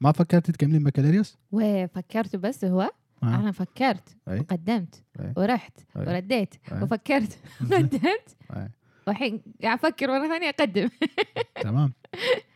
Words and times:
ما 0.00 0.12
فكرتي 0.12 0.52
تكملين 0.52 0.84
بكالوريوس؟ 0.84 1.38
وفكرت 1.52 2.36
بس 2.36 2.64
هو 2.64 2.80
آه. 2.82 2.90
أنا 3.26 3.52
فكرت 3.52 4.16
أي. 4.28 4.40
وقدمت 4.40 5.02
أي. 5.20 5.32
ورحت 5.36 5.78
أي. 5.96 6.00
ورديت 6.06 6.54
أي. 6.72 6.82
وفكرت. 6.82 7.38
وقدمت. 7.70 8.36
والحين 9.06 9.42
قاعد 9.62 9.78
أفكر 9.78 10.08
مرة 10.08 10.28
ثانية 10.28 10.48
أقدم 10.48 10.88
تمام 11.62 11.92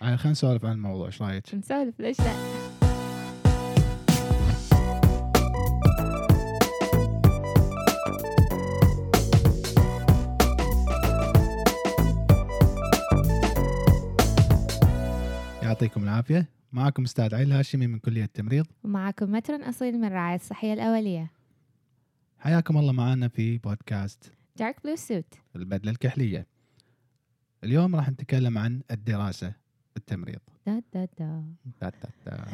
آه، 0.02 0.16
خلينا 0.16 0.30
نسولف 0.30 0.64
عن 0.64 0.72
الموضوع 0.72 1.06
إيش 1.06 1.22
رأيك؟ 1.22 1.54
نسولف 1.54 2.00
ليش 2.00 2.20
لا 2.20 2.32
يعطيكم 15.62 16.02
العافية 16.04 16.46
معكم 16.72 17.02
أستاذ 17.02 17.34
عيل 17.34 17.52
هاشمي 17.52 17.86
من 17.86 17.98
كلية 17.98 18.24
التمريض. 18.24 18.66
ومعكم 18.84 19.32
مترن 19.32 19.62
أصيل 19.62 19.98
من 19.98 20.04
الرعايه 20.04 20.34
الصحية 20.36 20.72
الأولية. 20.72 21.30
حياكم 22.38 22.76
الله 22.78 22.92
معنا 22.92 23.28
في 23.28 23.58
بودكاست 23.58 24.32
دارك 24.56 24.76
بلو 24.84 24.96
سوت 24.96 25.34
البدلة 25.56 25.90
الكحلية. 25.90 26.46
اليوم 27.64 27.96
راح 27.96 28.10
نتكلم 28.10 28.58
عن 28.58 28.80
الدراسة 28.90 29.52
بالتمريض 29.94 30.38
دا 30.66 30.82
دا 30.94 31.08
دا. 31.18 31.44
تا- 31.80 31.90
تا- 31.90 32.10
تا. 32.24 32.46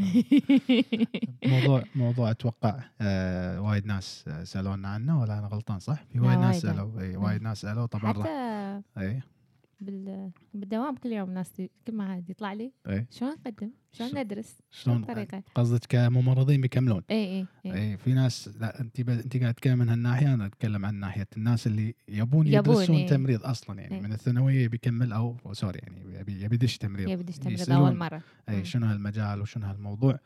موضوع 1.47 1.83
موضوع 1.95 2.31
أتوقع 2.31 2.81
آه 3.01 3.61
وايد 3.61 3.87
ناس 3.87 4.25
آه، 4.29 4.45
سألونا 4.45 4.89
عنه 4.89 5.21
ولا 5.21 5.39
أنا 5.39 5.47
غلطان 5.47 5.79
صح؟ 5.79 6.05
في 6.13 6.21
وايد 6.21 6.39
ناس. 6.39 6.63
سألوا 6.63 7.01
اي 7.01 7.17
وايد 7.17 7.43
ناس 7.43 7.61
سألوا 7.61 7.87
طبعا 7.87 8.13
حتى 8.13 8.83
اي 8.99 9.23
بال... 9.81 10.31
بالدوام 10.55 10.97
كل 10.97 11.13
يوم 11.13 11.31
ناس 11.31 11.53
كل 11.87 11.93
ما 11.93 12.15
حد 12.15 12.31
يطلع 12.31 12.53
لي 12.53 12.73
اي 12.89 13.07
شلون 13.11 13.33
نقدم؟ 13.33 13.71
شلون 13.93 14.11
شو- 14.11 14.17
ندرس؟ 14.19 14.59
شلون 14.71 15.03
الطريقة؟ 15.03 15.43
قصدك 15.55 15.87
كممرضين 15.89 16.61
بيكملون 16.61 17.03
اي 17.11 17.17
اي 17.17 17.47
اي 17.67 17.91
اي 17.93 17.97
في 17.97 18.13
ناس 18.15 18.51
لا 18.61 18.81
انت 18.81 19.01
ب... 19.01 19.11
انت 19.11 19.37
قاعد 19.37 19.55
تتكلم 19.55 19.79
من 19.79 19.89
هالناحية 19.89 20.35
أنا 20.35 20.47
أتكلم 20.47 20.87
عن 20.87 20.95
ناحية 20.95 21.27
الناس 21.37 21.67
اللي 21.67 21.95
يبون 22.09 22.47
يبون، 22.47 22.75
يدرسون 22.75 22.97
إيه. 22.97 23.07
تمريض 23.07 23.45
أصلا 23.45 23.81
يعني 23.81 23.95
إيه. 23.95 24.01
من 24.03 24.13
الثانوية 24.13 24.69
بيكمل 24.69 25.13
أو 25.13 25.37
سوري 25.53 25.79
يعني 25.83 26.19
يبي 26.21 26.43
يبي 26.45 26.55
يدش 26.55 26.79
تمريض 26.79 27.09
يبي 27.09 27.23
تشتغل 27.23 27.53
يسألون 27.53 27.87
أول 27.87 27.97
مرة 27.97 28.23
اي. 28.49 28.65
شنو 28.65 28.87
هالمجال 28.87 29.41
وشنو 29.41 29.67
هالموضوع 29.67 30.19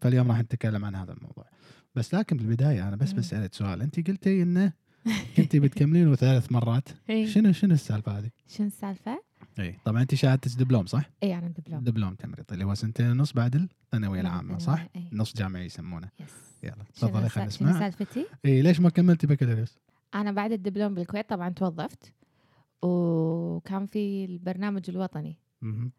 فاليوم 0.00 0.28
راح 0.30 0.40
نتكلم 0.40 0.84
عن 0.84 0.94
هذا 0.94 1.12
الموضوع 1.12 1.44
بس 1.94 2.14
لكن 2.14 2.36
بالبداية 2.36 2.88
أنا 2.88 2.96
بس. 2.96 3.12
بسألك 3.12 3.54
سؤال 3.54 3.82
انت 3.82 4.08
قلتي 4.10 4.42
إنه 4.42 4.72
كنتي 5.36 5.60
بتكملينه 5.60 6.14
ثلاث 6.14 6.52
مرات 6.52 6.88
إي. 7.10 7.26
شنو 7.26 7.52
شنو 7.52 7.74
السالفة 7.74 8.18
هذه؟ 8.18 8.30
شنو 8.48 8.66
السالفة؟ 8.66 9.22
اي 9.58 9.78
طبعا 9.84 10.02
انت 10.02 10.14
شهادتك 10.14 10.58
دبلوم 10.58 10.86
صح؟ 10.86 11.10
اي 11.22 11.38
أنا 11.38 11.48
دبلوم 11.48 11.84
دبلوم 11.84 12.14
تمريض 12.14 12.44
اللي 12.52 12.64
هو 12.64 12.74
سنتين 12.74 13.10
ونص 13.10 13.32
بعد 13.32 13.54
الثانوية 13.54 14.20
العامة 14.20 14.58
صح؟ 14.58 14.86
إي. 14.96 15.04
نص 15.12 15.36
جامعي 15.36 15.64
يسمونه 15.66 16.08
yes 16.20 16.28
يلا 16.62 16.74
شنو 16.74 17.08
تفضلي 17.10 17.28
خلينا 17.28 17.50
شنو 17.50 17.68
نسمع 17.68 17.80
سالفتي؟ 17.80 18.26
اي 18.44 18.62
ليش 18.62 18.80
ما 18.80 18.90
كملتي 18.90 19.26
بكالوريوس؟ 19.26 19.78
أنا 20.14 20.32
بعد 20.32 20.52
الدبلوم 20.52 20.94
بالكويت 20.94 21.28
طبعا 21.28 21.48
توظفت 21.48 22.12
وكان 22.82 23.86
في 23.86 24.24
البرنامج 24.24 24.90
الوطني 24.90 25.38
مهم. 25.62 25.92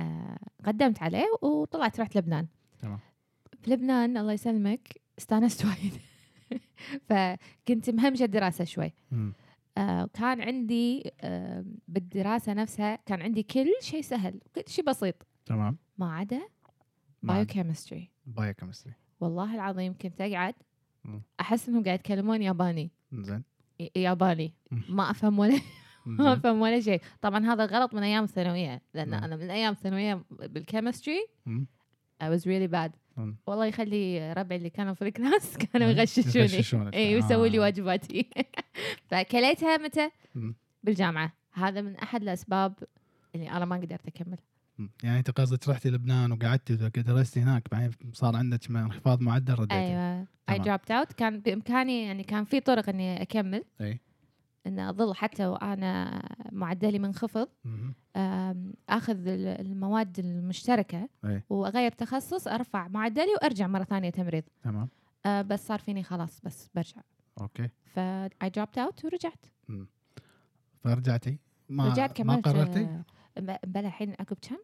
آه 0.00 0.38
قدمت 0.64 1.02
عليه 1.02 1.24
وطلعت 1.42 2.00
رحت 2.00 2.16
لبنان 2.16 2.46
تمام. 2.78 2.98
في 3.62 3.70
لبنان 3.70 4.16
الله 4.16 4.32
يسلمك 4.32 5.00
استانست 5.18 5.64
وايد 5.64 5.92
فكنت 7.08 7.90
مهمشة 7.90 8.24
الدراسة 8.24 8.64
شوي. 8.64 8.92
آه 9.78 10.08
كان 10.14 10.40
عندي 10.40 11.12
آه 11.20 11.64
بالدراسة 11.88 12.52
نفسها 12.52 12.98
كان 13.06 13.22
عندي 13.22 13.42
كل 13.42 13.72
شيء 13.80 14.02
سهل 14.02 14.40
كل 14.54 14.62
شيء 14.66 14.84
بسيط 14.84 15.26
تمام 15.46 15.76
ما 15.98 16.14
عدا 16.16 16.40
بايوكيمستري 17.22 18.10
بايوكيمستري 18.26 18.92
والله 19.20 19.54
العظيم 19.54 19.94
كنت 19.98 20.20
أقعد. 20.20 20.54
أحس 21.40 21.68
إنهم 21.68 21.84
قاعد 21.84 21.98
يتكلمون 21.98 22.42
ياباني 22.42 22.90
زين 23.12 23.42
ياباني. 23.96 24.54
ما 24.88 25.10
أفهم 25.10 25.38
ولا 25.38 25.60
ما. 26.06 26.32
أفهم 26.32 26.60
ولا 26.60 26.80
شيء 26.80 27.00
طبعا 27.20 27.46
هذا 27.46 27.66
غلط 27.66 27.94
من 27.94 28.02
أيام 28.02 28.24
الثانوية 28.24 28.82
لأن 28.94 29.08
نعم. 29.10 29.24
أنا 29.24 29.36
من 29.36 29.50
أيام 29.50 29.72
الثانوية 29.72 30.24
بال 30.30 30.46
chemistry. 30.46 31.26
I 32.22 32.26
was 32.28 32.46
really 32.46 32.68
bad 32.68 32.92
مم. 33.16 33.36
والله 33.46 33.66
يخلي 33.66 34.32
ربعي 34.32 34.58
اللي 34.58 34.70
كانوا 34.70 34.94
في 34.94 35.02
ال 35.02 35.11
class 35.11 35.56
كانوا. 35.72 35.88
يغششوني. 35.88 36.96
اي 36.96 37.14
ويسوي 37.14 37.48
لي 37.48 37.58
آه. 37.58 37.60
واجباتي 37.60 38.30
فكليتها 39.10 39.76
متى؟ 39.76 40.10
مم. 40.34 40.54
بالجامعة 40.82 41.32
هذا 41.52 41.80
من 41.80 41.96
أحد 41.96 42.22
الأسباب 42.22 42.74
اللي 43.34 43.50
أنا 43.50 43.64
ما 43.64 43.76
قدرت 43.76 44.06
أكمل 44.06 44.38
مم. 44.78 44.90
يعني 45.02 45.18
أنت 45.18 45.30
قصدك 45.30 45.68
رحتي 45.68 45.90
لبنان 45.90 46.32
وقعدتي 46.32 46.76
درستي 47.02 47.40
هناك 47.40 47.70
بعدين 47.72 47.90
صار 48.12 48.36
عندك 48.36 48.70
انخفاض 48.70 49.20
معدل 49.20 49.54
رديتي 49.54 49.74
أيوه 49.74 50.26
اي 50.48 50.58
dropped 50.62 50.90
out 50.90 51.12
كان 51.12 51.40
بإمكاني 51.40 52.02
يعني 52.06 52.22
كان 52.24 52.44
في 52.44 52.60
طرق 52.60 52.88
إني 52.88 53.22
أكمل 53.22 53.64
إي 53.80 54.00
إن 54.66 54.78
أظل 54.78 55.14
حتى 55.14 55.46
وأنا 55.46 56.22
معدلي 56.52 56.98
منخفض 56.98 57.48
آخذ 58.88 59.26
ال- 59.28 59.60
المواد 59.66 60.18
المشتركة 60.18 61.08
اي 61.24 61.42
وأغير 61.50 61.92
تخصص 61.92 62.48
أرفع 62.48 62.88
معدلي 62.88 63.32
وأرجع 63.42 63.66
مرة 63.66 63.84
ثانية 63.84 64.10
تمريض. 64.10 64.42
تمام. 64.62 64.88
آه، 65.26 65.42
بس 65.42 65.66
صار 65.66 65.78
فيني 65.78 66.02
خلاص 66.02 66.40
بس 66.40 66.68
برجع. 66.74 67.00
أوكي. 67.40 67.68
ف 67.84 67.98
I 68.44 68.48
dropped 68.58 68.78
out 68.86 69.04
ورجعت. 69.04 69.46
مم. 69.68 69.88
فرجعتي؟ 70.84 71.38
ما 71.68 71.88
رجعت 71.88 72.20
ما 72.20 72.34
كملت 72.34 72.48
قررتي؟ 72.48 72.84
آه، 72.84 73.04
ب- 73.40 73.56
بلا 73.72 73.86
الحين 73.86 74.10
عقب 74.20 74.36
كم؟ 74.42 74.56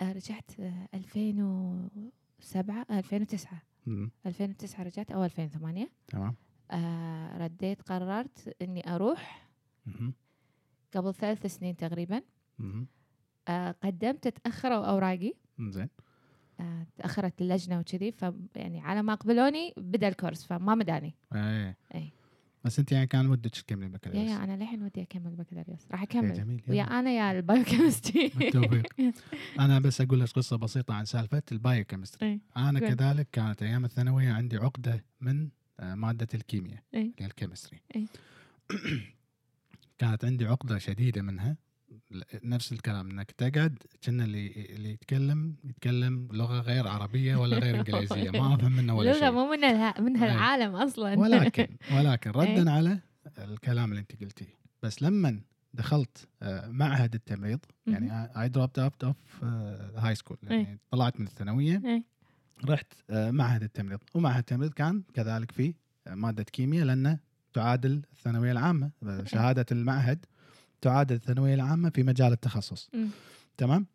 آه، 0.00 0.12
رجعت 0.12 0.50
آه، 0.60 0.88
2007 0.94 2.86
آه، 2.90 2.98
2009 2.98 3.62
مم. 3.86 4.10
2009 4.26 4.82
رجعت 4.82 5.10
أو 5.12 5.24
2008 5.24 5.88
تمام. 6.08 6.34
آه، 6.70 7.38
رديت 7.38 7.82
قررت 7.82 8.56
إني 8.62 8.94
أروح. 8.94 9.48
قبل 10.94 11.14
ثلاث 11.14 11.46
سنين 11.46 11.76
تقريبا. 11.76 12.22
آه، 13.48 13.70
قدمت 13.82 14.28
تأخروا 14.28 14.84
أوراقي. 14.86 15.32
زين. 15.60 15.88
آه، 16.60 16.86
تأخرت 16.96 17.40
اللجنة 17.42 17.78
وكذي 17.78 18.12
ف 18.12 18.24
يعني 18.56 18.80
على 18.80 19.02
ما 19.02 19.14
قبلوني 19.14 19.74
بدأ 19.76 20.08
ال 20.08 20.13
course 20.13 20.44
فما 20.44 20.74
مداني. 20.74 21.14
اي 21.34 21.74
اي 21.94 22.12
بس 22.64 22.78
أنت 22.78 22.92
يعني 22.92 23.06
كان 23.06 23.26
ودك 23.26 23.50
تكملي 23.50 23.84
يا 23.86 23.90
بكالوريوس 23.90 24.30
يا 24.30 24.44
أنا 24.44 24.56
للحين 24.56 24.82
ودي 24.82 25.02
أكمل 25.02 25.30
بكالوريوس 25.36 25.86
راح 25.90 26.00
يا 26.00 26.04
أكمل. 26.06 26.32
جميل 26.32 26.62
ويا. 26.68 26.82
أنا 26.82 27.10
يا 27.10 27.32
ال 27.32 27.39
biochemistry 27.39 28.28
بالتوفيق 28.28 28.86
أنا 29.60 29.78
بس 29.78 30.00
أقول 30.00 30.20
لك 30.20 30.28
قصة 30.30 30.56
بسيطة 30.56 30.94
عن 30.94 31.04
سالفة 31.04 31.42
ال 31.52 31.58
biochemistry 31.58 32.28
إي. 32.32 32.40
أنا. 32.56 32.80
كذلك 32.80 33.28
كانت 33.32 33.62
أيام 33.62 33.84
الثانوية 33.84 34.32
عندي 34.32 34.56
عقدة 34.56 35.04
من 35.20 35.48
مادة 35.80 36.28
الكيمياء 36.34 36.82
إي. 36.94 37.00
اللي 37.00 37.14
هي 37.18 37.26
ال 37.26 37.31
chemistry 37.31 37.80
إي. 37.96 38.06
كانت 39.98 40.24
عندي 40.24 40.46
عقدة 40.46 40.78
شديدة 40.78 41.22
منها 41.22 41.56
نفس 42.44 42.72
الكلام 42.72 43.10
إنك 43.10 43.30
تقعد 43.30 43.78
كنا 44.04 44.24
اللي 44.24 44.66
اللي 44.70 44.90
يتكلم 44.90 45.56
يتكلم 45.64 46.28
لغة 46.32 46.60
غير 46.60 46.88
عربية 46.88 47.36
ولا 47.36 47.58
غير 47.58 47.76
إنجليزية 47.78 48.30
ما 48.30 48.54
أفهم 48.54 48.72
منه 48.72 48.96
ولا 48.96 49.10
لغة 49.10 49.18
شيء 49.18 49.30
مو 49.30 49.50
من 49.50 49.64
الها... 49.64 50.00
من. 50.00 50.16
هالعالم 50.16 50.74
أصلا 50.74 51.18
ولكن 51.20 51.66
ولكن 51.92 52.30
إيه. 52.30 52.52
ردا 52.52 52.70
على 52.70 52.98
الكلام 53.38 53.90
اللي 53.90 54.00
أنت 54.00 54.20
قلتيه 54.20 54.58
بس 54.82 55.02
لما 55.02 55.40
دخلت 55.74 56.28
آه، 56.42 56.68
معهد 56.68 57.14
التمريض 57.14 57.60
يعني 57.86 58.30
I 58.42 58.48
dropped 58.48 58.78
out 58.78 59.04
of 59.04 59.44
high 59.96 60.14
school 60.14 60.38
يعني 60.42 60.78
طلعت 60.90 61.20
من 61.20 61.26
الثانوية 61.26 61.82
إيه. 61.84 62.04
رحت 62.64 62.92
آه، 63.10 63.30
معهد 63.30 63.62
التمريض. 63.62 63.98
ومعهد 64.14 64.38
التمريض 64.38 64.72
كان 64.72 65.02
كذلك 65.14 65.50
فيه 65.52 65.74
آه، 66.06 66.14
مادة 66.14 66.42
كيمياء 66.42 66.84
لأنه 66.84 67.18
تعادل 67.52 68.02
الثانوية 68.12 68.52
العامة 68.52 68.90
آه، 69.02 69.24
شهادة 69.24 69.66
المعهد 69.72 70.26
تعادل 70.80 71.14
الثانوية 71.14 71.54
العامة 71.54 71.90
في 71.90 72.02
مجال 72.02 72.32
التخصص. 72.32 72.90
تمام؟ 73.56 73.86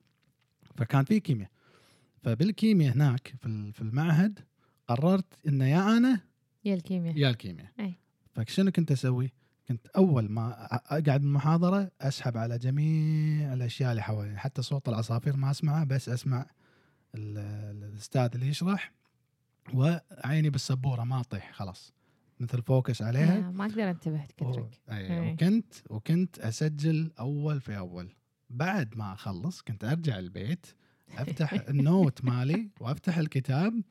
فكان 0.76 1.04
في 1.04 1.20
كيمياء. 1.20 1.50
فبالكيمياء 2.24 2.96
هناك 2.96 3.34
في 3.40 3.46
ال- 3.46 3.74
في 3.74 3.82
المعهد 3.82 4.40
قررت 4.88 5.26
انه 5.48 5.68
يا 5.68 5.98
أنا 5.98 6.20
يا 6.66 6.74
الكيمياء. 6.76 7.18
يا 7.18 7.30
الكيمياء. 7.30 7.72
أي. 7.80 7.94
فشنو 8.36 8.72
كنت 8.72 8.92
أسوي؟ 8.92 9.32
كنت 9.68 9.88
أول 9.88 10.32
ما 10.32 10.66
أقعد 10.76 11.04
بالمحاضره 11.22 11.92
أسحب 12.02 12.38
على 12.38 12.58
جميع 12.58 13.54
الأشياء 13.54 13.92
اللي 13.92 14.02
حوالي 14.04 14.38
حتى 14.40 14.62
صوت 14.62 14.90
العصافير 14.90 15.36
ما 15.38 15.52
أسمعه 15.52 15.84
بس 15.84 16.10
أسمع 16.10 16.46
الاستاذ 17.16 18.30
اللي 18.36 18.48
يشرح 18.48 18.94
وعيني 19.74 20.50
بالسبورة 20.50 21.04
ما 21.04 21.20
اطيح 21.20 21.54
خلاص 21.54 21.94
مثل 22.40 22.62
focus 22.62 23.02
عليها 23.02 23.52
ما 23.52 23.66
أقدر 23.66 23.90
أنتبه 23.90 24.26
كثرك 24.38 24.82
أي. 24.90 25.22
أي. 25.22 25.32
وكنت 25.34 25.74
وكنت 25.90 26.40
أسجل 26.40 27.12
أول 27.20 27.62
في 27.62 27.78
أول 27.78 28.10
بعد 28.50 28.98
ما 28.98 29.14
أخلص 29.14 29.62
كنت 29.62 29.84
أرجع 29.84 30.20
البيت 30.20 30.66
أفتح 31.18 31.54
ال 31.70 31.81
note 31.81 32.26
مالي 32.26 32.70
وأفتح 32.80 33.18
الكتاب 33.18 33.82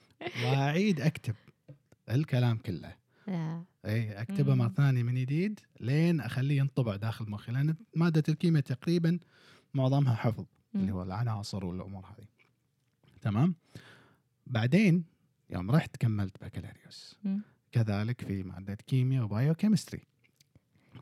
وأعيد 0.45 1.01
أكتب 1.01 1.35
الكلام 2.11 2.59
كله. 2.59 2.97
أي 3.85 4.13
أكتبه. 4.21 4.55
مرة 4.55 4.69
ثانية 4.69 5.03
من 5.03 5.15
جديد 5.15 5.61
لين 5.81 6.21
أخليه 6.21 6.59
ينطبع 6.59 6.97
داخل 6.97 7.31
مخي 7.31 7.53
لأن 7.53 7.75
مادة 7.97 8.23
الكيمياء 8.29 8.65
تقريبا 8.65 9.19
معظمها 9.75 10.15
حفظ 10.15 10.45
اللي. 10.75 10.93
هو 10.93 11.03
العناصر 11.03 11.65
والأمور 11.65 12.07
هذه 12.07 12.27
تمام؟ 13.23 13.55
بعدين 14.47 15.05
يوم 15.51 15.71
رحت 15.71 15.97
كملت 15.97 16.45
بكالوريوس. 16.45 17.19
كذلك 17.73 18.21
في 18.21 18.43
ماده 18.43 18.75
كيمياء 18.75 19.25
و 19.25 19.55
biochemistry 19.55 20.03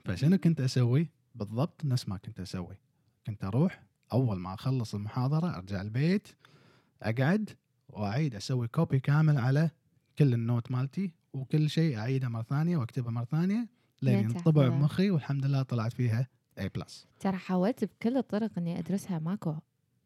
فشنو 0.04 0.38
كنت 0.38 0.60
أسوي؟ 0.60 1.08
بالضبط 1.34 1.84
نفس 1.84 2.08
ما 2.08 2.16
كنت 2.16 2.40
أسوي. 2.40 2.76
كنت 3.26 3.44
أروح 3.44 3.82
أول 4.12 4.38
ما 4.38 4.54
أخلص 4.54 4.94
المحاضرة 4.94 5.56
أرجع 5.56 5.80
البيت 5.80 6.28
أقعد 7.02 7.50
وأعيد 7.88 8.34
أسوي 8.34 8.68
copy 8.68 9.00
كامل 9.00 9.38
على 9.38 9.70
كل 10.18 10.34
ال 10.34 10.42
note 10.42 10.70
مالتي 10.70 11.12
وكل 11.32 11.70
شيء 11.70 11.98
أعيده 11.98 12.28
مرة 12.28 12.42
ثانية 12.42 12.76
وأكتبه 12.76 13.10
مرة 13.10 13.24
ثانية 13.24 13.68
لين 14.02 14.18
ينطبع. 14.18 14.68
بمخي 14.68 15.10
والحمد 15.10 15.46
لله 15.46 15.62
طلعت 15.62 15.92
فيها 15.92 16.28
A 16.58 16.68
plus 16.68 17.06
ترى 17.20 17.36
حاولت 17.36 17.84
بكل 17.84 18.16
الطرق 18.16 18.58
إني 18.58 18.78
أدرسها 18.78 19.18
ماكو. 19.18 19.54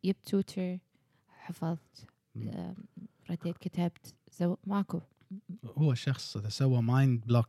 جبت 0.04 0.28
tutor 0.28 0.78
حفظت 1.44 2.06
رديت 3.30 3.58
كتبت 3.58 4.14
so 4.30 4.56
ماكو 4.66 5.00
هو 5.64 5.92
الشخص 5.92 6.36
اذا 6.36 6.48
سوى 6.48 6.82
mind 6.82 7.24
block 7.26 7.48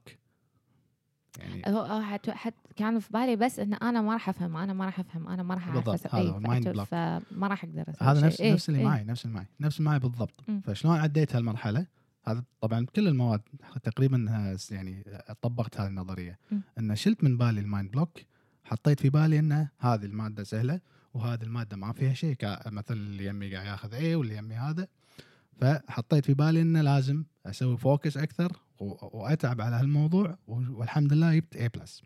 يعني 1.39 1.61
هو 1.67 2.01
حت 2.01 2.29
حت 2.29 2.53
كان 2.75 2.99
في 2.99 3.13
بالي 3.13 3.35
بس 3.35 3.59
ان 3.59 3.73
أنا 3.73 4.01
ما 4.01 4.13
راح 4.13 4.29
أفهم 4.29 4.57
أنا 4.57 4.73
ما 4.73 4.85
راح 4.85 4.99
أفهم 4.99 5.27
أنا 5.27 5.43
ما 5.43 5.53
راح 5.55 5.67
اعرف 5.67 5.85
بالضبط، 5.89 6.15
هذا 6.15 6.39
فأت- 6.39 6.67
block. 6.67 6.87
فما 6.87 7.47
راح 7.47 7.63
أقدر 7.63 7.81
أسوي 7.89 8.07
هذا. 8.07 8.25
نفس 8.27 8.41
إيه، 8.41 8.53
نفس 8.53 8.69
اللي 8.69 8.79
إيه. 8.79 8.85
معي 8.85 9.03
نفس 9.03 9.25
اللي 9.25 9.35
معي 9.35 9.45
نفس 9.59 9.77
اللي 9.79 9.89
معي 9.89 9.99
بالضبط 9.99 10.43
مم. 10.47 10.61
فشلون 10.61 10.97
عديت 10.97 11.35
هالمرحلة 11.35 11.87
هذا 12.27 12.43
طبعا 12.61 12.85
كل 12.85 13.07
المواد 13.07 13.41
تقريبا 13.83 14.25
يعني 14.71 15.03
طبقت 15.41 15.79
هذه 15.79 15.87
النظرية 15.87 16.39
مم. 16.51 16.61
ان 16.79 16.95
شلت 16.95 17.23
من 17.23 17.37
بالي 17.37 17.61
ال 17.61 17.67
mind 17.67 17.91
block 17.91 18.17
حطيت 18.63 18.99
في 18.99 19.09
بالي 19.09 19.39
ان 19.39 19.67
هذه 19.79 20.05
المادة 20.05 20.43
سهلة 20.43 20.81
وهذه 21.15 21.43
المادة 21.43 21.77
ما 21.77 21.93
فيها 21.93 22.13
شيء 22.13 22.35
مثلا 22.65 22.97
اللي 22.97 23.25
يمي 23.25 23.55
قاعد 23.55 23.67
ياخذ 23.67 23.93
A 23.93 24.15
واللي 24.15 24.37
يمي 24.37 24.55
هذا. 24.55 24.87
فحطيت 25.61 26.25
في 26.25 26.33
بالي 26.33 26.61
إنه 26.61 26.81
لازم 26.81 27.23
أسوي 27.45 27.77
focus 27.77 28.17
أكثر 28.17 28.59
وأتعب 28.79 29.61
على 29.61 29.75
هالموضوع 29.75 30.37
والحمد 30.47 31.13
لله 31.13 31.35
جبت 31.35 31.55
A 31.55 31.69
plus 31.69 32.03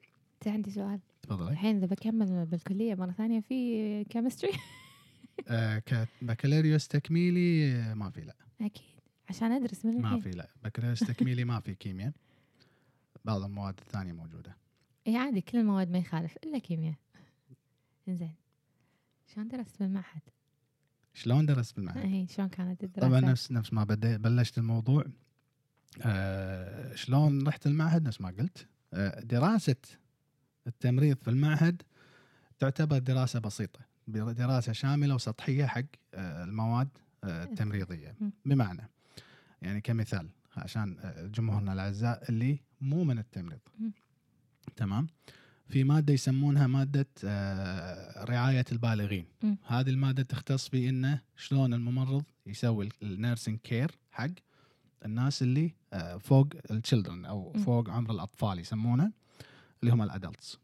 عندي 0.48 0.72
سؤال. 0.72 1.00
تفضلي. 1.22 1.52
الحين 1.52 1.78
إذا 1.78 1.86
بكمل 1.86 2.46
بالكلية 2.46 2.96
مرة 2.96 3.12
ثانية 3.12 3.40
في 3.40 4.04
chemistry 4.04 4.52
آه 5.48 5.80
كبكالوريوس 5.80 6.88
تكميلي 6.88 7.94
ما 7.96 8.10
في 8.10 8.22
لا. 8.22 8.36
أكيد. 8.62 8.84
عشان 9.30 9.52
أدرس 9.52 9.86
من 9.86 10.02
ما 10.02 10.20
في 10.20 10.32
لا. 10.32 10.48
بكالوريوس 10.64 11.00
تكميلي 11.00 11.44
ما 11.44 11.60
في 11.60 11.76
كيمياء. 11.76 12.12
بعض 13.26 13.44
المواد 13.44 13.80
الثانية 13.80 14.14
موجودة. 14.14 14.58
اي 15.08 15.16
عادي 15.18 15.42
كل 15.42 15.58
المواد 15.58 15.92
ما 15.92 15.98
يخالف 15.98 16.38
إلا 16.44 16.58
كيمياء. 16.58 16.96
زين 18.08 18.34
شلون 19.34 19.48
درست 19.48 19.80
بالمعهد؟ 19.80 20.22
شلون 21.14 21.46
درست 21.46 21.76
بالمعهد؟ 21.76 21.98
اي 21.98 22.28
شلون 22.28 22.50
كانت 22.50 22.84
الدراسة؟ 22.84 23.08
طبعا 23.10 23.20
نفس 23.20 23.52
نفس 23.52 23.74
ما 23.74 23.84
بلشت 23.84 24.58
الموضوع 24.58 25.06
آه 26.02 26.96
شلون 26.96 27.48
رحت 27.48 27.68
المعهد 27.68 28.08
نفس 28.08 28.22
ما 28.22 28.30
قلت 28.30 28.68
آه 28.94 29.20
دراسة 29.20 29.76
التمريض 30.68 31.18
في 31.22 31.28
المعهد 31.30 31.82
تعتبر 32.60 32.98
دراسة 32.98 33.40
بسيطة 33.40 33.80
دراسة 34.08 34.72
شاملة 34.72 35.16
وسطحية 35.16 35.66
حق 35.66 35.82
آه 36.14 36.44
المواد 36.44 36.90
آه 37.24 37.44
التمريضية 37.44 38.16
مم. 38.22 38.32
بمعنى 38.46 38.90
يعني 39.62 39.82
كمثال 39.82 40.30
عشان 40.58 40.98
آه، 41.00 41.28
جمهورنا 41.28 41.74
الأعزاء 41.74 42.30
اللي 42.30 42.60
مو 42.82 43.04
من 43.04 43.20
التمريض. 43.20 43.60
تمام 44.76 45.08
في 45.70 45.84
مادة 45.84 46.14
يسمونها 46.14 46.68
مادة 46.68 47.08
آه، 47.26 48.24
رعاية 48.26 48.66
البالغين 48.72 49.26
مم. 49.44 49.58
هذه 49.68 49.90
المادة 49.90 50.24
تختص 50.24 50.70
بإنه 50.70 51.22
شلون 51.38 51.74
الممرض 51.74 52.24
يسوي 52.46 52.90
ال 53.04 53.11
nursing 53.11 53.60
care 53.60 53.92
حق 54.12 54.28
الناس 55.06 55.42
اللي 55.42 55.74
آه، 55.94 56.18
فوق 56.18 56.48
ال 56.72 56.78
children 56.78 57.26
أو. 57.26 57.54
فوق 57.54 57.90
عمر 57.90 58.12
الأطفال 58.12 58.60
يسمونه 58.60 59.12
اللي 59.84 59.94
هم 59.94 60.02
ال 60.02 60.10
adults 60.10 60.58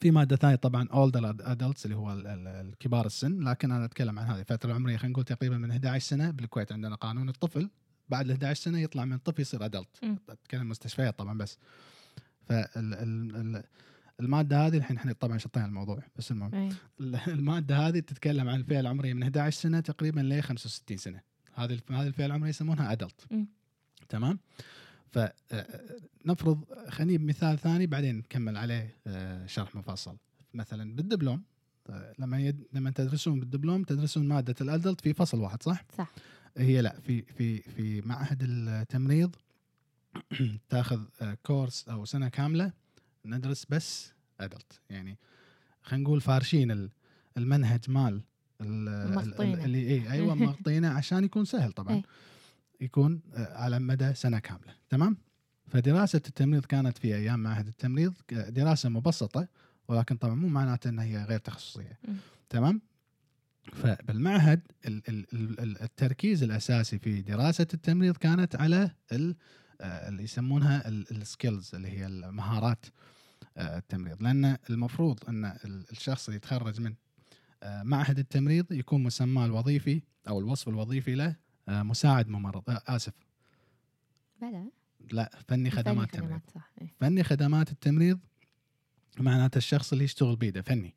في 0.00 0.10
مادة 0.10 0.36
ثانية 0.36 0.56
طبعا 0.56 0.88
older 0.92 1.30
adults 1.30 1.84
اللي 1.84 1.96
هو 1.96 2.12
ال- 2.12 2.26
ال- 2.26 2.46
الكبار 2.48 3.06
السن 3.06 3.40
لكن 3.48 3.70
أنا 3.72 3.84
أتكلم 3.84 4.18
عن 4.18 4.26
هذه 4.26 4.40
الفترة 4.40 4.70
العمريه 4.70 4.96
خلينا 4.96 5.12
نقول 5.12 5.24
تقريبا 5.24 5.58
من 5.58 5.70
11 5.70 6.04
سنة 6.08 6.30
بالكويت 6.30 6.72
عندنا 6.72 6.94
قانون 6.94 7.28
الطفل 7.28 7.70
بعد 8.08 8.24
ال 8.24 8.30
11 8.32 8.62
سنة 8.62 8.78
يطلع 8.78 9.04
من 9.04 9.12
الطفل 9.12 9.40
يصير 9.42 9.64
adult. 9.64 10.00
أتكلم 10.28 10.68
مستشفيات 10.68 11.18
طبعا 11.18 11.38
بس 11.38 11.58
فال 12.46 13.62
المادة 14.22 14.66
هذه 14.66 14.76
الحين 14.76 14.96
إحنا 14.96 15.12
طبعا 15.12 15.38
شطينا 15.38 15.66
الموضوع 15.66 16.02
بس 16.16 16.30
المهم 16.30 16.54
إيه. 16.54 16.70
المادة 17.28 17.76
هذه 17.76 17.98
تتكلم 17.98 18.48
عن 18.48 18.60
الفئة 18.60 18.80
العمرية 18.80 19.14
من 19.14 19.22
11 19.22 19.60
سنة 19.60 19.80
تقريبا 19.80 20.20
ل 20.20 20.42
65 20.42 20.96
سنة 20.96 21.20
هذه 21.54 21.78
هذه 21.90 22.06
الفئة 22.06 22.26
العمرية 22.26 22.50
يسمونها 22.50 22.92
adult 22.92 23.26
مم. 23.30 23.46
تمام 24.08 24.38
فنفرض 25.10 26.64
خليني 26.88 27.18
بمثال 27.18 27.58
ثاني 27.58 27.86
بعدين 27.86 28.18
نكمل 28.18 28.56
عليه 28.56 28.96
آه، 29.06 29.46
شرح 29.46 29.74
مفصل 29.74 30.16
مثلا 30.54 30.96
بالدبلوم 30.96 31.42
آه، 31.90 32.14
لما 32.18 32.40
يد... 32.40 32.66
لما 32.72 32.90
تدرسون 32.90 33.40
بالدبلوم 33.40 33.84
تدرسون 33.84 34.28
مادة 34.28 34.54
الادلت 34.60 35.00
في 35.00 35.12
فصل 35.12 35.40
واحد 35.40 35.62
صح؟ 35.62 35.84
صح 35.98 36.12
هي 36.56 36.80
لا 36.80 37.00
في 37.00 37.22
في 37.22 37.62
في 37.62 38.00
معهد 38.00 38.42
التمريض 38.42 39.36
تاخذ 40.68 41.04
آه، 41.22 41.36
كورس 41.42 41.88
أو 41.88 42.04
سنة 42.04 42.28
كاملة 42.28 42.72
ندرس 43.26 43.66
بس 43.70 44.12
ادلت 44.40 44.80
يعني 44.90 45.18
خلينا 45.82 46.04
نقول 46.04 46.20
فارشين 46.20 46.70
ال- 46.70 46.90
المنهج 47.36 47.90
مال. 47.90 48.22
اللي 48.60 49.78
اي 49.90 50.10
أيوه 50.12 50.34
مغطينه 50.44 50.88
عشان 50.88 51.24
يكون 51.24 51.44
سهل 51.44 51.72
طبعا 51.72 51.94
إيه. 51.94 52.02
يكون 52.80 53.20
آه، 53.34 53.56
على 53.56 53.78
مدى 53.78 54.14
سنة 54.14 54.38
كاملة 54.38 54.74
تمام 54.88 55.16
فدراسة 55.68 56.16
التمريض 56.28 56.64
كانت 56.64 56.98
في 56.98 57.14
أيام 57.16 57.40
معهد 57.42 57.66
التمريض 57.66 58.14
دراسة 58.32 58.88
مبسطة 58.88 59.48
ولكن 59.88 60.16
طبعا 60.16 60.34
مو 60.34 60.48
معناته 60.48 60.88
إنها 60.90 61.04
هي 61.04 61.24
غير 61.24 61.38
تخصصية. 61.38 61.98
تمام 62.50 62.80
فبالمعهد 63.72 64.60
ال- 64.86 65.02
ال- 65.08 65.26
ال- 65.32 65.60
ال- 65.60 65.82
التركيز 65.82 66.42
الأساسي 66.42 66.98
في 66.98 67.22
دراسة 67.22 67.66
التمريض 67.74 68.16
كانت 68.16 68.56
على 68.56 68.90
ال- 69.12 69.36
اللي 69.82 70.22
يسمونها 70.22 70.88
السكيلز 70.88 71.74
اللي 71.74 71.88
هي 71.88 72.06
المهارات 72.06 72.86
آه، 73.56 73.78
التمريض. 73.78 74.22
لأن 74.22 74.56
المفروض 74.70 75.18
أن 75.28 75.44
ال- 75.44 75.84
الشخص 75.90 76.26
اللي 76.28 76.36
يتخرج 76.36 76.80
من 76.80 76.94
آه، 77.62 77.82
معهد 77.82 78.18
التمريض 78.18 78.72
يكون 78.72 79.02
مسماه 79.02 79.46
الوظيفي 79.46 80.02
أو 80.28 80.40
الوصف 80.40 80.68
الوظيفي 80.68 81.14
له 81.14 81.36
آه، 81.68 81.82
مساعد 81.82 82.28
ممرض. 82.28 82.70
آه، 82.70 82.82
آسف. 82.86 83.12
بلى؟ 84.40 84.64
لا 85.12 85.30
فني 85.48 85.70
خدمات 85.70 86.10
فني 86.16 86.20
تمريض. 86.26 86.40
صح 86.54 86.70
إيه. 86.80 86.88
فني 87.00 87.24
خدمات 87.24 87.72
التمريض 87.72 88.18
معناته 89.20 89.58
الشخص 89.58 89.92
اللي 89.92 90.04
يشتغل 90.04 90.36
بيده 90.36 90.62
فني. 90.62 90.94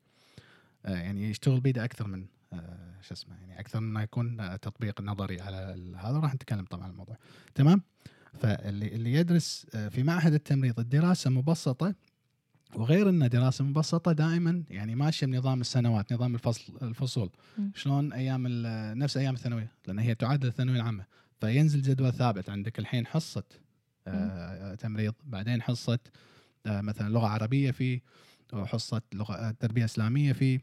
آه، 0.86 0.96
يعني 0.98 1.30
يشتغل 1.30 1.60
بيده 1.60 1.84
أكثر 1.86 2.08
من 2.08 2.26
آه، 2.54 3.02
شو 3.02 3.14
اسمه 3.14 3.36
يعني 3.36 3.60
أكثر 3.60 3.80
من 3.80 3.94
ما 3.94 4.04
يكون 4.04 4.40
آه، 4.40 4.56
تطبيق 4.56 5.02
نظري 5.02 5.42
على 5.42 5.58
هذا 5.98 6.20
راح 6.20 6.34
نتكلم 6.36 6.66
طبعا 6.66 6.84
عن 6.84 6.90
الموضوع. 6.90 7.18
تمام؟ 7.56 7.82
فاللي 8.42 8.88
اللي 8.88 9.14
يدرس 9.14 9.68
آه، 9.76 9.88
في 9.88 10.04
معهد 10.04 10.34
التمريض 10.34 10.80
الدراسة 10.80 11.30
مبسطة 11.30 11.96
وغير 12.76 13.10
ان 13.10 13.30
دراسة 13.30 13.64
مبسطة 13.64 14.12
دائما 14.12 14.64
يعني 14.70 14.96
ماشية 14.96 15.28
بنظام 15.28 15.62
السنوات 15.62 16.14
نظام 16.14 16.36
الفصل 16.36 16.74
الفصول. 16.82 17.30
مم. 17.58 17.72
شلون 17.76 18.14
أيام 18.14 18.48
نفس 18.98 19.18
أيام 19.18 19.34
الثانوية 19.34 19.72
لأن 19.88 20.00
هي 20.00 20.16
تعادل 20.16 20.48
الثانوية 20.48 20.76
العامة. 20.76 21.06
فينزل 21.42 21.82
جدول 21.82 22.14
ثابت 22.14 22.50
عندك 22.50 22.80
الحين 22.80 23.08
حصة 23.08 23.44
آه، 24.08 24.76
تمريض 24.76 25.14
بعدين 25.24 25.62
حصة 25.62 26.00
آه، 26.66 26.82
مثلا 26.82 27.10
لغة 27.10 27.28
عربية 27.28 27.72
في 27.72 28.02
وحصة 28.54 29.02
لغة 29.14 29.34
آه، 29.34 29.52
تربية 29.52 29.86
إسلامية 29.86 30.34
في. 30.34 30.60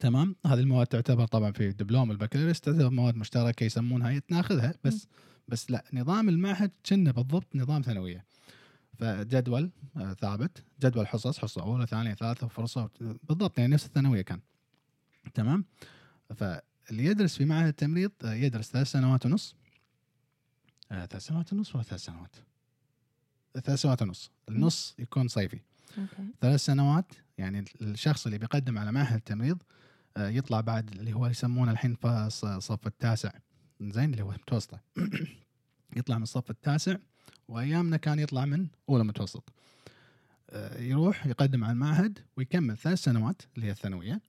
تمام؟ 0.00 0.36
هذه 0.46 0.60
المواد 0.60 0.86
تعتبر 0.86 1.26
طبعا 1.26 1.52
في 1.52 1.72
دبلوم 1.72 2.10
البكالوريوس 2.10 2.60
تعتبر 2.60 2.90
مواد 2.90 3.16
مشتركة 3.16 3.64
يسمونها 3.64 4.18
تناخذها 4.18 4.74
بس 4.84 5.08
بس 5.48 5.70
لا 5.70 5.84
نظام 5.92 6.28
المعهد 6.28 6.70
كنا 6.88 7.12
بالضبط 7.12 7.56
نظام 7.56 7.82
ثانوية. 7.82 8.24
فجدول 8.98 9.70
آه، 9.96 10.12
ثابت 10.12 10.64
جدول 10.80 11.06
حصص 11.06 11.38
حصة 11.38 11.62
أولى 11.62 11.86
ثانية 11.86 12.14
ثالثة 12.14 12.48
فرصة 12.48 12.90
بالضبط 13.00 13.58
يعني 13.58 13.74
نفس 13.74 13.86
الثانوية 13.86 14.22
كان. 14.22 14.40
تمام؟ 15.34 15.64
فاللي 16.36 17.04
يدرس 17.04 17.36
في 17.36 17.44
معهد 17.44 17.66
التمريض 17.66 18.12
آه، 18.24 18.34
يدرس 18.34 18.70
ثلاث 18.70 18.90
سنوات 18.90 19.26
ونص. 19.26 19.56
آه، 20.92 21.06
ثلاث 21.06 21.26
سنوات 21.26 21.52
ونص 21.52 21.74
ولا 21.74 21.84
ثلاث 21.84 22.00
سنوات؟ 22.00 22.36
ثلاث 23.64 23.80
سنوات 23.80 24.02
ونص. 24.02 24.30
النص 24.48 24.94
يكون 24.98 25.28
صيفي. 25.28 25.60
أوكي. 25.98 26.26
ثلاث 26.40 26.64
سنوات 26.64 27.12
يعني 27.38 27.64
الشخص 27.80 28.26
اللي 28.26 28.38
بيقدم 28.38 28.78
على 28.78 28.92
معهد 28.92 29.16
التمريض 29.16 29.62
يطلع 30.18 30.60
بعد 30.60 30.90
اللي 30.90 31.12
هو 31.12 31.26
يسمونه 31.26 31.72
الحين 31.72 31.96
الصف 32.04 32.86
التاسع. 32.86 33.30
زين 33.80 34.12
اللي 34.12 34.22
هو 34.22 34.30
متوسطة. 34.30 34.80
يطلع 35.96 36.16
من 36.16 36.22
الصف 36.22 36.50
التاسع 36.50 36.96
وأيامنا 37.48 37.96
كان 37.96 38.18
يطلع 38.18 38.44
من 38.44 38.66
أولى 38.88 39.04
متوسط. 39.04 39.52
آه، 40.50 40.80
يروح 40.80 41.26
يقدم 41.26 41.64
على 41.64 41.72
المعهد 41.72 42.18
ويكمل 42.36 42.76
ثلاث 42.76 42.98
سنوات 42.98 43.42
اللي 43.56 43.66
هي 43.66 43.70
الثانوية. 43.70 44.20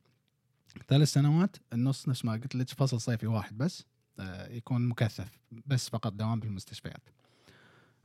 ثلاث 0.88 1.12
سنوات 1.12 1.56
النص 1.74 2.10
نفس 2.10 2.26
ما 2.26 2.32
قلت 2.32 2.56
لك 2.56 2.70
فصل 2.70 3.02
صيفي 3.02 3.28
واحد 3.28 3.58
بس. 3.58 3.86
آه، 4.20 4.48
يكون 4.48 4.88
مكثف 4.88 5.40
بس 5.66 5.90
فقط 5.90 6.14
دوام 6.14 6.40
بالمستشفيات 6.40 7.10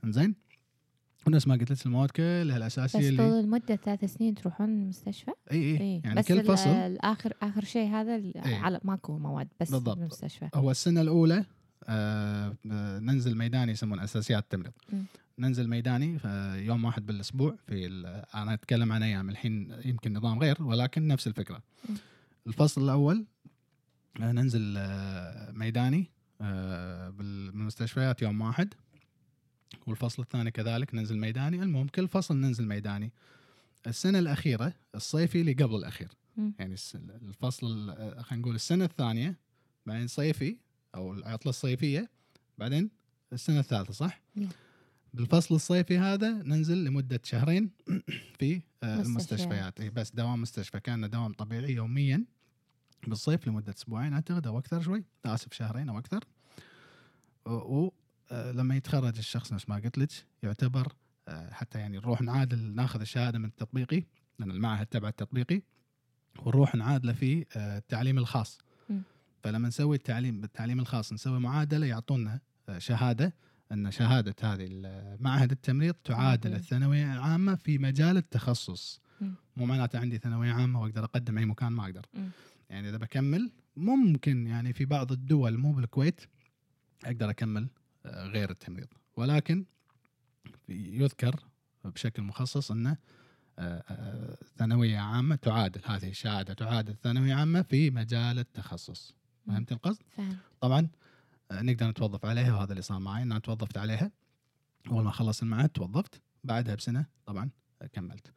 إنزين؟ 0.03 0.35
ونفس 1.27 1.47
ما 1.47 1.55
قلت 1.55 1.71
لك 1.71 1.85
المواد 1.85 2.11
كلها 2.11 2.43
بس 2.43 2.57
الاساسيه 2.57 3.09
اللي 3.09 3.29
طول 3.29 3.39
المدة 3.39 3.75
ثلاث 3.75 4.05
سنين 4.05 4.35
تروحون 4.35 4.69
المستشفى؟ 4.69 5.31
إي 5.51 5.57
إي 5.57 5.81
إيه. 5.81 6.01
يعني 6.03 6.15
بس 6.15 6.27
كل 6.27 6.43
فصل 6.43 6.69
الآخر 6.69 7.33
آخر 7.41 7.63
شيء 7.63 7.87
هذا 7.87 8.15
إيه. 8.15 8.79
ماكو 8.83 9.17
مواد 9.17 9.47
بس 9.61 9.71
بالضبط. 9.71 9.97
بالمستشفى 9.97 10.49
هو 10.55 10.71
السنة 10.71 11.01
الأولى 11.01 11.45
آه 11.87 12.55
آه، 12.71 12.99
ننزل 12.99 13.37
ميداني 13.37 13.71
يسمون 13.71 13.99
أساسيات 13.99 14.43
التمريض. 14.43 14.71
ننزل 15.39 15.69
ميداني 15.69 16.19
في 16.19 16.63
يوم 16.67 16.85
واحد 16.85 17.05
بالأسبوع 17.05 17.55
في 17.67 17.87
أنا 18.35 18.53
أتكلم 18.53 18.91
عن 18.91 19.03
أيام 19.03 19.29
الحين 19.29 19.75
يمكن 19.85 20.13
نظام 20.13 20.39
غير 20.39 20.63
ولكن 20.63 21.07
نفس 21.07 21.27
الفكرة 21.27 21.61
مم. 21.89 21.95
الفصل 22.47 22.83
الأول 22.83 23.25
آه، 24.21 24.31
ننزل 24.31 24.75
آه، 24.77 25.51
ميداني 25.51 26.11
آه، 26.41 27.09
بالمستشفيات 27.09 28.21
يوم 28.21 28.41
واحد 28.41 28.73
والفصل 29.87 30.21
الثاني 30.23 30.51
كذلك 30.51 30.95
ننزل 30.95 31.17
ميداني 31.17 31.63
المهم 31.63 31.87
كل 31.87 32.07
فصل 32.07 32.35
ننزل 32.37 32.67
ميداني 32.67 33.11
السنة 33.87 34.19
الأخيرة 34.19 34.73
الصيفي 34.95 35.41
اللي 35.41 35.53
قبل 35.53 35.75
الأخير 35.75 36.11
مم. 36.37 36.53
يعني 36.59 36.75
الفصل 36.99 37.67
ال- 37.67 38.23
خلينا 38.23 38.41
نقول 38.41 38.55
السنة 38.55 38.85
الثانية 38.85 39.37
بعدين 39.85 40.07
صيفي 40.07 40.57
أو 40.95 41.13
العطلة 41.13 41.49
الصيفية 41.49 42.09
بعدين 42.57 42.89
السنة 43.33 43.59
الثالثة 43.59 43.93
صح؟ 43.93 44.21
نعم. 44.35 44.49
بالفصل 45.13 45.55
الصيفي 45.55 45.97
هذا 45.97 46.29
ننزل 46.31 46.83
لمدة 46.83 47.19
شهرين 47.23 47.69
في 48.39 48.55
آه، 48.83 48.97
مستشفيات. 48.97 49.05
المستشفيات 49.05 49.81
اي 49.81 49.89
بس 49.89 50.11
دوام 50.11 50.41
مستشفى 50.41 50.79
كان 50.79 51.09
دوام 51.09 51.33
طبيعي 51.33 51.73
يوميا 51.73 52.25
بالصيف 53.07 53.47
لمدة 53.47 53.73
أسبوعين 53.77 54.13
أعتقد 54.13 54.47
أو 54.47 54.57
أكثر 54.57 54.81
شوي 54.81 55.03
آسف 55.25 55.53
شهرين 55.53 55.89
أو 55.89 55.97
أكثر 55.99 56.23
ولما 58.33 58.75
يتخرج 58.75 59.17
الشخص 59.17 59.53
نفس 59.53 59.69
ما 59.69 59.75
قلت 59.75 59.97
لك 59.97 60.09
يعتبر 60.43 60.93
آه، 61.27 61.53
حتى 61.53 61.79
يعني 61.79 61.97
نروح 61.97 62.21
نعادل 62.21 62.75
ناخذ 62.75 63.01
الشهادة 63.01 63.39
من 63.39 63.45
التطبيقي 63.45 64.03
لأن 64.39 64.51
المعهد 64.51 64.85
تبع 64.85 65.09
التطبيقي 65.09 65.61
ونروح 66.39 66.75
نعادله 66.75 67.13
في 67.13 67.45
آه، 67.55 67.77
التعليم 67.77 68.17
الخاص. 68.17 68.59
فلما 69.43 69.67
نسوي 69.67 69.95
التعليم 69.95 70.41
بالتعليم 70.41 70.79
الخاص 70.79 71.13
نسوي 71.13 71.39
معادلة 71.39 71.85
يعطونا 71.85 72.39
آه، 72.69 72.77
شهادة 72.77 73.33
أن 73.71 73.91
شهادة 73.91 74.35
هذه 74.41 74.69
معهد 75.19 75.51
التمريض 75.51 75.93
تعادل. 75.93 76.53
الثانوية 76.53 77.13
العامة 77.13 77.55
في 77.55 77.77
مجال 77.77 78.17
التخصص. 78.17 79.01
مو 79.57 79.65
معناته 79.65 79.99
عندي 79.99 80.17
ثانوية 80.17 80.51
عامة 80.51 80.81
وأقدر 80.81 81.03
أقدم 81.03 81.37
أي 81.37 81.45
مكان 81.45 81.71
ما 81.71 81.83
أقدر. 81.85 82.05
يعني 82.69 82.89
إذا 82.89 82.97
بكمل 82.97 83.51
ممكن 83.75 84.47
يعني 84.47 84.73
في 84.73 84.85
بعض 84.85 85.11
الدول 85.11 85.57
مو 85.57 85.71
بالكويت 85.71 86.21
أقدر 87.05 87.29
أكمل 87.29 87.63
آه، 87.63 87.82
غير 88.05 88.49
التمريض 88.49 88.87
ولكن 89.17 89.65
يذكر 90.69 91.39
بشكل 91.85 92.21
مخصص 92.21 92.71
أنه 92.71 92.97
آه، 93.59 93.83
آه، 93.89 94.37
ثانوية 94.57 94.97
عامة 94.97 95.35
تعادل 95.35 95.81
هذه 95.85 96.09
الشهادة 96.09 96.53
تعادل 96.53 96.95
ثانوية 96.95 97.33
عامة 97.33 97.61
في 97.61 97.91
مجال 97.91 98.39
التخصص. 98.39 99.15
فهمت 99.47 99.71
القصد؟ 99.71 100.01
فاهم 100.17 100.37
طبعا 100.61 100.87
آه، 101.51 101.61
نقدر 101.61 101.87
نتوظف 101.87 102.25
عليها 102.25 102.55
وهذا 102.55 102.71
اللي 102.71 102.81
صار 102.81 102.99
معي 102.99 103.23
أنا 103.23 103.39
توظفت 103.39 103.77
عليها 103.77 104.11
أول 104.91 105.03
ما 105.03 105.11
خلصت 105.11 105.43
المعهد 105.43 105.69
توظفت 105.69 106.21
بعدها 106.43 106.75
بسنة 106.75 107.05
طبعا 107.25 107.49
كملت 107.93 108.33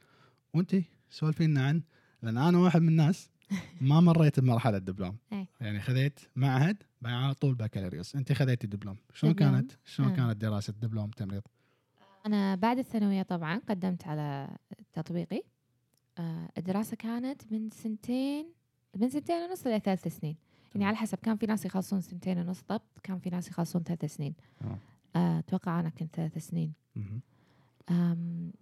وأنت 0.54 0.76
سولفي 1.10 1.46
لنا 1.46 1.66
عن 1.66 1.82
لأن 2.22 2.38
أنا 2.38 2.58
واحد 2.58 2.80
من 2.82 2.88
الناس 2.88 3.30
ما 3.80 4.00
مريت 4.00 4.40
بمرحلة 4.40 4.76
الدبلوم 4.76 5.16
إيه. 5.32 5.46
يعني 5.60 5.80
خذيت 5.80 6.20
معهد 6.36 6.82
على 7.14 7.34
طول 7.34 7.54
بكالوريوس. 7.54 8.16
انت 8.16 8.32
خذيتي 8.32 8.66
دبلوم 8.66 8.96
شلون؟ 9.14 9.34
كانت؟ 9.34 9.72
شلون 9.84 10.08
آه. 10.10 10.16
كانت 10.16 10.36
دراسة 10.36 10.72
دبلوم 10.72 11.10
تمريض؟ 11.10 11.42
أنا 12.26 12.54
بعد 12.54 12.78
الثانوية 12.78 13.22
طبعا 13.22 13.60
قدمت 13.68 14.06
على 14.06 14.56
تطبيقي. 14.92 15.42
آه، 16.18 16.48
الدراسة 16.58 16.96
كانت 16.96 17.52
من 17.52 17.70
سنتين 17.70 18.46
من 18.96 19.08
سنتين 19.08 19.36
ونص 19.36 19.66
إلى 19.66 19.80
ثلاث 19.80 20.08
سنين. 20.08 20.36
يعني. 20.74 20.84
على 20.84 20.96
حسب 20.96 21.18
كان 21.18 21.36
في 21.36 21.46
ناس 21.46 21.64
يخلصون 21.64 22.00
سنتين 22.00 22.38
ونص 22.38 22.62
ضبط 22.68 23.00
كان 23.02 23.18
في 23.18 23.30
ناس 23.30 23.48
يخلصون 23.48 23.82
ثلاث 23.82 24.04
سنين. 24.04 24.34
آه، 25.16 25.38
أتوقع 25.38 25.80
أنا 25.80 25.88
كنت 25.88 26.16
ثلاث 26.16 26.38
سنين. 26.38 26.72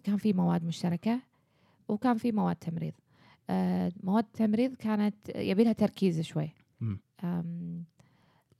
كان 0.04 0.16
في 0.16 0.32
مواد 0.32 0.64
مشتركة 0.64 1.20
وكان 1.88 2.16
في 2.16 2.32
مواد 2.32 2.56
تمريض. 2.56 2.92
مواد 4.02 4.24
التمريض 4.24 4.74
كانت 4.74 5.14
يبي 5.34 5.64
لها 5.64 5.72
تركيز 5.72 6.20
شوي. 6.20 6.50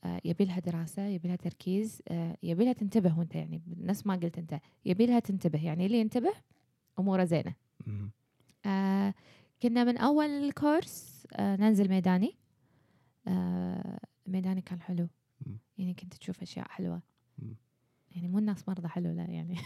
آه، 0.04 0.20
يبي 0.25 0.44
لها 0.44 0.61
دراسة 0.61 1.06
يبي 1.06 1.28
لها 1.28 1.37
تركيز 1.37 2.02
آه، 2.08 2.37
يبي 2.42 2.64
لها 2.64 2.73
تنتبه 2.73 3.18
وانت 3.18 3.34
يعني 3.34 3.62
نفس 3.80 4.06
ما 4.06 4.14
قلت 4.14 4.38
انت 4.38 4.61
يبي 4.84 5.06
لها 5.06 5.20
تنتبه 5.20 5.64
يعني 5.64 5.87
اللي 5.87 6.00
ينتبه 6.00 6.32
أموره 6.99 7.25
زينة 7.25 7.54
مهم. 7.87 8.11
آه، 8.66 9.14
كنا 9.62 9.84
من 9.84 9.99
أول 9.99 10.26
الكورس 10.26 11.26
آه، 11.32 11.56
ننزل 11.56 11.88
ميداني 11.88 12.37
آه، 13.28 13.99
ميداني 14.26 14.61
كان 14.61 14.80
حلو 14.80 15.08
مم. 15.46 15.58
يعني 15.78 15.94
كنت 15.94 16.14
تشوف 16.14 16.42
أشياء 16.42 16.68
حلوة 16.68 17.02
مم. 17.38 17.56
يعني 18.11 18.28
مو 18.28 18.38
الناس 18.38 18.68
مرضى 18.68 18.88
حلو 18.88 19.12
لا 19.12 19.30
يعني 19.30 19.56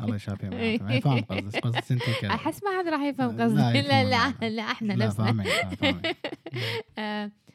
الله 0.00 0.16
يشافيه 0.16 0.48
معناته. 0.48 0.84
يعني 0.84 1.00
فاهم 1.00 1.20
قصدك 1.20 1.56
قصدك 1.60 1.92
أنت 1.92 2.02
كذا 2.20 2.30
أحس 2.34 2.62
ما 2.64 2.78
حد 2.78 2.88
راح 2.88 3.00
يفهم 3.00 3.36
لا 3.36 3.44
قصدي 3.44 3.80
لا 3.88 4.04
لا. 4.04 4.48
لا 4.48 4.62
إحنا 4.62 4.94
نفسنا 4.94 5.44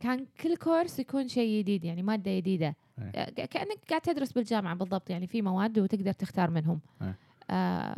كان 0.00 0.26
كل 0.40 0.56
كورس 0.56 0.98
يكون 0.98 1.28
شيء 1.28 1.58
جديد 1.58 1.84
يعني 1.84 2.02
مادة 2.02 2.36
جديدة 2.36 2.76
إيه. 2.98 3.04
آه، 3.14 3.30
ك- 3.30 3.48
كأنك 3.48 3.78
قاعد 3.88 4.00
تدرس 4.00 4.32
بالجامعة 4.32 4.74
بالضبط 4.74 5.10
يعني 5.10 5.26
في 5.26 5.42
مواد 5.42 5.78
وتقدر 5.78 6.12
تختار 6.12 6.50
منهم 6.50 6.80
إيه. 7.02 7.18
آه، 7.50 7.94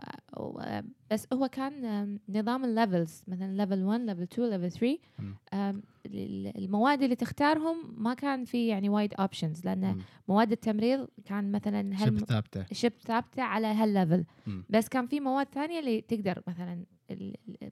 بس 1.11 1.27
هو 1.33 1.49
كان 1.49 2.19
نظام 2.29 2.65
ال 2.65 2.73
levels 2.73 3.23
مثلا 3.29 3.57
level 3.57 3.83
1 3.85 4.01
level 4.01 4.23
2 4.23 4.51
level 4.51 4.71
3 4.73 4.99
مم. 5.19 5.35
آم، 5.55 5.83
ال- 6.07 6.59
المواد 6.59 7.03
اللي 7.03 7.15
تختارهم 7.17 7.95
ما 7.99 8.15
كان 8.15 8.45
في 8.45 8.67
يعني 8.69 8.89
وايد 8.89 9.15
options 9.15 9.65
لأن. 9.65 9.99
مواد 10.29 10.53
التمريض 10.53 11.09
كان 11.25 11.53
مثلا 11.53 11.97
شبه 11.97 12.19
ثابتة 12.19 12.67
شبه 12.73 12.93
ثابتة 13.05 13.43
على 13.43 13.67
هال 13.67 13.81
level. 13.81 14.25
بس 14.71 14.89
كان 14.89 15.07
في 15.07 15.21
مواد 15.21 15.47
ثانية 15.55 15.79
اللي 15.81 16.01
تقدر 16.01 16.43
مثلا 16.47 16.85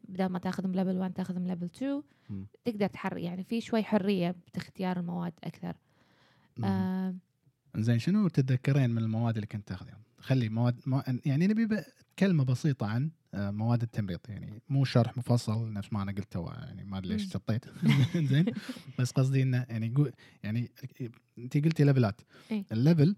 بدل 0.09 0.27
ما 0.27 0.39
تاخذهم 0.39 0.73
level 0.73 0.97
1 0.99 1.13
تاخذهم 1.15 1.47
level 1.47 1.65
2 1.65 2.03
مم. 2.31 2.47
تقدر 2.65 2.87
تحر 2.87 3.19
يعني 3.19 3.45
في 3.45 3.61
شوي 3.61 3.83
حرية 3.83 4.37
باختيار 4.55 4.99
المواد 5.01 5.33
أكثر. 5.45 5.77
آه 6.65 7.15
زين 7.77 7.99
شنو 7.99 8.29
تتذكرين 8.29 8.91
من 8.91 8.99
المواد 9.03 9.35
اللي 9.35 9.47
كنت 9.47 9.69
تاخذيها؟ 9.69 9.99
خلي 10.19 10.49
مواد 10.49 10.81
مو... 10.87 11.03
يعني 11.27 11.47
نبي. 11.47 11.83
كلمة 12.19 12.45
بسيطة 12.45 12.87
عن 12.87 13.11
آه، 13.35 13.51
مواد 13.51 13.83
التمريض 13.83 14.21
يعني 14.29 14.63
مو 14.69 14.85
شرح 14.85 15.17
مفصل 15.17 15.73
نفس 15.73 15.93
ما 15.93 16.03
أنا 16.03 16.13
قلت 16.13 16.33
تو 16.33 16.49
يعني 16.49 16.85
ما 16.85 16.99
أدري 16.99 17.13
ليش. 17.13 17.33
شطيت 17.33 17.65
زين 18.31 18.45
بس 18.99 19.11
قصدي 19.11 19.43
إنه 19.43 19.67
يعني 19.69 19.89
قو... 19.97 20.07
يعني 20.43 20.71
انت 21.39 21.57
قلتي 21.57 21.85
level 21.85 22.11
ات. 22.11 22.21
ال 22.73 22.80
level 22.80 23.17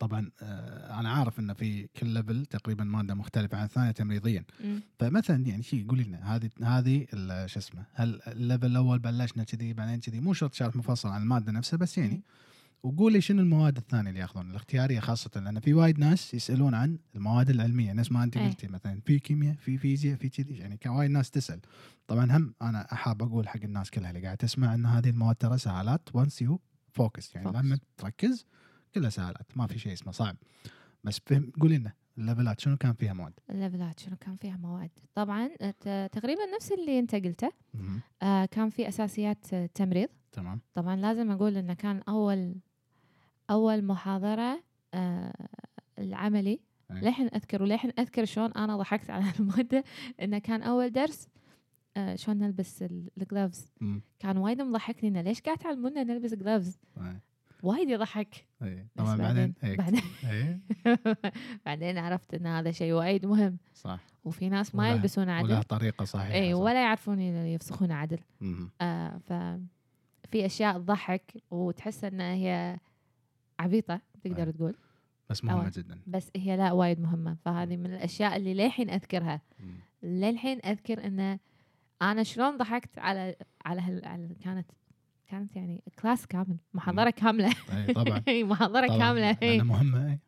طبعا 0.00 0.30
آه، 0.42 1.00
أنا 1.00 1.10
عارف 1.10 1.38
انه 1.38 1.52
في 1.52 1.86
كل 1.86 2.06
ليفل 2.06 2.46
تقريبا 2.46 2.84
ماده 2.84 3.14
مختلفه 3.14 3.58
عن 3.58 3.64
الثانية 3.64 3.90
تمريضيا 3.90 4.44
مم. 4.64 4.80
فمثلا 4.98 5.46
يعني 5.46 5.62
شيء 5.62 5.86
قولي 5.88 6.04
لنا 6.04 6.36
هذه 6.36 6.50
هذه 6.62 7.06
شو 7.46 7.58
اسمه 7.58 7.84
هال 7.92 8.20
level 8.26 8.66
الأول 8.66 8.98
بلشنا 8.98 9.44
كذي 9.44 9.72
بعدين 9.72 10.00
كذي 10.00 10.20
مو 10.20 10.32
شرط 10.32 10.54
شرح 10.54 10.76
مفصل 10.76 11.08
عن 11.08 11.22
المادة 11.22 11.52
نفسها 11.52 11.76
بس 11.76 11.98
يعني. 11.98 12.22
وقولي 12.82 13.20
شنو 13.20 13.42
المواد 13.42 13.76
الثانية 13.76 14.10
اللي 14.10 14.20
ياخذون 14.20 14.50
الاختيارية 14.50 15.00
خاصة 15.00 15.30
لأن 15.40 15.60
في 15.60 15.74
وايد 15.74 15.98
ناس 15.98 16.34
يسألون 16.34 16.74
عن 16.74 16.98
المواد 17.14 17.50
العلمية 17.50 17.92
نفس 17.92 18.12
ما 18.12 18.24
أنت 18.24 18.36
إيه. 18.36 18.48
قلتي 18.48 18.68
مثلا 18.68 19.00
في 19.00 19.18
كيمياء 19.18 19.54
في 19.54 19.78
فيزياء 19.78 20.16
في 20.16 20.28
كذي 20.28 20.58
يعني 20.58 20.78
وايد 20.86 21.10
ناس 21.10 21.30
تسأل 21.30 21.60
طبعا 22.06 22.36
هم 22.36 22.54
أنا 22.62 22.92
احاب 22.92 23.22
أقول 23.22 23.48
حق 23.48 23.62
الناس 23.64 23.90
كلها 23.90 24.10
اللي 24.10 24.22
قاعد 24.22 24.36
تسمع 24.36 24.74
إن 24.74 24.86
هذه 24.86 25.08
المواد 25.08 25.36
ترى 25.36 25.58
سهالات 25.58 26.08
once 26.14 26.42
you 26.42 26.60
focus 26.92 27.34
يعني 27.34 27.48
focus. 27.48 27.56
لما 27.56 27.78
تركز 27.96 28.46
كلها 28.94 29.10
سهالات 29.10 29.56
ما 29.56 29.66
في 29.66 29.78
شيء 29.78 29.92
اسمه 29.92 30.12
صعب 30.12 30.36
بس 31.04 31.20
فهم 31.26 31.52
قولي 31.60 31.78
لنا 31.78 31.92
ال 32.18 32.24
level 32.24 32.54
ات 32.54 32.60
شنو 32.60 32.76
كان 32.76 32.92
فيها 32.92 33.12
مواد؟ 33.12 33.32
ال 33.50 33.57
level 33.57 33.93
ات 33.93 34.00
شنو 34.00 34.16
كان 34.16 34.36
فيها 34.36 34.56
مواد 34.56 34.90
طبعا 35.14 35.48
ت- 35.80 36.08
تقريبا 36.12 36.40
نفس 36.56 36.72
اللي 36.72 36.98
انت 36.98 37.14
قلته. 37.14 37.50
آه 38.22 38.44
كان 38.44 38.70
في 38.70 38.88
أساسيات 38.88 39.54
آه، 39.54 39.66
تمريض 39.74 40.08
تمام 40.32 40.60
طبعا 40.74 40.96
لازم 40.96 41.30
أقول 41.30 41.56
إنه 41.56 41.74
كان 41.74 42.02
أول 42.08 42.54
أول 43.50 43.84
محاضرة 43.84 44.62
آه 44.94 45.32
العملي 45.98 46.60
إيه. 46.90 46.96
للحين 47.00 47.26
أذكر 47.34 47.62
وللحين 47.62 47.92
أذكر 47.98 48.24
شلون 48.24 48.52
أنا 48.52 48.76
ضحكت 48.76 49.10
على 49.10 49.24
المادة 49.40 49.84
إنه 50.22 50.38
كان 50.38 50.62
أول 50.62 50.92
درس 50.92 51.28
آه 51.96 52.14
شلون 52.16 52.38
نلبس 52.38 52.82
الجلوفز 52.82 53.72
مم. 53.80 54.02
كان 54.18 54.36
وايد 54.36 54.62
مضحكني 54.62 55.08
إنه 55.10 55.20
ليش 55.20 55.40
قاعد 55.40 55.58
تعلمونا 55.58 56.02
نلبس 56.04 56.34
جلوفز 56.34 56.78
إيه. 56.96 57.20
وايد 57.62 57.88
يضحك 57.88 58.46
إيه. 58.62 58.86
بس 58.96 59.04
طبعا 59.04 59.16
بعدين 59.16 59.54
بعدين 59.62 60.02
إيه 60.30 60.60
بعدين 61.66 61.98
عرفت 61.98 62.34
إن 62.34 62.46
هذا 62.46 62.70
شيء 62.70 62.92
وايد 62.92 63.26
مهم 63.26 63.58
صح 63.74 64.00
وفي 64.24 64.48
ناس 64.48 64.74
ما 64.74 64.90
يلبسون 64.90 65.28
عدل 65.28 65.62
طريقة 65.62 66.04
صحيحة 66.04 66.34
اي. 66.34 66.54
ولا 66.54 66.82
يعرفون 66.82 67.20
يفسخون 67.20 67.92
عدل. 67.92 68.18
آه 68.80 69.18
ف 69.18 69.32
في 70.30 70.46
أشياء 70.46 70.78
تضحك 70.78 71.42
وتحس 71.50 72.04
انها 72.04 72.34
هي 72.34 72.78
عبيطة 73.58 74.00
تقدر 74.24 74.46
أي. 74.46 74.52
تقول 74.52 74.74
بس 75.30 75.44
مهمة. 75.44 75.70
جدا 75.76 76.00
بس 76.06 76.30
هي 76.36 76.56
لا 76.56 76.72
وايد 76.72 77.00
مهمة 77.00 77.36
فهذه 77.44 77.76
من 77.76 77.86
الأشياء 77.86 78.36
اللي 78.36 78.54
للحين 78.54 78.90
أذكرها. 78.90 79.40
للحين 80.02 80.60
أذكر 80.64 81.06
انه 81.06 81.38
أنا 82.02 82.22
شلون 82.22 82.56
ضحكت 82.56 82.98
على 82.98 83.36
على, 83.64 83.80
هال... 83.80 84.04
على 84.04 84.28
كانت 84.44 84.66
كانت 85.30 85.56
يعني 85.56 85.82
class 86.02 86.26
كامل 86.26 86.56
محاضرة 86.74 87.10
كاملة. 87.10 87.54
اي 87.72 87.92
طبعا. 87.92 88.22
اي 88.28 88.44
محاضرة 88.44 88.86
طبعاً، 88.86 88.98
كاملة 88.98 89.36
إي. 89.42 89.62
مهمة 89.62 90.10
اي 90.10 90.18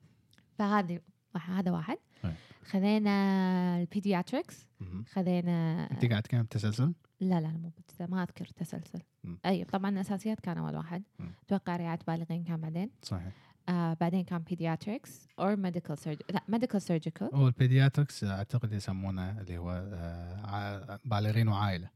فهذه 0.58 1.00
هذا 1.46 1.70
واحد. 1.70 1.98
أي. 2.24 2.32
خذينا 2.64 3.80
ال 3.80 3.87
pediatrics. 3.87 4.68
خذينا 5.12 5.88
أنت 5.90 6.04
قاعد 6.04 6.22
تكلم 6.22 6.44
تسلسل 6.44 6.92
لا 7.20 7.40
لا 7.40 7.48
مو 7.48 7.72
ما 8.00 8.22
أذكر 8.22 8.46
تسلسل. 8.46 8.98
مم. 9.24 9.38
أي 9.46 9.64
طبعا 9.64 9.90
الاساسيات 9.90 10.40
كان 10.40 10.58
أول 10.58 10.76
واحد. 10.76 11.02
أتوقع 11.46 11.76
رعايه 11.76 11.98
بالغين 12.06 12.44
كان 12.44 12.60
بعدين. 12.60 12.90
صحيح. 13.02 13.32
آه 13.68 13.96
بعدين 14.00 14.24
كان 14.24 14.38
pediatrics 14.38 15.28
or 15.38 15.56
medical 15.56 15.98
surgery 15.98 16.24
لا 16.30 16.42
medical 16.48 16.82
surgical 16.82 17.30
هو 17.34 17.46
ال 17.46 17.53
pediatrics 17.53 18.24
أعتقد 18.24 18.72
يسمونه 18.72 19.40
اللي 19.40 19.58
هو 19.58 19.70
آه، 19.94 21.00
بالغين 21.04 21.48
وعائلة. 21.48 21.90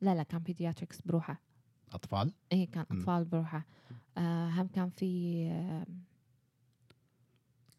لا 0.00 0.14
لا 0.14 0.22
كان 0.22 0.38
pediatrics 0.40 1.02
بروحه. 1.02 1.40
أطفال 1.92 2.32
اي 2.52 2.66
كان. 2.66 2.84
أطفال 2.90 3.24
بروحه 3.24 3.66
آه 4.18 4.48
هم 4.48 4.66
كان 4.66 4.90
في 4.90 5.42
آه 5.50 5.86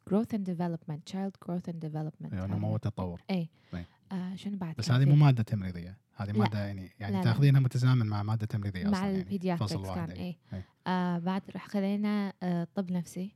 growth 0.10 0.34
and 0.36 0.44
development 0.50 1.12
child 1.14 1.34
growth 1.46 1.68
and 1.72 1.80
development 1.90 2.34
يعني. 2.34 2.54
نمو 2.56 2.74
وتطور 2.74 3.22
اي 3.30 3.50
أي. 3.74 3.86
آه 4.12 4.36
شنو 4.36 4.58
بعد 4.58 4.76
بس 4.78 4.92
هذه؟ 4.92 5.06
مو 5.06 5.16
مادة 5.16 5.44
تمريضية 5.44 5.98
هذه. 6.16 6.32
مادة 6.32 6.60
يعني 6.66 6.92
يعني. 7.00 7.24
تاخذينها 7.24 7.60
متزامن 7.62 8.06
مع 8.06 8.24
مادة 8.24 8.46
تمريضية 8.46 8.84
مع 8.84 8.90
أصلا 8.92 9.06
يعني 9.06 9.18
ال 9.20 9.25
pediatrics 9.25 9.74
فصل 9.74 9.86
واحد 9.86 10.08
كان. 10.12 10.18
اي 10.18 10.38
أي. 10.54 10.64
آه 10.88 11.18
بعد 11.20 11.42
رح 11.56 11.68
خذينا 11.68 12.34
آه 12.44 12.68
طب 12.76 12.92
نفسي. 12.92 13.36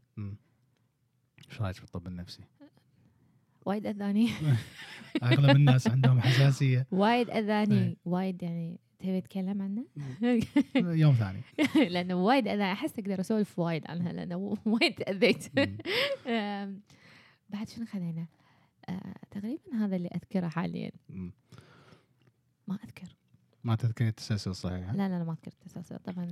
إيش 1.49 1.61
رأيك 1.61 1.75
في 1.75 1.83
الطب 1.83 2.07
النفسي؟ 2.07 2.43
وايد 3.65 3.85
أذاني 3.87 4.29
أغلب 5.23 5.55
الناس 5.55 5.87
عندهم 5.87 6.19
حساسية 6.21 6.87
وايد 6.91 7.29
أذاني 7.29 7.83
أي. 7.83 7.97
وايد 8.05 8.43
يعني 8.43 8.79
تبي 9.03 9.21
تتكلم 9.21 9.61
عنه؟ 9.61 9.85
يوم 11.03 11.13
ثاني 11.13 11.41
لأنه 11.93 12.15
وايد 12.15 12.47
اذاني 12.47 12.71
أحس 12.71 12.99
أقدر 12.99 13.19
أسولف 13.19 13.59
وايد 13.59 13.87
عنها 13.87 14.13
لأنه 14.13 14.57
وايد 14.65 14.93
تأذيت 14.93 15.55
بعد 17.53 17.69
شنو 17.69 17.85
خذينا؟ 17.85 18.27
آه 18.89 19.15
تقريبا 19.31 19.73
هذا 19.73 19.95
اللي 19.95 20.07
أذكره 20.07 20.47
حاليا. 20.47 20.91
ما 22.67 22.77
أذكر 22.83 23.15
ما 23.63 23.75
تذكري 23.75 24.07
التسلسل 24.07 24.51
الصحيح؟ 24.51 24.89
لا 24.89 25.09
لا 25.09 25.19
لا 25.19 25.23
ما 25.23 25.31
أذكر 25.31 25.51
التسلسل 25.51 25.97
طبعا. 25.97 26.27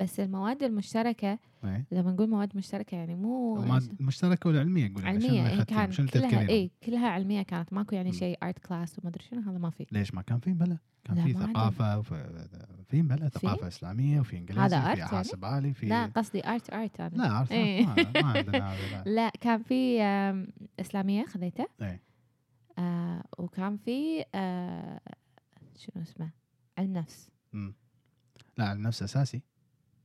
بس 0.00 0.20
المواد 0.20 0.62
المشتركة 0.62 1.38
إيه. 1.64 1.86
لما 1.92 2.12
نقول 2.12 2.30
مواد 2.30 2.56
مشتركة 2.56 2.94
يعني 2.96 3.14
مو 3.14 3.62
الماد- 3.62 3.96
المشتركه 4.00 4.50
ولا 4.50 4.60
علميه 4.60 4.88
لنا، 4.88 4.98
شنو 5.00 5.08
علمية 5.08 5.46
أخذتيه؟ 5.46 5.62
كان 5.64 5.86
كلها 5.90 6.06
تذكرينه؟ 6.06 6.48
اي 6.48 6.70
كلها 6.82 7.08
علمية 7.08 7.42
كانت 7.42 7.72
ماكو 7.72 7.94
يعني. 7.94 8.12
شيء 8.12 8.38
ارت 8.42 8.58
كلاس 8.58 8.98
وما 8.98 9.08
أدري 9.08 9.24
شنو 9.24 9.40
هذا 9.40 9.58
ما 9.58 9.70
في 9.70 9.86
ليش 9.92 10.14
ما 10.14 10.22
كان 10.22 10.38
في 10.38 10.52
بلا 10.52 10.78
كان 11.04 11.24
في. 11.24 11.32
ثقافة 11.32 12.02
في 12.02 13.02
بلا؟ 13.02 13.28
ثقافة 13.28 13.66
إسلامية 13.68 14.20
وفي 14.20 14.36
إنجليزي 14.38 14.60
هذا 14.76 14.80
في 14.80 14.86
art 14.94 14.98
يعني؟ 14.98 15.10
حاسب 15.10 15.44
آلي 15.44 15.74
في 15.74 15.86
لا 15.86 16.06
قصدي 16.06 16.46
art 16.48 16.72
art 16.72 17.00
أنا 17.00 17.16
لا 17.16 17.32
عرفت 17.32 17.52
إيه. 17.52 17.86
ما, 17.86 17.94
ما 18.22 18.26
عندنا 18.28 18.72
هذا 18.72 19.04
لا 19.16 19.30
كان 19.40 19.62
في 19.62 20.02
إسلامية 20.80 21.24
خذيته 21.24 21.66
إيه. 21.82 22.02
آه 22.78 23.24
وكان 23.38 23.76
في 23.76 24.24
آه 24.34 25.00
شنو 25.76 26.02
اسمه 26.02 26.30
علم 26.78 26.92
نفس. 26.92 27.30
لا 28.58 28.64
علم 28.68 28.82
نفس 28.82 29.02
أساسي 29.02 29.42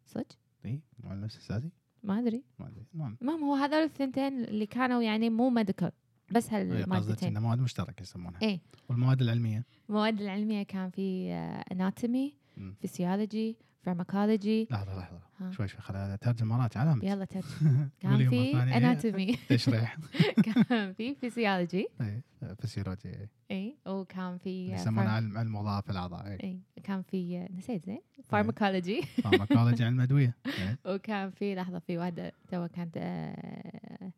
صدق؟ 0.06 0.38
اي 0.66 0.82
مو 1.04 1.10
علم 1.10 1.24
نفس 1.24 1.38
أساسي؟ 1.38 1.70
ما 2.04 2.20
أدري. 2.20 2.44
ما 2.60 2.68
أدري 2.68 2.86
المهم 2.94 3.18
المهم 3.22 3.44
هو 3.44 3.54
هذول 3.54 3.84
الثنتين 3.84 4.44
اللي 4.44 4.66
كانوا 4.66 5.02
يعني 5.02 5.30
مو 5.30 5.50
medical 5.50 5.92
بس 6.32 6.54
إيه، 6.54 6.84
هالمادتين 6.84 7.30
إنه 7.30 7.40
مواد 7.40 7.60
مشتركة 7.60 8.02
يسمونها. 8.02 8.42
إيه. 8.42 8.60
والمواد 8.90 9.22
العلمية؟ 9.22 9.66
المواد 9.90 10.22
العلمية 10.22 10.64
كان 10.64 10.90
في 10.90 11.32
anatomy 11.72 12.36
مم. 12.58 12.76
physiology 12.82 13.58
pharmacology 13.86 14.68
لحظة 14.72 15.00
لحظة. 15.00 15.20
ها. 15.40 15.52
شوي 15.52 15.68
شوي 15.68 15.82
خليني 15.82 16.14
اترجم 16.14 16.48
مرات. 16.48 16.78
علامة. 16.78 17.06
يلا 17.06 17.26
ترجم. 17.26 17.46
كان 18.02 18.30
في. 18.30 18.54
anatomy 18.54 19.36
تشريح 19.50 19.98
كان 20.44 20.94
في 20.94 21.16
فيسيولوجي 21.16 21.88
اي 22.02 22.22
فسيولوجي 22.60 23.10
إيه. 23.10 23.30
اي 23.52 23.78
وكان 23.88 24.38
في 24.38 24.72
يسمونه 24.72 25.10
علم 25.10 25.38
علم 25.38 25.56
وظائف 25.56 25.90
الأعضاء 25.90 26.28
اي 26.44 26.60
كان 26.84 27.02
في 27.02 27.48
نسيت 27.58 27.86
زين. 27.86 28.02
pharmacology 28.24 29.02
pharmacology 29.02 29.84
علم 29.84 30.02
أدوية 30.02 30.36
إيه. 30.46 30.78
وكان 30.86 31.30
في 31.32 31.56
لحظة 31.56 31.80
في 31.80 31.98
واحدة 31.98 32.32
تو 32.52 32.68
كانت 32.68 32.98
آه 32.98 34.12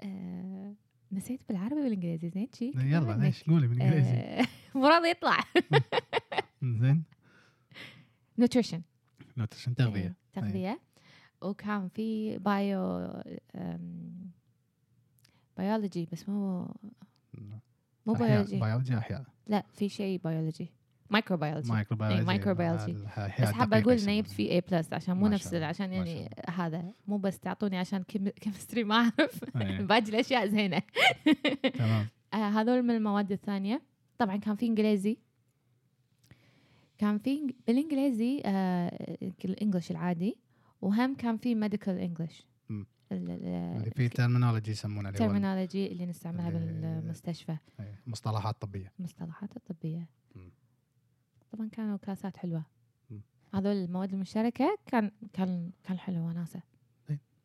آه 0.00 0.74
نسيت 1.12 1.40
بالعربي 1.48 1.74
والانجليزي 1.80 2.28
زين 2.30 2.48
شي 2.54 2.72
يلا 2.76 3.16
ليش 3.16 3.42
قولي 3.44 3.66
بالإنجليزي. 3.66 4.10
آه 4.10 4.46
مو 4.74 4.86
راضي 4.86 5.10
يطلع. 5.10 5.38
زين. 6.62 7.02
نوتريشن 8.38 8.82
نوتريشن 9.36 9.74
تغذيه 9.74 10.16
تغذيه 10.32 10.80
وكان 11.42 11.88
في 11.88 12.38
بايو 12.38 13.08
بيولوجي 15.58 16.08
بس 16.12 16.28
مو 16.28 16.68
مو. 18.06 18.14
بيولوجي 18.14 18.60
بيولوجي 18.60 18.98
أحياء. 18.98 19.24
لا 19.46 19.64
في 19.74 19.88
شيء 19.88 20.20
بيولوجي 20.24 20.72
مايكرو 21.10 21.36
بيولوجي 21.36 21.72
مايكرو 21.72 21.96
بيولوجي 21.96 22.24
مايكرو 22.24 22.54
بيولوجي. 22.54 22.92
الأحياء 22.92 23.48
بس 23.48 23.54
حابة 23.54 23.78
أقول 23.78 23.94
يسمونها. 23.94 24.20
جبت 24.20 24.30
فيه 24.30 24.50
اي 24.50 24.60
بلس 24.60 24.92
عشان 24.92 25.16
مو 25.16 25.28
نفس 25.28 25.54
عشان 25.54 25.92
يعني 25.92 26.30
هذا 26.48 26.92
مو 27.06 27.18
بس 27.18 27.38
تعطوني 27.40 27.78
عشان 27.78 28.02
كيمستري 28.40 28.84
ما 28.90 28.94
أعرف. 28.94 29.44
إيه. 29.56 29.80
باقي 29.86 30.08
الأشياء 30.08 30.46
زينة. 30.46 30.82
تمام. 31.74 32.06
آه، 32.34 32.36
هذول 32.36 32.82
من 32.82 32.90
المواد 32.90 33.32
الثانية. 33.32 33.82
طبعا 34.18 34.36
كان 34.36 34.56
في 34.56 34.66
إنجليزي. 34.66 35.18
كان 37.02 37.18
في 37.18 37.54
بالإنجليزي 37.66 38.42
آه، 38.44 38.88
ال 39.44 39.50
English 39.50 39.90
العادي 39.90 40.38
وهم 40.80 41.14
كان 41.14 41.36
في 41.36 41.54
medical 41.54 41.98
English. 41.98 42.46
اللي 43.12 43.90
فيه 43.96 44.08
terminology 44.08 44.70
يسمونه 44.70 45.08
اللي 45.08 45.20
هو 45.20 45.24
ال 45.24 45.30
terminology 45.30 45.92
اللي 45.92 46.06
نستعملها 46.06 46.50
بالمستشفى. 46.50 47.56
إيه، 47.80 48.02
مصطلحات 48.06 48.62
طبية. 48.62 48.92
المصطلحات 48.98 49.56
الطبيه. 49.56 50.08
طبعا 51.52 51.68
كانوا 51.68 51.96
كلاسات 51.96 52.36
حلوة. 52.36 52.64
هذول 53.54 53.76
المواد 53.76 54.12
المشتركة 54.12 54.78
كان 54.86 55.10
كان 55.32 55.70
كان 55.84 55.98
حلو 55.98 56.26
وناسة. 56.26 56.62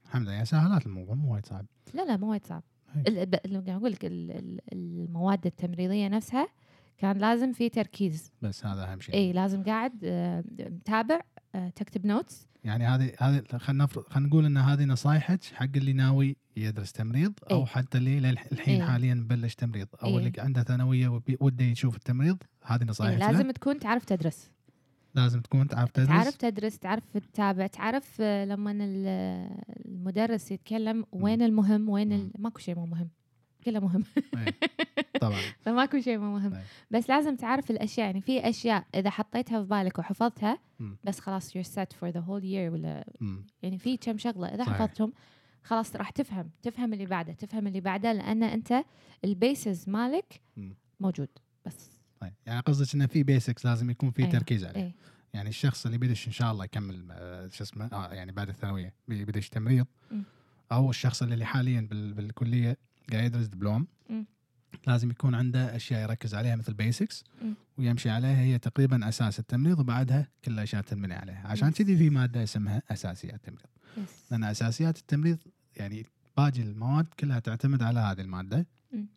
الحمد 0.06 0.28
لله. 0.28 0.44
سهلات 0.44 0.86
الموضوع 0.86 1.16
مو 1.16 1.34
وايد 1.34 1.46
صعب. 1.46 1.66
لا 1.94 2.06
لا 2.06 2.18
مو 2.18 2.30
وايد 2.32 2.46
صعب. 2.46 2.64
هي. 2.92 3.02
ال- 3.08 3.26
ب- 3.26 3.40
اللي 3.46 3.60
قاعد 3.60 3.70
أقول 3.80 3.92
لك 3.92 4.06
ال- 4.06 4.32
ال- 4.32 4.62
المواد 4.74 5.46
التمريضية 5.46 6.08
نفسها 6.08 6.48
كان 6.98 7.18
لازم 7.18 7.54
في 7.54 7.70
تركيز 7.70 8.32
بس 8.42 8.66
هذا 8.66 8.92
أهم 8.92 9.00
شيء 9.00 9.16
اي 9.16 9.34
لازم 9.34 9.64
قاعد 9.64 9.94
آه، 10.04 10.44
متابع 10.60 11.20
آه، 11.56 11.70
تكتب 11.70 12.06
notes 12.06 12.48
يعني 12.64 12.86
هذه 12.88 13.12
هذه 13.20 13.44
خلينا 13.58 13.84
نفرض 13.84 14.04
خلينا 14.10 14.28
نقول 14.30 14.46
إن 14.46 14.58
هذه 14.58 14.84
نصايحك 14.86 15.44
حق 15.44 15.70
اللي 15.76 15.94
ناوي 15.94 16.38
يدرس 16.58 16.92
تمريض 16.92 17.34
أو 17.52 17.60
إيه. 17.60 17.66
حتى 17.66 17.98
اللي 17.98 18.20
للح- 18.36 18.48
الحين 18.52 18.82
إيه. 18.82 18.90
حاليا 18.90 19.26
بلش 19.30 19.56
تمريض 19.56 19.88
أو 20.04 20.08
إيه. 20.08 20.18
اللي 20.18 20.32
عنده 20.38 20.64
ثانوية 20.64 21.22
وده 21.40 21.66
يشوف 21.66 21.96
التمريض 21.96 22.38
هذه 22.64 22.82
إيه 22.82 22.88
نصايحك 22.88 23.22
لازم 23.22 23.46
له. 23.46 23.52
تكون 23.52 23.80
تعرف 23.80 24.06
تدرس 24.06 24.50
لازم 25.16 25.42
تكون 25.42 25.68
تعرف 25.68 25.92
تدرس 25.92 26.08
تعرف 26.10 26.36
تدرس 26.36 26.80
تعرف 26.80 27.04
تتابع 27.14 27.68
تعرف 27.68 28.18
آه، 28.22 28.46
لما 28.46 28.72
ال- 28.72 29.58
المدرس 29.86 30.52
يتكلم 30.52 31.06
وين 31.12 31.42
المهم 31.42 31.90
وين. 31.90 32.32
ماكو 32.40 32.60
شيء 32.60 32.76
مو 32.76 32.86
مهم 32.86 33.10
كله 33.72 33.80
مهم 33.80 34.04
إيه. 34.38 34.56
طبعا 35.22 35.40
فماكو 35.66 36.00
شيء 36.00 36.18
مو 36.18 36.34
مهم 36.34 36.54
إيه. 36.54 36.64
بس 36.92 37.10
لازم 37.10 37.36
تعرف 37.36 37.72
الأشياء 37.72 38.06
يعني 38.06 38.22
في 38.22 38.50
أشياء 38.50 38.86
إذا 38.96 39.10
حطيتها 39.10 39.62
في 39.62 39.68
بالك 39.70 40.00
وحفظتها. 40.00 40.60
بس 41.04 41.20
خلاص 41.20 41.58
you're 41.58 41.68
set 41.76 41.96
for 42.00 42.12
the 42.14 42.22
whole 42.28 42.44
year 42.44 42.72
ولا. 42.74 43.06
يعني 43.64 43.78
في 43.78 43.98
كم 43.98 44.18
شغلة 44.18 44.48
إذا. 44.48 44.64
حفظتهم 44.64 45.14
خلاص 45.64 45.96
راح 45.96 46.10
تفهم 46.10 46.50
تفهم 46.62 46.94
اللي 46.94 47.06
بعده 47.06 47.34
تفهم 47.34 47.68
اللي 47.68 47.82
بعده 47.82 48.14
لأن 48.14 48.44
أنت 48.44 48.84
البيسز 49.26 49.90
مالك. 49.90 50.42
موجود 51.00 51.30
بس 51.66 51.90
طيب 52.20 52.34
يعني 52.46 52.60
قصدك 52.60 52.96
إنه 52.96 53.06
في 53.06 53.24
basics 53.24 53.66
لازم 53.66 53.90
يكون 53.90 54.12
في 54.12 54.22
أيوة. 54.22 54.32
تركيز 54.32 54.66
عليه 54.66 54.82
إيه 54.82 54.96
يعني 55.34 55.50
الشخص 55.50 55.86
اللي 55.86 55.98
بيدش 55.98 56.28
إن 56.28 56.32
شاء 56.34 56.52
الله 56.52 56.66
يكمل 56.66 57.08
آه، 57.12 57.48
شو 57.48 57.64
اسمه 57.64 57.86
آه 57.94 58.14
يعني 58.14 58.32
بعد 58.32 58.50
الثانوية 58.50 58.94
بيدش 59.08 59.50
تمريض. 59.50 59.86
أو 60.72 60.90
الشخص 60.90 61.22
اللي 61.24 61.46
حاليا 61.46 61.82
بال- 61.82 62.14
بالكلية 62.14 62.78
قاعد 63.12 63.24
يدرس 63.24 63.46
دبلوم. 63.46 63.88
لازم 64.88 65.12
يكون 65.12 65.36
عنده 65.36 65.76
أشياء 65.76 66.02
يركز 66.02 66.36
عليها 66.36 66.56
مثل 66.56 66.74
basics. 66.74 67.24
ويمشي 67.78 68.10
عليها 68.10 68.40
هي 68.40 68.60
تقريبا 68.60 69.10
أساس 69.10 69.40
التمريض 69.40 69.80
وبعدها 69.80 70.28
كل 70.46 70.52
الاشياء 70.52 70.82
تنبني 70.82 71.14
عليها 71.14 71.48
عشان. 71.48 71.72
كذي 71.72 71.98
في 71.98 72.10
مادة 72.10 72.44
اسمها 72.44 72.82
أساسيات 72.92 73.36
التمريض 73.36 73.68
لأن 74.32 74.44
أساسيات 74.44 74.98
التمريض 74.98 75.38
يعني 75.76 76.06
باقي 76.38 76.62
المواد 76.62 77.06
كلها 77.20 77.40
تعتمد 77.40 77.84
على 77.84 78.00
هذه 78.00 78.22
المادة 78.22 78.66
مم. 78.92 79.08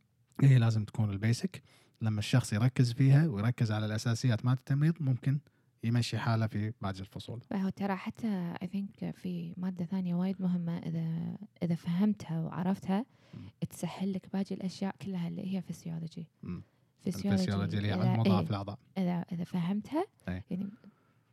هي 0.42 0.58
لازم 0.58 0.84
تكون 0.84 1.10
ال 1.10 1.19
basic 1.19 1.62
لما 2.00 2.18
الشخص 2.18 2.52
يركز 2.52 2.92
فيها 2.92 3.26
ويركز 3.26 3.72
على 3.72 3.86
الأساسيات 3.86 4.44
مالت 4.44 4.58
التمريض 4.58 4.94
ممكن 5.00 5.38
يمشي 5.84 6.18
حاله 6.18 6.46
في 6.46 6.72
باقي 6.82 7.00
الفصول 7.00 7.40
هو 7.52 7.68
ترى 7.68 7.96
حتى 7.96 8.54
I 8.62 8.66
think 8.66 9.16
في 9.16 9.54
مادة 9.56 9.84
ثانية 9.84 10.14
وايد 10.14 10.42
مهمة 10.42 10.78
إذا 10.78 11.36
إذا 11.62 11.74
فهمتها 11.74 12.40
وعرفتها. 12.40 13.04
تسهل 13.70 14.12
لك 14.12 14.28
باقي 14.32 14.54
الأشياء 14.54 14.94
كلها 15.02 15.28
اللي 15.28 15.56
هي 15.56 15.62
physiology. 15.62 16.26
physiology 17.00 17.76
اللي 17.78 17.88
هي 17.88 17.94
إذا- 17.94 17.98
علم 17.98 18.10
إيه، 18.10 18.16
وظائف 18.18 18.50
الأعضاء. 18.50 18.78
إذا 18.98 19.24
إذا 19.32 19.44
فهمتها 19.44 20.06
أي. 20.28 20.42
يعني 20.50 20.70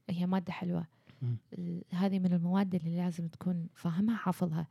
هي 0.10 0.26
مادة 0.26 0.54
حلوة. 0.54 0.88
هذه 1.90 2.20
من 2.20 2.34
المواد 2.34 2.76
اللي 2.76 2.98
لازم 2.98 3.28
تكون 3.28 3.68
فاهمها 3.74 4.16
حافظها. 4.18 4.68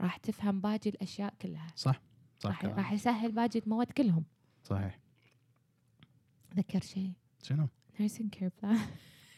راح 0.00 0.16
تفهم 0.16 0.60
باقي 0.60 0.90
الأشياء 0.90 1.34
كلها. 1.42 1.66
صح. 1.76 2.00
صح 2.40 2.64
راح, 2.64 2.92
يسهل 2.92 3.32
باقي 3.32 3.58
المواد 3.58 3.86
كلهم. 3.92 4.24
صحيح. 4.64 4.98
ذكر 6.56 6.80
شيء. 6.80 7.12
شنو؟ 7.42 7.68
nursing 8.00 8.30
care 8.30 8.50
plan 8.62 8.78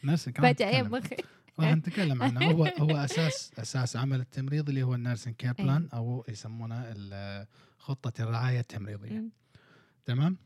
نفس 0.03 0.29
فجاه 0.29 0.51
نتكلم. 0.51 0.91
مخي. 0.91 1.15
راح 1.59 1.73
نتكلم 1.79 2.23
عنه 2.23 2.51
هو 2.51 2.65
هو 2.79 2.97
أساس 2.97 3.51
أساس 3.59 3.95
عمل 3.95 4.19
التمريض 4.19 4.69
اللي 4.69 4.83
هو 4.83 4.95
ال 4.95 5.00
nursing 5.00 5.35
care 5.35 5.53
أي. 5.59 5.63
plan 5.63 5.89
أو 5.93 6.25
يسمونه 6.29 6.93
خطة 7.77 8.23
الرعاية 8.23 8.59
التمريضية. 8.59 9.23
تمام؟ 10.05 10.37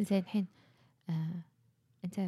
زين 0.00 0.18
الحين 0.18 0.46
آه، 1.08 1.42
انت 2.04 2.18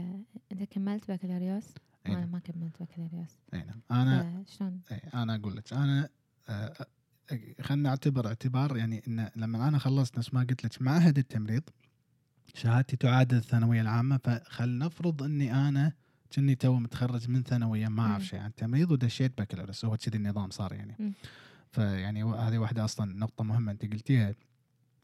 أنت 0.53 0.63
كملت 0.71 1.11
بكالوريوس؟ 1.11 1.65
أنا 2.07 2.21
نعم. 2.21 2.33
ما 2.33 2.39
كملت 2.39 2.83
بكالوريوس 2.83 3.31
إي 3.55 3.59
نعم 3.59 3.81
أنا 3.91 4.45
شلون؟ 4.59 4.81
أنا 5.15 5.35
أقول 5.35 5.57
لك 5.57 5.73
أنا 5.73 6.09
آه، 6.49 6.87
خلينا 7.61 7.89
نعتبر 7.89 8.27
اعتبار 8.27 8.77
يعني 8.77 9.03
إن 9.09 9.31
لما 9.37 9.69
أنا 9.69 9.79
خلصت 9.79 10.19
نفس 10.19 10.35
ما 10.35 10.41
قلت 10.41 10.65
لك 10.65 10.83
معهد 10.83 11.19
التمريض 11.19 11.63
شهادتي 12.55 12.97
تعادل 12.97 13.37
الثانوية 13.37 13.81
العامة 13.81 14.17
فخل 14.25 14.79
نفرض 14.79 15.23
إني 15.23 15.69
أنا 15.69 15.93
كني 16.37 16.55
تو 16.55 16.79
متخرج 16.79 17.29
من 17.31 17.43
ثانوية 17.43 17.89
ما 17.89 18.03
أعرف. 18.03 18.25
شيء 18.25 18.41
عن 18.41 18.47
التمريض 18.47 18.91
ودشيت 18.91 19.41
بكالوريوس 19.41 19.85
هو 19.85 19.97
كذي 19.97 20.17
النظام 20.19 20.51
صار 20.51 20.73
يعني. 20.73 20.97
مم. 20.99 21.13
فيعني 21.73 22.25
هذه 22.25 22.59
واحدة 22.59 22.85
أصلا 22.85 23.15
نقطة 23.19 23.45
مهمة 23.45 23.73
أنت 23.73 23.93
قلتيها 23.93 24.35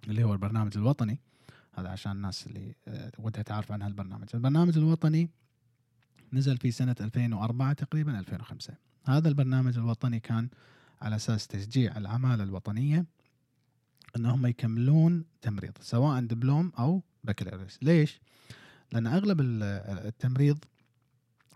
اللي 0.08 0.24
هو 0.24 0.32
البرنامج 0.32 0.76
الوطني. 0.76 1.20
هذا 1.74 1.88
عشان 1.88 2.12
الناس 2.12 2.46
اللي 2.46 2.74
آه، 2.88 3.12
ودها 3.18 3.42
تعرف 3.42 3.72
عن 3.72 3.82
هالبرنامج. 3.82 4.28
البرنامج 4.34 4.78
الوطني 4.78 5.30
نزل 6.32 6.56
في 6.58 6.70
سنة 6.70 6.96
2004 7.00 7.72
تقريبا 7.72 8.18
2005 8.18 8.74
هذا 9.06 9.28
البرنامج 9.28 9.78
الوطني 9.78 10.20
كان 10.20 10.48
على 11.02 11.16
أساس 11.16 11.46
تشجيع 11.46 11.96
العمالة 11.96 12.44
الوطنية 12.44 13.06
إنهم 14.16 14.46
يكملون 14.46 15.24
تمريض 15.42 15.72
سواء 15.80 16.20
دبلوم 16.20 16.72
أو 16.78 17.02
بكالوريوس. 17.24 17.78
ليش؟ 17.82 18.20
لأن 18.92 19.06
أغلب 19.06 19.40
ال- 19.40 19.62
التمريض 20.06 20.58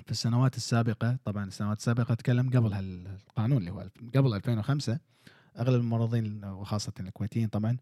في 0.07 0.13
السنوات 0.13 0.57
السابقة 0.57 1.19
طبعا 1.25 1.45
السنوات 1.45 1.79
السابقة 1.79 2.13
أتكلم 2.13 2.51
قبل 2.51 2.73
هالقانون 2.73 3.59
اللي 3.59 3.71
هو 3.71 3.89
قبل 4.15 4.35
2005 4.35 4.99
أغلب 5.59 5.81
الممرضين 5.81 6.45
وخاصة 6.45 6.93
الكويتيين 7.01 7.49
طبعا 7.49 7.77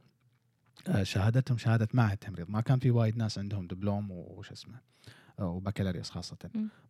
آه، 0.89 1.03
شهادتهم 1.03 1.59
شهادة 1.59 1.89
معهد 1.95 2.17
تمريض 2.17 2.51
ما 2.51 2.61
كان 2.61 2.79
في 2.79 2.91
وايد 2.91 3.17
ناس 3.17 3.39
عندهم 3.39 3.67
دبلوم 3.67 4.11
وش 4.11 4.53
اسمه 4.53 4.81
آه، 5.39 5.47
وبكالوريوس 5.47 6.11
خاصة. 6.11 6.37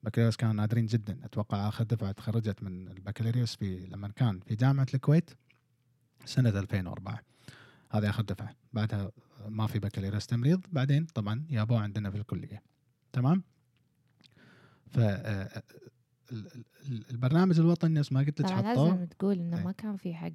بكالوريوس 0.03 0.37
كانوا 0.37 0.55
نادرين 0.55 0.87
جدا. 0.87 1.19
أتوقع 1.25 1.69
آخر 1.69 1.85
دفعة 1.85 2.13
تخرجت 2.13 2.63
من 2.63 2.89
البكالوريوس 2.89 3.57
في 3.57 3.87
لما 3.87 4.09
كان 4.09 4.41
في 4.41 4.55
جامعة 4.55 4.87
الكويت 4.95 5.31
سنة 6.25 6.49
2004 6.51 7.21
هذه 7.91 8.11
آخر 8.11 8.23
دفعة. 8.23 8.55
بعدها 8.73 9.11
ما 9.49 9.67
في 9.67 9.79
بكالوريوس 9.79 10.27
تمريض. 10.27 10.61
بعدين 10.73 11.07
طبعا 11.07 11.47
جابوه 11.51 11.81
عندنا 11.81 12.11
في 12.11 12.17
الكلية. 12.17 12.63
تمام؟ 13.13 13.43
ف 14.95 14.99
آه، 14.99 15.63
ال- 16.33 16.65
البرنامج 17.11 17.61
الوطني 17.61 17.95
نفس 18.01 18.13
ما 18.13 18.21
قلت 18.21 18.41
لك 18.41 18.51
حطوه 18.51 18.89
لازم 18.89 19.05
تقول 19.05 19.39
إنه 19.39 19.59
أي. 19.59 19.65
ما 19.65 19.73
كان 19.73 19.97
في 19.97 20.15
حق 20.15 20.31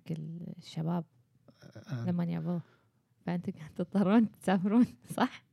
الشباب 0.57 1.05
آه، 1.87 2.05
لما 2.05 2.23
يابوه 2.25 2.61
فأنت 3.25 3.49
قاعد 3.57 3.69
تضطرون 3.75 4.31
تسافرون 4.31 4.85
صح؟ 5.17 5.43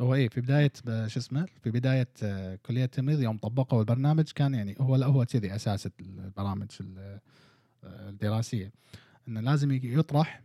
هو 0.00 0.14
إيه 0.14 0.28
في 0.28 0.40
بداية 0.40 0.72
شو 1.06 1.20
اسمه 1.20 1.46
في 1.62 1.70
بداية 1.70 2.08
آه، 2.22 2.56
كلية 2.66 2.84
التمريض 2.84 3.20
يوم 3.20 3.38
طبقوا 3.38 3.80
البرنامج 3.80 4.30
كان 4.34 4.54
يعني 4.54 4.74
هو 4.80 4.96
لا 4.96 5.06
هو 5.06 5.24
كذي 5.24 5.54
أساس 5.54 5.88
البرامج 6.00 6.68
ال- 6.80 7.20
آه، 7.84 8.08
الدراسية. 8.08 8.72
إنه 9.28 9.40
لازم 9.40 9.70
يطرح 9.72 10.42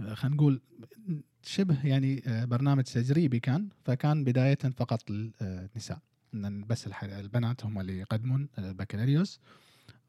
آه، 0.00 0.14
خلينا 0.14 0.36
نقول 0.36 0.60
شبه 1.42 1.86
يعني 1.86 2.22
آه، 2.26 2.44
برنامج 2.44 2.82
تجريبي 2.84 3.40
كان 3.40 3.68
فكان 3.84 4.24
بداية 4.24 4.58
فقط 4.76 5.10
للنساء 5.10 5.98
إن 6.34 6.64
بس 6.64 6.88
البنات 7.02 7.64
هم 7.64 7.80
اللي 7.80 7.98
يقدمون 7.98 8.48
البكالوريوس 8.58 9.40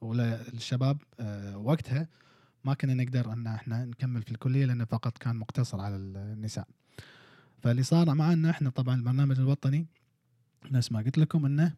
وللشباب 0.01 0.97
آه، 1.19 1.57
وقتها 1.57 2.07
ما 2.63 2.73
كنا 2.73 2.93
نقدر 2.93 3.33
إن 3.33 3.47
إحنا 3.47 3.85
نكمل 3.85 4.21
في 4.21 4.31
الكلية 4.31 4.65
لأنه 4.65 4.85
فقط 4.85 5.17
كان 5.17 5.35
مقتصر 5.35 5.81
على 5.81 5.95
النساء 5.95 6.67
فاللي 7.59 7.83
صار 7.83 8.15
معنا 8.15 8.49
إحنا 8.49 8.69
طبعا 8.69 8.95
البرنامج 8.95 9.39
الوطني 9.39 9.87
نفس 10.71 10.91
ما 10.91 10.99
قلت 10.99 11.17
لكم 11.17 11.45
إنه 11.45 11.73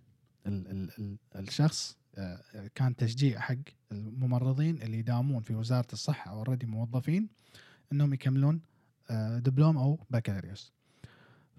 ال 0.48 0.68
ال 0.68 0.90
ال 1.00 1.18
الشخص 1.36 1.98
آه، 2.18 2.42
كان 2.76 2.96
تشجيع 2.96 3.40
حق 3.40 3.56
الممرضين 3.92 4.82
اللي 4.82 5.00
يداومون 5.00 5.42
في 5.42 5.56
وزارة 5.56 5.88
الصحة 5.94 6.32
اوريدي 6.32 6.66
موظفين 6.66 7.30
إنهم 7.92 8.14
يكملون 8.14 8.62
آه، 9.10 9.40
دبلوم 9.40 9.78
أو 9.78 10.00
بكالوريوس. 10.10 10.74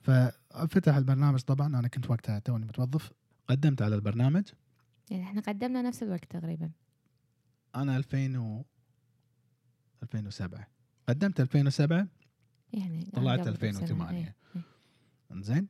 ففتح 0.03 0.97
البرنامج 0.97 1.41
طبعا 1.41 1.67
أنا 1.67 1.89
كنت 1.89 2.11
وقتها 2.11 2.39
توني 2.39 2.67
متوظف. 2.67 3.13
قدمت 3.49 3.83
على 3.83 3.95
البرنامج. 3.95 4.45
يعني 5.11 5.23
إحنا 5.23 5.41
قدمنا 5.41 5.83
نفس 5.83 6.03
الوقت 6.03 6.25
تقريبا. 6.25 6.71
أنا 7.75 7.97
2000 7.97 8.37
و 8.39 8.65
2007 10.03 10.67
قدمت 11.09 11.41
2007 11.41 12.09
يعني 12.73 13.11
طلعت 13.13 13.41
قبل 13.41 13.53
بسنة. 13.53 13.69
2008. 13.71 14.19
إيه، 14.19 14.35
إيه. 14.57 14.63
إنزين. 15.33 15.69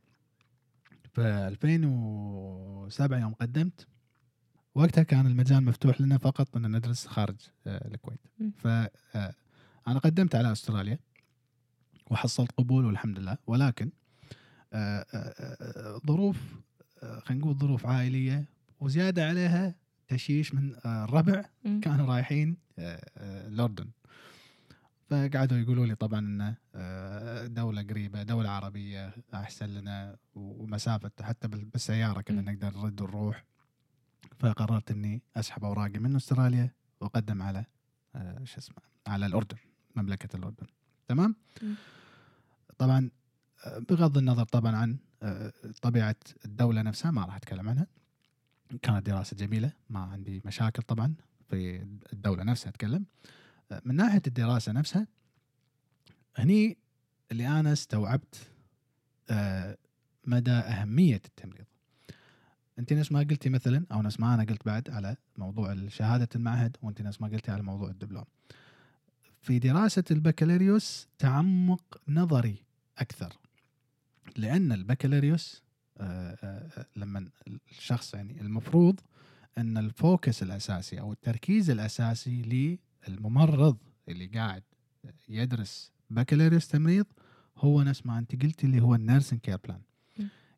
ف 1.12 1.20
2007 1.20 3.18
يوم 3.18 3.34
قدمت. 3.34 3.86
وقتها 4.74 5.02
كان 5.02 5.26
المجال 5.26 5.64
مفتوح 5.64 6.00
لنا 6.00 6.18
فقط 6.18 6.56
ان 6.56 6.76
ندرس 6.76 7.06
خارج 7.06 7.36
آه، 7.66 7.88
الكويت. 7.88 8.20
ف 8.56 8.66
آه، 8.66 9.34
أنا 9.88 9.98
قدمت 9.98 10.34
على 10.34 10.52
أستراليا. 10.52 10.98
وحصلت 12.10 12.52
قبول 12.52 12.84
والحمد 12.84 13.18
لله. 13.18 13.38
ولكن 13.46 13.90
ظروف 16.06 16.36
آه، 17.02 17.20
خلينا 17.20 17.42
نقول 17.44 17.54
ظروف 17.56 17.86
عائلية 17.86 18.44
وزيادة 18.80 19.28
عليها 19.28 19.74
تشييش 20.08 20.54
من 20.54 20.74
آه، 20.84 21.04
الربع. 21.04 21.44
كانوا 21.82 22.06
رايحين 22.14 22.56
آه، 22.78 23.08
آه، 23.16 23.48
الاردن 23.48 23.86
فقعدوا 25.10 25.58
يقولوا 25.58 25.86
لي 25.86 25.94
طبعا 25.94 26.18
إنه 26.20 26.54
آه، 26.74 27.46
دولة 27.46 27.82
قريبة 27.82 28.22
دولة 28.22 28.50
عربية 28.50 29.14
أحسن 29.34 29.66
لنا 29.66 30.16
ومسافة 30.34 31.10
حتى 31.20 31.48
بال- 31.48 31.64
بالسيارة 31.64 32.20
كنا. 32.20 32.52
نقدر 32.52 32.78
نرد 32.78 33.00
ونروح 33.00 33.44
فقررت 34.38 34.90
إني 34.90 35.22
أسحب 35.36 35.64
أوراقي 35.64 35.98
من 35.98 36.16
أستراليا 36.16 36.70
وأقدم 37.00 37.42
على 37.42 37.64
آه، 38.14 38.44
شو 38.44 38.58
اسمه 38.58 38.76
على 39.06 39.26
الأردن 39.26 39.56
مملكة 39.96 40.36
الأردن 40.36 40.66
تمام. 41.08 41.36
طبعا 42.78 42.98
آه، 42.98 43.10
بغض 43.66 44.18
النظر 44.18 44.44
طبعا 44.44 44.76
عن 44.76 44.96
آه، 45.22 45.52
طبيعة 45.82 46.16
الدولة 46.44 46.82
نفسها 46.82 47.10
ما 47.10 47.24
راح 47.24 47.36
أتكلم 47.36 47.68
عنها. 47.68 47.86
كانت 48.82 49.06
دراسة 49.06 49.36
جميلة 49.36 49.72
ما 49.90 50.00
عندي 50.00 50.42
مشاكل 50.44 50.82
طبعا 50.82 51.14
في 51.48 51.86
الدولة 52.12 52.42
نفسها 52.42 52.70
أتكلم. 52.70 53.04
آه، 53.72 53.82
من 53.84 53.96
ناحية 53.96 54.22
الدراسة 54.26 54.72
نفسها 54.72 55.06
هني 56.36 56.78
اللي 57.32 57.48
أنا 57.48 57.72
استوعبت 57.72 58.36
آه، 59.30 59.76
مدى 60.26 60.50
أهمية 60.50 61.22
التمريض. 61.24 61.64
أنت 62.78 62.92
نفس 62.92 63.12
ما 63.12 63.20
قلتي 63.20 63.48
مثلا 63.48 63.86
أو 63.92 64.02
نفس 64.02 64.20
ما 64.20 64.34
أنا 64.34 64.44
قلت 64.44 64.66
بعد 64.66 64.90
على 64.90 65.16
موضوع 65.36 65.88
شهادة 65.88 66.28
المعهد 66.34 66.76
وأنت 66.82 67.02
نفس 67.02 67.20
ما 67.20 67.28
قلتي 67.28 67.50
على 67.50 67.62
موضوع 67.62 67.90
الدبلوم. 67.90 68.24
في 69.42 69.58
دراسة 69.58 70.04
البكالوريوس 70.10 71.08
تعمق 71.18 72.00
نظري 72.08 72.64
أكثر. 72.98 73.36
لأن 74.36 74.72
البكالوريوس 74.72 75.62
آه، 75.98 76.38
آه، 76.42 76.86
لما 76.96 77.28
الشخص 77.70 78.14
يعني 78.14 78.40
المفروض 78.40 79.00
أن 79.58 79.78
ال 79.78 79.89
focus 79.89 80.42
الأساسي 80.42 81.00
أو 81.00 81.12
التركيز 81.12 81.70
الأساسي 81.70 82.76
للممرض 83.08 83.76
اللي 84.08 84.26
قاعد 84.26 84.62
يدرس 85.28 85.92
بكالوريوس 86.10 86.68
تمريض 86.68 87.06
هو 87.58 87.82
نفس 87.82 88.06
ما 88.06 88.18
أنت 88.18 88.42
قلتي 88.42 88.66
اللي 88.66 88.82
هو 88.82 88.94
ال 88.94 89.00
nursing 89.00 89.40
care 89.40 89.56
plan. 89.64 89.80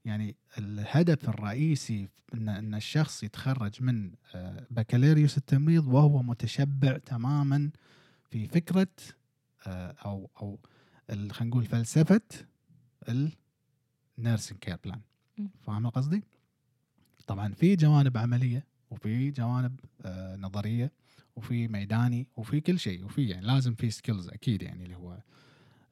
يعني 0.05 0.37
الهدف 0.59 1.29
الرئيسي 1.29 2.09
إن 2.35 2.49
إن 2.49 2.75
الشخص 2.75 3.23
يتخرج 3.23 3.83
من 3.83 4.13
آه، 4.35 4.67
بكالوريوس 4.71 5.39
التمريض 5.39 5.87
وهو 5.87 6.23
متشبع 6.23 6.99
تماما 6.99 7.71
في 8.31 8.47
فكرة 8.47 8.89
آه، 9.67 9.95
أو 10.05 10.31
أو 10.41 10.59
خلينا 11.09 11.51
نقول 11.51 11.65
فلسفة 11.65 12.21
ال 14.23 14.27
nursing 14.28 14.61
care 14.61 14.77
plan. 14.85 15.01
فاهم 15.67 15.89
قصدي؟ 15.89 16.23
طبعا 17.27 17.53
في 17.53 17.77
جوانب 17.77 18.19
عملية 18.19 18.67
وفي 18.91 19.31
جوانب 19.31 19.81
آه 20.03 20.37
نظرية 20.37 20.93
وفي 21.37 21.69
ميداني 21.69 22.27
وفي 22.37 22.61
كل 22.61 22.79
شيء 22.79 23.05
وفي 23.05 23.29
يعني 23.29 23.47
لازم 23.47 23.75
في 23.75 23.91
skills 23.91 24.29
أكيد 24.29 24.63
يعني 24.63 24.85
اللي 24.85 24.97
هو 24.97 25.19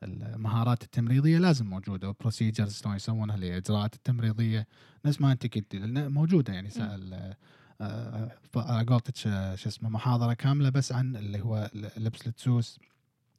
المهارات 0.02 0.82
التمريضية 0.82 1.38
لازم 1.38 1.66
موجودة 1.66 2.08
و 2.08 2.15
procedures 2.15 2.80
شلون 2.80 2.96
يسوونها 2.96 3.36
الاجراءات 3.36 3.94
التمريضية 3.94 4.66
نفس 5.04 5.20
ما 5.20 5.32
أنت 5.32 5.54
قلتي 5.54 5.78
موجودة 6.08 6.52
يعني 6.52 6.70
سأل 6.70 7.34
آه، 7.80 8.36
آه، 8.56 8.82
قلت 8.82 9.16
شو 9.16 9.68
اسمه 9.68 9.88
محاضرة 9.88 10.32
كاملة 10.32 10.68
بس 10.68 10.92
عن 10.92 11.16
اللي 11.16 11.40
هو 11.40 11.70
لبس 11.74 12.26
الدسوس 12.26 12.78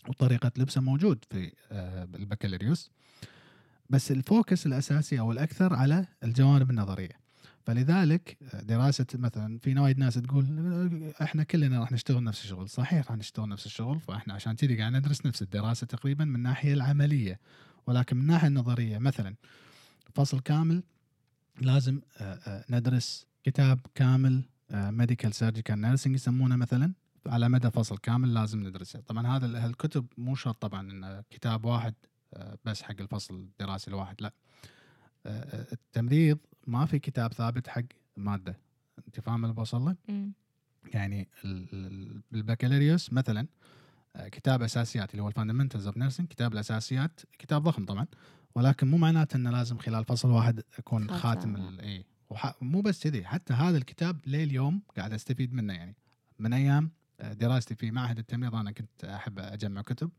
وطريقة 0.10 0.52
لبسه 0.58 0.82
موجود 0.82 1.26
في 1.30 1.52
البكالوريوس 2.16 2.92
بس 3.92 4.12
ال 4.12 4.21
focus 4.21 4.66
الأساسي 4.66 5.20
أو 5.20 5.32
الأكثر 5.32 5.74
على 5.74 6.06
الجوانب 6.24 6.70
النظرية. 6.70 7.22
فلذلك 7.66 8.38
دراسة 8.54 9.06
مثلا 9.14 9.60
في 9.60 9.80
وايد 9.80 9.98
ناس 9.98 10.14
تقول 10.14 11.14
إحنا 11.22 11.44
كلنا 11.44 11.80
راح 11.80 11.92
نشتغل 11.92 12.24
نفس 12.24 12.44
الشغل. 12.44 12.70
صحيح 12.70 13.08
راح 13.08 13.18
نشتغل 13.18 13.50
نفس 13.50 13.66
الشغل 13.66 14.00
فإحنا 14.00 14.34
عشان 14.34 14.56
كذي 14.56 14.78
قاعد 14.78 14.94
ندرس 14.94 15.26
نفس 15.26 15.42
الدراسة 15.42 15.88
تقريبا 15.88 16.26
من 16.26 16.36
الناحية 16.36 16.74
العملية. 16.74 17.40
ولكن 17.88 18.16
من 18.18 18.22
الناحية 18.22 18.48
النظرية 18.48 18.98
مثلا 18.98 19.36
فصل 20.16 20.40
كامل 20.40 20.84
لازم 21.62 22.02
ندرس 22.70 23.28
كتاب 23.44 23.80
كامل 23.96 24.44
medical 24.74 25.34
surgical 25.34 25.82
nursing 25.82 26.16
يسمونه 26.16 26.56
مثلا. 26.56 26.94
على 27.26 27.50
مدى 27.50 27.72
فصل 27.72 27.98
كامل 27.98 28.34
لازم 28.34 28.68
ندرسه. 28.68 29.00
طبعا 29.00 29.38
هذا 29.38 29.66
الكتب 29.66 30.06
مو 30.18 30.36
شرط 30.36 30.62
طبعا 30.62 30.92
ان 30.92 31.24
كتاب 31.30 31.66
واحد 31.66 31.94
آه، 32.06 32.11
بس 32.66 32.82
حق 32.82 32.96
الفصل 33.00 33.36
الدراسي 33.36 33.88
الواحد 33.88 34.22
لا. 34.22 34.34
آه، 35.26 35.30
آه، 35.30 35.68
التمريض 35.72 36.38
ما 36.68 36.86
في 36.86 37.00
كتاب 37.00 37.34
ثابت 37.34 37.68
حق 37.68 37.84
مادة. 38.18 38.58
أنت 39.08 39.20
فاهم 39.20 39.44
اللي 39.44 39.56
بوصل؟ 39.56 39.96
يعني 40.94 41.30
البكالوريوس 42.34 43.14
مثلا 43.14 43.48
كتاب 44.26 44.62
أساسيات 44.62 45.12
اللي 45.12 45.24
هو 45.24 45.28
ال 45.28 45.33
fundamentals 45.33 45.88
of 45.88 45.98
nursing 45.98 46.28
كتاب 46.28 46.54
الأساسيات 46.54 47.22
كتاب 47.40 47.64
ضخم 47.64 47.86
طبعا. 47.86 48.08
ولكن 48.56 48.88
مو 48.92 48.98
معناته 48.98 49.38
إنه 49.38 49.52
لازم 49.52 49.78
خلال 49.78 50.06
فصل 50.06 50.30
واحد 50.30 50.62
أكون 50.78 51.12
خاتم. 51.12 51.80
اي 51.80 52.06
مو 52.62 52.82
بس 52.82 53.04
كذي 53.04 53.26
حتى 53.26 53.54
هذا 53.54 53.78
الكتاب 53.78 54.20
لليوم 54.28 54.82
قاعد 54.98 55.14
أستفيد 55.14 55.54
منه 55.54 55.74
يعني. 55.74 55.96
من 56.40 56.54
أيام 56.54 56.92
دراستي 57.20 57.76
في 57.76 57.92
معهد 57.92 58.18
التمريض 58.18 58.56
أنا 58.56 58.72
كنت 58.72 59.06
أحب 59.06 59.40
أجمع 59.40 59.82
كتب. 59.82 60.12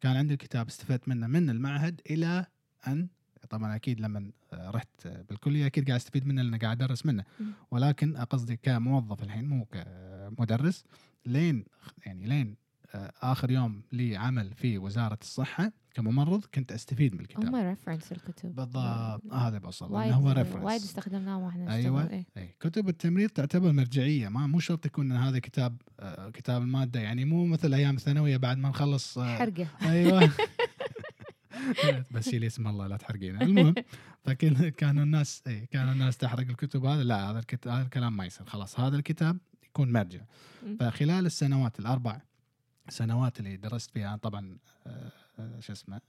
كان 0.00 0.16
عندي 0.16 0.34
الكتاب 0.34 0.66
استفدت 0.68 1.08
منه 1.08 1.26
من 1.26 1.50
المعهد 1.50 2.00
إلى 2.10 2.46
ان 2.86 3.08
طبعا 3.50 3.76
أكيد 3.76 4.00
لما 4.00 4.30
رحت 4.52 5.06
بالكلية 5.06 5.66
أكيد 5.66 5.86
قاعد 5.86 6.00
أستفيد 6.00 6.26
منه 6.26 6.42
لأن 6.42 6.58
قاعد 6.58 6.82
أدرس 6.82 7.06
منه. 7.06 7.24
ولكن 7.70 8.16
قصدي 8.16 8.56
كموظف 8.56 9.22
الحين 9.22 9.48
مو 9.48 9.64
كمدرس 9.64 10.84
لين 11.26 11.64
يعني 12.06 12.26
لين 12.26 12.56
آخر 13.22 13.50
يوم 13.50 13.82
لي 13.92 14.16
عمل 14.16 14.54
في 14.54 14.78
وزارة 14.78 15.18
الصحة 15.22 15.72
كممرض 15.94 16.44
كنت 16.54 16.72
أستفيد 16.72 17.14
من 17.14 17.20
الكتاب. 17.20 17.46
هم 17.46 17.54
reference 17.54 18.12
الكتب. 18.12 18.54
بالضبط. 18.54 19.32
هذا 19.32 19.58
بوصل 19.58 19.92
وايد 19.92 20.12
هو 20.12 20.30
reference 20.30 20.64
وايد 20.64 20.82
استخدمناه 20.82 21.38
وإحنا 21.38 21.74
أيوه. 21.74 22.10
إيه؟ 22.10 22.26
أي. 22.36 22.54
كتب 22.60 22.88
التمريض 22.88 23.30
تعتبر 23.30 23.72
مرجعية. 23.72 24.28
ما 24.28 24.46
مو 24.46 24.60
شرط 24.60 24.86
يكون 24.86 25.12
هذا 25.12 25.38
كتاب 25.38 25.82
آه 26.00 26.30
كتاب 26.30 26.62
المادة. 26.62 27.00
يعني 27.00 27.24
مو 27.24 27.46
مثل 27.46 27.74
أيام 27.74 27.96
الثانوية 27.96 28.36
بعد 28.36 28.58
ما 28.58 28.68
نخلص 28.68 29.18
آه 29.18 29.36
حرقة. 29.36 29.66
أيوه. 29.82 30.30
بس 32.12 32.28
شيلي 32.28 32.46
اسم 32.46 32.66
الله 32.66 32.86
لا 32.86 32.96
تحرقينه 32.96 33.40
المهم 33.42 33.74
فكل 34.24 34.68
كانوا 34.68 35.02
الناس 35.02 35.42
اي 35.46 35.66
كانوا 35.66 35.92
الناس 35.92 36.16
تحرق 36.16 36.48
الكتب 36.48 36.84
هذا. 36.84 37.02
لا 37.02 37.30
هذا 37.30 37.38
الكتاب 37.38 37.72
هذا 37.72 37.82
الكلام 37.82 38.16
ما 38.16 38.26
يصير. 38.26 38.46
خلاص 38.46 38.80
هذا 38.80 38.96
الكتاب 38.96 39.38
يكون 39.64 39.92
مرجع. 39.92 40.20
فخلال 40.80 41.26
السنوات 41.26 41.80
الأربع 41.80 42.20
سنوات 42.88 43.40
اللي 43.40 43.56
درست 43.56 43.90
فيها 43.90 44.16
طبعا 44.16 44.58
آه، 44.86 45.12
شو 45.60 45.72
اسمه 45.72 46.00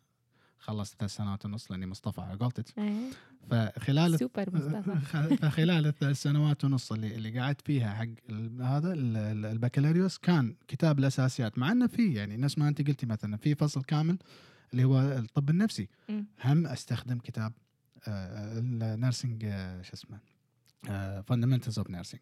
خلصت 0.59 0.99
ثلاث 0.99 1.15
سنوات 1.15 1.45
ونص 1.45 1.71
لأني 1.71 1.87
مصطفى 1.87 2.21
على 2.21 2.37
قولتك 2.37 2.77
إيه. 2.77 3.09
فخلال 3.49 4.19
سوبر 4.19 4.55
مصطفى. 4.55 5.35
فخلال 5.41 5.87
الثلاث 5.87 6.21
سنوات 6.21 6.65
ونص 6.65 6.91
اللي 6.91 7.15
اللي 7.15 7.39
قعدت 7.39 7.61
فيها 7.61 7.93
حق 7.93 8.31
هذا 8.61 8.93
البكالوريوس 8.93 10.17
كان 10.17 10.55
كتاب 10.67 10.99
الأساسيات 10.99 11.57
مع 11.57 11.71
إنه 11.71 11.87
في 11.87 12.13
يعني 12.13 12.37
نفس 12.37 12.57
ما 12.57 12.67
أنت 12.67 12.87
قلتي 12.87 13.05
مثلا 13.05 13.37
في 13.37 13.55
فصل 13.55 13.83
كامل 13.83 14.17
اللي 14.73 14.83
هو 14.83 15.01
الطب 15.01 15.49
النفسي. 15.49 15.87
هم 16.45 16.67
أستخدم 16.67 17.17
كتاب 17.17 17.53
ال 18.07 18.24
nursing 18.25 19.45
آه، 19.45 19.81
شو 19.81 19.93
اسمه 19.93 20.19
fundamentals 21.21 21.79
of 21.79 21.89
nursing 21.89 22.21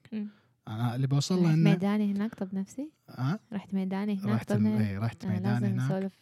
أنا 0.68 0.96
اللي 0.96 1.08
بوصل 1.08 1.44
له 1.44 1.54
إنه 1.54 1.70
ميداني 1.70 2.12
هناك 2.12 2.36
طب 2.36 2.56
نفسي؟ 2.56 2.92
ها؟ 3.10 3.40
رحت 3.54 3.74
ميداني 3.74 4.14
هناك 4.14 4.36
رحت 4.36 4.54
طب 4.54 4.66
اي 4.66 4.98
رحت 4.98 5.26
ميداني 5.26 5.68
هناك. 5.68 5.86
نسولف. 5.86 6.14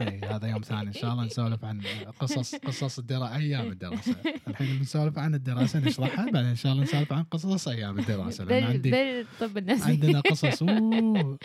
هذا 0.32 0.48
يوم 0.48 0.60
ثاني. 0.62 0.88
إن 0.88 0.92
شاء 0.92 1.12
الله 1.12 1.24
نسولف 1.24 1.64
عن 1.64 1.80
قصص 2.20 2.54
قصص 2.54 2.98
الدراسه 2.98 3.36
أيام 3.36 3.66
الدراسة. 3.72 4.16
الحين 4.48 4.78
بنسولف 4.78 5.18
عن 5.18 5.34
الدراسة 5.34 5.78
نشرحها 5.78 6.24
بعدين 6.24 6.50
إن 6.50 6.56
شاء 6.56 6.72
الله 6.72 6.84
نسولف 6.84 7.12
عن 7.12 7.22
قصص 7.22 7.68
أيام 7.68 7.98
الدراسة 7.98 8.44
لأن 8.44 8.64
عندي 8.64 9.24
طب 9.40 9.58
النفسي 9.58 9.90
عندنا 9.90 10.20
قصص. 10.20 10.62
أوه. 10.62 11.38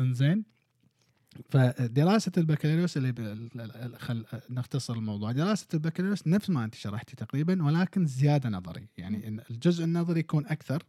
زين 0.00 0.44
فدراسة 1.50 2.32
البكالوريوس 2.36 2.96
اللي 2.96 3.98
خل 3.98 4.24
نختصر 4.50 4.94
الموضوع. 4.94 5.32
دراسة 5.32 5.66
البكالوريوس 5.74 6.26
نفس 6.26 6.50
ما 6.50 6.64
أنت 6.64 6.74
شرحتي 6.74 7.16
تقريبا 7.16 7.62
ولكن 7.62 8.06
زيادة 8.06 8.48
نظري. 8.48 8.88
يعني 8.98 9.42
الجزء 9.50 9.84
النظري 9.84 10.20
يكون 10.20 10.46
أكثر 10.46 10.82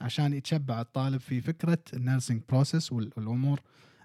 عشان 0.00 0.34
يتشبع 0.34 0.80
الطالب 0.80 1.20
في 1.20 1.40
فكرة 1.40 1.78
ال 1.94 2.00
nursing 2.00 2.42
process 2.48 2.92
والأمور 2.92 3.60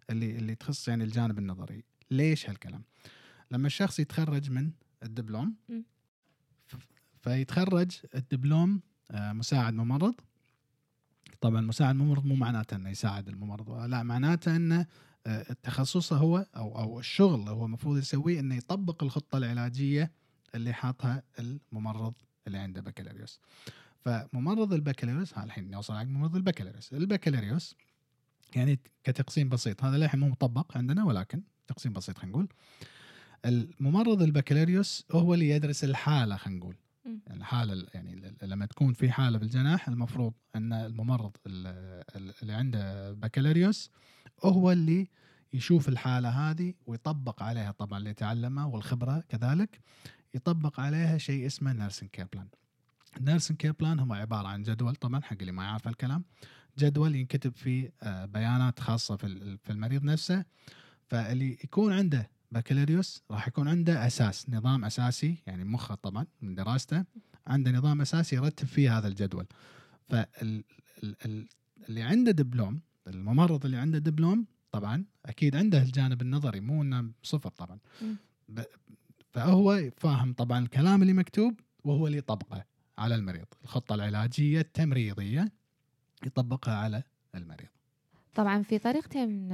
اللي 0.09 0.35
اللي 0.35 0.55
تخص 0.55 0.87
يعني 0.87 1.03
الجانب 1.03 1.39
النظري. 1.39 1.83
ليش 2.11 2.49
هالكلام؟ 2.49 2.83
لما 3.51 3.67
الشخص 3.67 3.99
يتخرج 3.99 4.51
من 4.51 4.71
الدبلوم 5.03 5.55
فيتخرج 7.21 7.91
الدبلوم 8.15 8.81
آه، 9.11 9.33
مساعد 9.33 9.73
ممرض. 9.73 10.15
طبعا 11.41 11.61
مساعد 11.61 11.95
ممرض 11.95 12.25
مو 12.25 12.35
معناته 12.35 12.75
إنه 12.75 12.89
يساعد 12.89 13.27
الممرض 13.27 13.71
لا 13.71 14.03
معناته 14.03 14.55
إنه 14.55 14.87
تخصصه 15.63 16.17
هو 16.17 16.45
أو 16.55 16.79
أو 16.79 16.99
الشغل 16.99 17.39
اللي 17.39 17.51
هو 17.51 17.65
المفروض 17.65 17.97
يسويه 17.97 18.39
إنه 18.39 18.55
يطبق 18.55 19.03
الخطة 19.03 19.37
العلاجية 19.37 20.11
اللي 20.55 20.73
حاطها 20.73 21.23
الممرض 21.39 22.13
اللي 22.47 22.57
عنده 22.57 22.81
بكالوريوس. 22.81 23.39
فممرض 23.99 24.73
البكالوريوس 24.73 25.37
ها 25.37 25.43
الحين 25.43 25.71
نوصل 25.71 25.93
حق 25.97 26.03
ممرض 26.03 26.35
البكالوريوس، 26.35 26.93
البكالوريوس 26.93 27.75
يعني 28.55 28.79
كتقسيم 29.03 29.49
بسيط 29.49 29.83
هذا 29.83 29.97
للحين 29.97 30.19
مو 30.19 30.29
مطبق 30.29 30.77
عندنا 30.77 31.03
ولكن 31.03 31.43
تقسيم 31.67 31.93
بسيط 31.93 32.17
خلينا 32.17 32.31
نقول. 32.31 32.47
الممرض 33.45 34.21
البكالوريوس 34.21 35.05
هو 35.11 35.33
اللي 35.33 35.49
يدرس 35.49 35.83
الحالة 35.83 36.35
خلينا 36.35 36.59
نقول. 36.59 36.75
الحالة 37.31 37.87
يعني 37.93 38.35
لما 38.41 38.65
تكون 38.65 38.93
في 38.93 39.11
حالة 39.11 39.37
في 39.37 39.43
الجناح 39.45 39.87
المفروض 39.87 40.33
أن 40.55 40.73
الممرض 40.73 41.37
اللي 41.45 42.53
عنده 42.53 43.11
بكالوريوس 43.13 43.91
هو 44.43 44.71
اللي 44.71 45.09
يشوف 45.53 45.89
الحالة 45.89 46.29
هذه 46.29 46.73
ويطبق 46.85 47.43
عليها 47.43 47.71
طبعا 47.71 47.99
اللي 47.99 48.13
تعلمه 48.13 48.67
والخبرة 48.67 49.23
كذلك 49.29 49.79
يطبق 50.33 50.79
عليها 50.79 51.17
شيء 51.17 51.45
اسمه 51.45 51.73
nursing 51.73 52.11
care 52.11 52.27
plan 52.33 52.47
ال 53.17 53.23
nursing 53.23 53.59
care 53.59 53.71
plan 53.71 53.99
هو 53.99 54.13
عبارة 54.13 54.47
عن 54.47 54.63
جدول 54.63 54.95
طبعا 54.95 55.21
حق 55.21 55.37
اللي 55.41 55.51
ما 55.51 55.63
يعرف 55.63 55.87
الكلام 55.87 56.23
جدول 56.77 57.15
ينكتب 57.15 57.55
فيه 57.55 57.93
آه، 58.03 58.25
بيانات 58.25 58.79
خاصة 58.79 59.15
في 59.17 59.69
المريض 59.69 60.03
نفسه. 60.03 60.45
فاللي 61.07 61.51
يكون 61.63 61.93
عنده 61.93 62.29
بكالوريوس 62.51 63.23
راح 63.31 63.47
يكون 63.47 63.67
عنده 63.67 64.07
أساس 64.07 64.49
نظام 64.49 64.85
أساسي 64.85 65.37
يعني 65.47 65.63
مخه 65.63 65.95
طبعا 65.95 66.25
من 66.41 66.55
دراسته 66.55 67.05
عنده 67.47 67.71
نظام 67.71 68.01
أساسي 68.01 68.35
يرتب 68.35 68.67
فيه 68.67 68.97
هذا 68.97 69.07
الجدول. 69.07 69.45
فاللي 70.09 72.01
عنده 72.01 72.31
دبلوم 72.31 72.81
الممرض 73.07 73.65
اللي 73.65 73.77
عنده 73.77 73.97
دبلوم 73.97 74.45
طبعا 74.71 75.05
أكيد 75.25 75.55
عنده 75.55 75.81
الجانب 75.81 76.21
النظري 76.21 76.59
مو 76.59 76.81
إنه 76.81 77.11
صفر 77.23 77.49
طبعا. 77.49 77.79
فهو 79.31 79.91
فاهم 79.97 80.33
طبعا 80.33 80.59
الكلام 80.59 81.01
اللي 81.01 81.13
مكتوب 81.13 81.59
وهو 81.83 82.07
اللي 82.07 82.17
يطبقه 82.17 82.65
على 82.97 83.15
المريض. 83.15 83.45
الخطة 83.63 83.95
العلاجية 83.95 84.61
التمريضية 84.61 85.51
يطبقها 86.25 86.75
على 86.75 87.03
المريض. 87.35 87.67
طبعا 88.35 88.63
في 88.63 88.79
طريقتين 88.79 89.49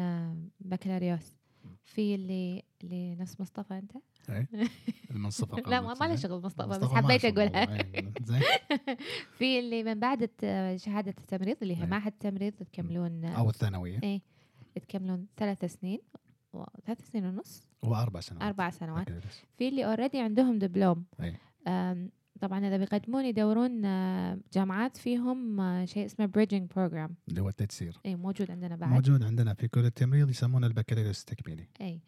بكالوريوس. 0.59 1.35
في 1.83 2.15
اللي 2.15 2.63
اللي 2.83 3.15
نفس 3.15 3.41
مصطفى 3.41 3.77
أنت؟ 3.77 3.91
اي 4.29 4.47
المنصفة 5.11 5.57
لا 5.57 5.81
ما 5.81 6.05
له 6.05 6.15
شغل 6.15 6.41
مصطفى 6.41 6.67
بس 6.67 6.83
حبيت 6.83 7.25
أقولها. 7.25 7.65
في 9.37 9.59
اللي 9.59 9.83
من 9.83 9.99
بعد 9.99 10.29
شهادة 10.75 11.15
التمريض 11.19 11.57
اللي 11.61 11.77
هي 11.77 11.85
معهد 11.85 12.11
التمريض 12.11 12.53
تكملون 12.53 13.25
أو 13.25 13.49
الثانوية. 13.49 13.99
إيه 14.03 14.21
تكملون 14.75 15.27
ثلاث 15.37 15.65
سنين 15.65 15.99
ثلاث 16.85 17.11
سنين 17.11 17.25
ونص؟ 17.25 17.63
وأربع 17.83 18.19
سنوات. 18.19 18.43
أربع 18.43 18.69
سنوات. 18.69 19.09
في 19.57 19.69
اللي 19.69 19.85
already 19.85 20.19
عندهم 20.19 20.59
دبلوم. 20.59 21.05
طبعا 22.41 22.67
إذا 22.67 22.77
بيقدمون 22.77 23.25
يدورون 23.25 23.85
آه، 23.85 24.39
جامعات 24.53 24.97
فيهم 24.97 25.59
آه، 25.59 25.85
شيء 25.85 26.05
اسمه 26.05 26.25
bridging 26.25 26.69
program 26.75 27.15
اللي 27.29 27.41
هو 27.41 27.49
التجسير 27.49 27.99
اي 28.05 28.15
موجود 28.15 28.51
عندنا 28.51 28.75
بعد. 28.75 28.89
موجود 28.89 29.23
عندنا 29.23 29.53
في 29.53 29.67
كل 29.67 29.85
التمريض 29.85 30.29
يسمونه 30.29 30.67
البكالوريوس 30.67 31.19
التكميلي. 31.19 31.67
اي 31.81 32.01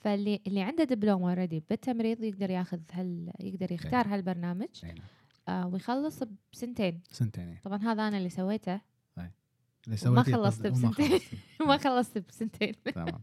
فاللي 0.00 0.40
اللي 0.46 0.62
عنده 0.62 0.84
دبلوم 0.84 1.22
already 1.22 1.62
بالتمريض 1.70 2.22
يقدر 2.22 2.50
ياخذ 2.50 2.80
هل 2.92 3.32
يقدر 3.40 3.72
يختار 3.72 4.06
هالبرنامج 4.06 4.84
أي 4.84 4.92
نعم. 4.92 5.06
آه 5.48 5.66
ويخلص 5.66 6.22
بسنتين. 6.52 7.00
سنتين 7.10 7.48
إيه. 7.48 7.60
طبعا 7.64 7.78
هذا 7.78 8.08
أنا 8.08 8.18
اللي 8.18 8.30
سويته. 8.30 8.80
اللي 9.86 9.98
وما 10.06 10.22
سويتيه 10.22 10.32
خلصت 10.32 10.66
بسنتين. 10.66 11.20
ما 11.68 11.76
خلصت 11.76 12.18
بسنتين. 12.18 12.74
تمام. 12.82 13.20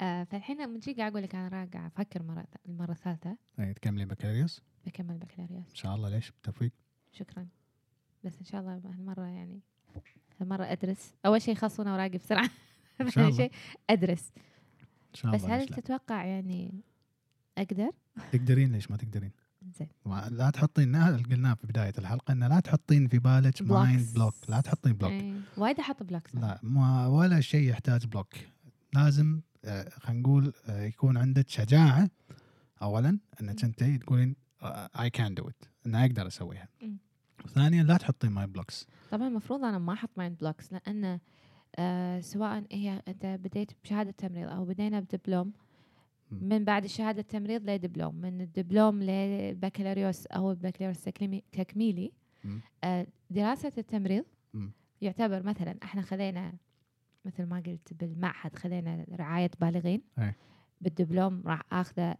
آه 0.00 0.24
فالحين 0.24 0.62
لما 0.62 0.78
تجي 0.78 0.94
قاعد 0.94 1.10
أقول 1.12 1.22
لك 1.22 1.34
أنا 1.34 1.48
راجع 1.48 1.86
أفكر 1.86 2.22
مرة 2.22 2.46
المرة 2.68 2.92
الثالثة. 2.92 3.36
اي 3.60 3.74
تكملين 3.74 4.08
بكالوريوس؟ 4.08 4.62
بكمل 4.86 5.18
بكالوريوس. 5.18 5.70
إن 5.70 5.74
شاء 5.74 5.94
الله 5.94 6.08
ليش؟ 6.08 6.30
بالتوفيق. 6.30 6.72
شكرا. 7.12 7.46
بس 8.24 8.38
إن 8.38 8.44
شاء 8.44 8.60
الله 8.60 8.80
هالمرة 8.84 9.26
يعني 9.26 9.60
هالمرة 10.40 10.64
أدرس. 10.64 11.14
أول 11.26 11.42
شيء 11.42 11.54
يخلصون 11.54 11.88
اوراقي 11.88 12.18
بسرعة. 12.18 12.50
ثاني. 13.10 13.32
شيء 13.40 13.50
أدرس. 13.90 14.32
شاء 15.16 15.32
بس 15.32 15.44
الله 15.44 15.56
هل. 15.56 15.66
تتوقع 15.68 16.24
يعني 16.24 16.80
أقدر؟ 17.58 17.90
تقدرين 18.32 18.72
ليش 18.72 18.90
ما 18.90 18.96
تقدرين 18.96 19.30
زين 19.78 19.88
لا 20.30 20.50
تحطين 20.50 20.96
قلناه 20.96 21.54
في 21.54 21.66
بداية 21.66 21.92
الحلقة 21.98 22.32
ان 22.32 22.44
لا 22.44 22.60
تحطين 22.60 23.08
في 23.08 23.18
بالك 23.18 23.62
mind. 23.62 24.14
block 24.14 24.34
لا 24.48 24.60
تحطين 24.60 24.92
block 24.92 25.12
إيه. 25.12 25.40
وايد 25.56 25.80
أحط 25.80 26.02
blocks 26.02 26.34
لا 26.34 26.60
ما 26.62 27.06
ولا 27.06 27.40
شيء 27.40 27.68
يحتاج 27.70 28.06
block 28.06 28.34
لازم 28.94 29.40
آه، 29.64 29.88
خلينا 29.88 30.20
نقول 30.20 30.52
آه، 30.68 30.82
يكون 30.82 31.16
عندك 31.16 31.48
شجاعة 31.48 32.10
اولا 32.82 33.18
إنك 33.40 33.64
أنت 33.64 33.84
تقولين 33.84 34.36
I 35.00 35.10
can 35.10 35.34
do 35.34 35.48
it 35.48 35.64
إن 35.86 35.94
أقدر 35.94 36.26
أسويها. 36.26 36.68
ثانيا 37.48 37.82
لا 37.82 37.96
تحطين 37.96 38.30
mind 38.30 38.46
blocks 38.46 38.86
طبعا 39.10 39.28
المفروض 39.28 39.64
أنا 39.64 39.78
ما 39.78 39.92
أحط 39.92 40.10
mind 40.16 40.38
blocks 40.38 40.72
لأن 40.72 41.20
آه 41.78 42.20
سواء 42.20 42.64
هي 42.72 43.02
أنت 43.08 43.26
بديت 43.26 43.72
بشهادة 43.84 44.10
تمريض 44.10 44.48
أو 44.48 44.64
بدينا 44.64 45.00
بدبلوم. 45.00 45.52
من 46.30 46.64
بعد 46.64 46.86
شهادة 46.86 47.22
تمريض 47.22 47.70
لدبلوم 47.70 48.14
من 48.14 48.40
الدبلوم 48.40 49.02
للبكالوريوس 49.02 50.26
أو 50.26 50.50
البكالوريوس 50.50 51.04
تكميلي. 51.52 52.12
آه 52.84 53.06
دراسة 53.30 53.72
التمريض. 53.78 54.24
يعتبر 55.00 55.42
مثلا 55.42 55.76
إحنا 55.82 56.02
خذينا 56.02 56.54
مثل 57.24 57.44
ما 57.44 57.56
قلت 57.66 57.94
بالمعهد 57.94 58.56
خذينا 58.56 59.06
رعاية 59.12 59.50
بالغين 59.60 60.02
أي. 60.18 60.34
بالدبلوم 60.80 61.42
راح 61.46 61.62
اخذه 61.72 62.16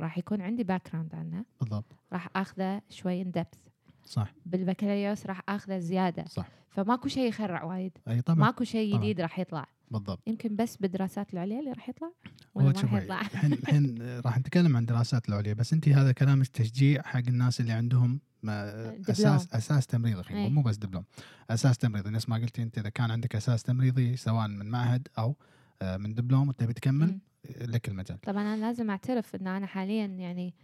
راح 0.00 0.18
يكون 0.18 0.40
عندي 0.40 0.64
background 0.64 1.14
عنه 1.14 1.44
بالضبط 1.60 1.96
راح 2.12 2.28
آخذه 2.36 2.82
شوي 2.90 3.22
in 3.22 3.30
depth 3.30 3.68
صح. 4.04 4.34
بالبكالوريوس 4.46 5.26
راح 5.26 5.42
آخذه 5.48 5.78
زيادة. 5.78 6.24
صح. 6.28 6.48
فماكو 6.68 7.08
شيء 7.08 7.28
يخرع 7.28 7.64
وايد. 7.64 7.92
أي 8.08 8.22
طبعا. 8.22 8.38
ماكو 8.38 8.64
شيء. 8.64 8.96
جديد 8.96 9.20
راح 9.20 9.38
يطلع. 9.38 9.66
بالضبط. 9.90 10.20
يمكن 10.26 10.56
بس 10.56 10.76
بالدراسات 10.76 11.34
العليا 11.34 11.60
اللي 11.60 11.72
راح 11.72 11.88
يطلع؟ 11.88 12.12
ولا 12.54 12.66
هو 12.66 12.72
ما 12.72 12.80
راح 12.80 13.02
يطلع؟ 13.02 13.20
الحين 13.20 13.52
الحين 13.52 13.98
راح 14.26 14.38
نتكلم 14.38 14.76
عن 14.76 14.86
دراسات 14.86 15.28
العليا 15.28 15.54
بس 15.54 15.72
انت 15.72 15.88
هذا 15.88 16.12
كلامك 16.12 16.46
تشجيع 16.46 17.02
حق 17.02 17.22
الناس 17.28 17.60
اللي 17.60 17.72
عندهم 17.72 18.20
دبلوم. 18.42 19.04
أساس 19.08 19.54
أساس 19.54 19.94
نقول 19.94 20.24
أي. 20.30 20.50
مو 20.50 20.62
بس 20.62 20.76
دبلوم. 20.76 21.04
أساس 21.50 21.78
تمريضي 21.78 22.10
نفس 22.10 22.28
ما 22.28 22.36
قلتي 22.36 22.62
أنت 22.62 22.78
إذا 22.78 22.88
كان 22.88 23.10
عندك 23.10 23.36
أساس 23.36 23.62
تمريضي 23.62 24.16
سواء 24.16 24.48
من 24.48 24.66
معهد 24.70 25.08
أو 25.18 25.36
آه، 25.82 25.96
من 25.96 26.14
دبلوم 26.14 26.48
وتبي 26.48 26.72
تكمل. 26.72 27.18
لك 27.60 27.88
المجال. 27.88 28.20
طبعا 28.20 28.42
أنا 28.42 28.56
لازم 28.66 28.90
أعترف 28.90 29.34
إن 29.34 29.46
أنا 29.46 29.66
حاليا 29.66 30.06
يعني 30.06 30.54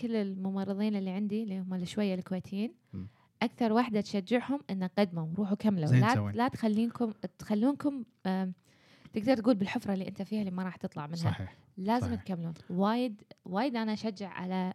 كل 0.00 0.16
الممرضين 0.16 0.96
اللي 0.96 1.10
عندي 1.10 1.42
اللي 1.42 1.58
هم 1.60 1.84
شوية 1.84 2.14
الكويتيين. 2.14 2.74
أكثر 3.42 3.72
واحدة 3.72 4.00
تشجعهم 4.00 4.60
ان 4.70 4.84
قدموا 4.84 5.28
روحوا 5.38 5.56
كملوا 5.56 5.86
لا. 5.92 6.32
لا 6.34 6.48
تخلينكم 6.48 7.12
تخلونكم 7.38 8.04
تقدر 9.12 9.36
تقول 9.36 9.54
بالحفرة 9.54 9.92
اللي 9.94 10.08
أنت 10.08 10.22
فيها 10.22 10.40
اللي 10.40 10.50
ما 10.50 10.62
راح 10.62 10.76
تطلع 10.76 11.06
منها 11.06 11.16
صحيح 11.16 11.56
لازم 11.76 12.06
صحيح. 12.06 12.22
تكملون 12.22 12.54
وايد 12.70 13.22
وايد 13.44 13.76
أنا 13.76 13.92
أشجع 13.92 14.28
على 14.28 14.74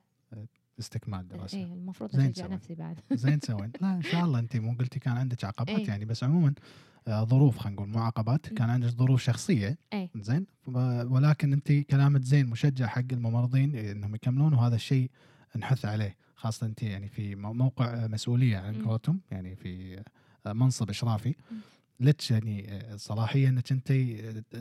استكمال 0.80 1.28
دراسة 1.28 1.58
إيه 1.58 1.64
المفروض 1.66 2.16
أشجع. 2.16 2.48
نفسي 2.48 2.76
بعد 2.76 3.00
زين 3.12 3.40
تسوين 3.44 3.72
لا 3.82 3.94
إن 3.94 4.02
شاء 4.02 4.26
الله 4.26 4.40
أنت 4.40 4.58
مو 4.58 4.76
قلتي 4.80 5.00
كان 5.00 5.18
عندك 5.18 5.44
عقبات 5.44 5.70
إيه. 5.80 5.88
يعني 5.88 6.06
بس 6.06 6.24
عموما 6.24 6.54
ظروف 7.10 7.58
خلينا 7.58 7.76
نقول 7.82 7.90
مم. 7.90 8.56
كان 8.58 8.70
عندك 8.70 8.88
ظروف 8.88 9.22
شخصية. 9.24 9.78
أي. 9.94 10.10
زين؟ 10.16 10.46
ولكن 11.08 11.54
أنت 11.54 11.72
كلامك 11.72 12.22
زين 12.22 12.46
مشجع 12.50 12.88
حق 12.88 13.04
الممرضين 13.12 13.76
إنهم 13.76 14.16
يكملون 14.16 14.54
وهذا 14.54 14.76
الشيء 14.76 15.10
نحث 15.58 15.86
عليه. 15.86 16.16
خاصة 16.36 16.68
أنت 16.68 16.84
يعني 16.84 17.10
في 17.10 17.36
مو- 17.36 17.54
موقع 17.54 18.08
مسؤولية 18.08 18.72
مم. 18.72 18.86
قولتهم 18.88 19.20
يعني 19.32 19.56
في 19.56 20.04
منصب 20.48 20.90
إشرافي. 20.90 21.36
لك 22.00 22.32
يعني 22.32 22.80
صلاحية 22.96 23.50
إنك 23.50 23.72
أنت 23.72 23.92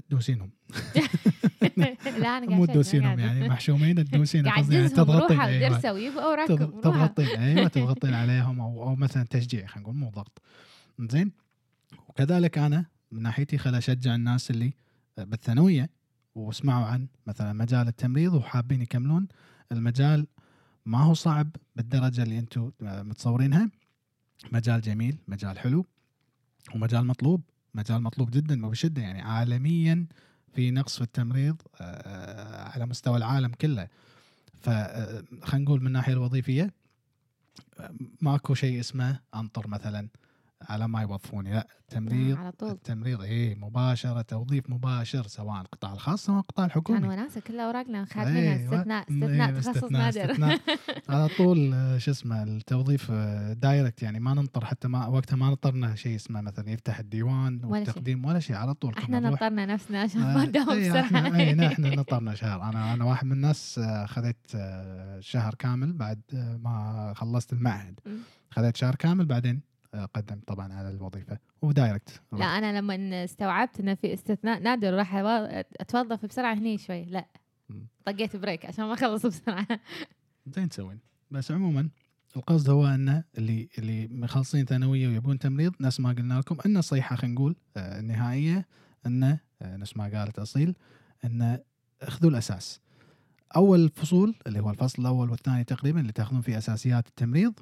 تدوسينهم؟ 0.08 0.50
لا 2.18 2.38
أنا 2.38 2.46
مو 2.56 2.64
تدوسينهم 2.66 3.18
يعني 3.18 3.48
محشومين 3.48 4.04
تدوسين 4.04 4.48
قصدي 4.48 4.74
يعني 4.74 4.88
تضغطين. 4.88 5.40
أيوة. 5.40 5.68
ودرسوا 5.70 5.90
ويبقوا 5.90 6.22
اوراقكم 6.24 6.56
تض- 6.56 6.86
روحه. 6.86 7.06
تضغطين. 7.06 7.26
أيوه 7.40 7.68
تضغطين 7.76 8.14
عليهم 8.14 8.60
أو 8.60 8.82
أو 8.82 8.96
مثلا 8.96 9.24
تشجيع 9.30 9.66
خلينا 9.66 9.80
نقول 9.88 9.96
مو 9.96 10.10
ضغط. 10.10 10.42
زين؟ 11.00 11.32
وكذلك 12.08 12.58
أنا 12.58 12.86
من 13.12 13.22
ناحيتي 13.22 13.58
خل 13.58 13.74
أشجع 13.74 14.14
الناس 14.14 14.50
اللي 14.50 14.72
بالثانوية 15.18 15.90
وسمعوا 16.34 16.86
عن 16.86 17.08
مثلا 17.26 17.52
مجال 17.52 17.88
التمريض 17.88 18.34
وحابين 18.34 18.82
يكملون. 18.82 19.28
المجال 19.72 20.26
ما 20.86 21.02
هو 21.02 21.14
صعب 21.14 21.50
بالدرجة 21.76 22.22
اللي 22.22 22.38
أنتم 22.38 22.70
متصورينها. 22.80 23.70
مجال 24.52 24.80
جميل 24.80 25.18
مجال 25.28 25.58
حلو 25.58 25.86
ومجال 26.74 27.06
مطلوب 27.06 27.42
مجال 27.74 28.02
مطلوب 28.02 28.30
جدا 28.30 28.66
وبشدة. 28.66 29.02
يعني 29.02 29.22
عالميا 29.22 30.06
في 30.54 30.70
نقص 30.70 30.96
في 30.96 31.02
التمريض 31.02 31.56
آه، 31.80 32.68
على 32.68 32.86
مستوى 32.86 33.16
العالم 33.16 33.52
كله. 33.52 33.88
فخلينا 34.54 35.64
نقول 35.64 35.80
من 35.80 35.86
الناحية 35.86 36.12
الوظيفية 36.12 36.72
آه، 37.78 37.94
ماكو 38.20 38.54
شيء 38.54 38.80
اسمه 38.80 39.20
انطر 39.34 39.68
مثلا. 39.68 40.08
على 40.62 40.88
ما 40.88 41.02
يوظفوني 41.02 41.52
لا 41.52 41.66
التمريض 41.80 42.36
على 42.38 42.52
طول 42.52 42.70
التمريض 42.70 43.20
إيه 43.22 43.54
مباشرة 43.54 44.22
توظيف 44.22 44.70
مباشر 44.70 45.26
سواء 45.26 45.60
القطاع 45.60 45.92
الخاص 45.92 46.30
أو 46.30 46.38
القطاع 46.38 46.66
كان 46.66 46.76
الحكومي 46.76 47.08
وناسة 47.08 47.40
كل 47.40 47.60
أوراقنا 47.60 48.04
خاتمينها 48.04 48.56
أيوة. 48.56 48.74
استثناء 48.74 49.04
إيه، 49.10 49.16
استثناء 49.16 49.50
تخصص 49.52 49.68
استثناء- 49.68 49.92
نادر 49.92 50.30
استثناء. 50.30 50.58
على 51.08 51.28
طول 51.38 51.74
آه، 51.74 51.98
شو 51.98 52.10
اسمه 52.10 52.42
التوظيف 52.42 53.08
آه، 53.10 53.52
direct 53.52 54.02
يعني 54.02 54.20
ما 54.20 54.34
ننطر 54.34 54.64
حتى 54.64 54.88
ما 54.88 55.06
وقتها 55.06 55.36
ما 55.36 55.50
نطرنا 55.50 55.94
شيء 55.94 56.16
اسمه 56.16 56.40
مثلا 56.40 56.70
يفتح 56.70 56.98
الديوان. 56.98 57.60
والتقديم 57.64 58.24
ولا 58.24 58.38
شيء 58.40 58.56
على 58.56 58.74
طول 58.74 58.94
إحنا. 58.98 59.20
نطرنا 59.20 59.66
نفسنا 59.66 60.00
عشان 60.02 60.22
آه، 60.22 60.34
ما 60.36 60.44
نداوم 60.44 60.70
إيه، 60.70 60.90
بسرعة 60.90 61.00
إحنا 61.02 61.36
اي 61.36 61.66
إحنا 61.66 61.90
نطرنا 62.00 62.34
شهر 62.34 62.62
أنا 62.62 62.94
أنا 62.94 63.04
واحد 63.04 63.26
من 63.26 63.32
الناس 63.32 63.78
آه، 63.78 64.06
خذيت 64.06 64.46
آه، 64.54 65.20
شهر 65.20 65.54
كامل 65.54 65.92
بعد 65.92 66.20
آه، 66.34 66.56
ما 66.56 67.12
خلصت 67.16 67.52
المعهد. 67.52 68.00
خذيت 68.50 68.76
شهر 68.76 68.94
كامل 68.94 69.26
بعدين 69.26 69.75
قدمت 70.04 70.48
طبعا 70.48 70.72
على 70.72 70.90
الوظيفة. 70.90 71.38
و 71.62 71.71
direct 71.71 72.22
لا 72.32 72.44
أنا 72.44 72.78
لما 72.78 73.24
استوعبت 73.24 73.80
إنه 73.80 73.94
في 73.94 74.14
استثناء 74.14 74.60
نادر 74.60 74.94
راح 74.94 75.14
أتوظف 75.80 76.26
بسرعة 76.26 76.54
هني 76.54 76.78
شوي. 76.78 77.04
لا. 77.04 77.26
طقيت 78.04 78.36
بريك 78.36 78.66
عشان 78.66 78.84
ما 78.84 78.92
أخلص 78.92 79.26
بسرعة. 79.26 79.66
زين 80.56 80.68
تسوين. 80.68 81.00
بس 81.30 81.50
عموما 81.50 81.88
القصد 82.36 82.70
هو 82.70 82.86
إنه 82.86 83.24
اللي 83.38 83.68
اللي 83.78 84.08
مخلصين 84.08 84.64
ثانوية 84.64 85.08
ويبون 85.08 85.38
تمريض 85.38 85.74
نفس 85.80 86.00
ما 86.00 86.12
قلنا 86.12 86.34
لكم 86.34 86.56
ان 86.66 86.76
الصيحه 86.76 87.16
خلينا 87.16 87.34
نقول 87.34 87.56
آه، 87.76 88.00
النهائية 88.00 88.66
إنه 89.06 89.40
آه، 89.62 89.76
نفس 89.76 89.96
ما 89.96 90.18
قالت 90.18 90.38
اصيل 90.38 90.74
إنه 91.24 91.60
أخذوا 92.02 92.30
الأساس. 92.30 92.80
أول 93.56 93.88
فصول 93.88 94.34
اللي 94.46 94.60
هو 94.60 94.70
الفصل 94.70 95.02
الأول 95.02 95.30
والثاني 95.30 95.64
تقريبا 95.64 96.00
اللي 96.00 96.12
تأخذون 96.12 96.40
فيه 96.40 96.58
أساسيات 96.58 97.06
التمريض 97.06 97.54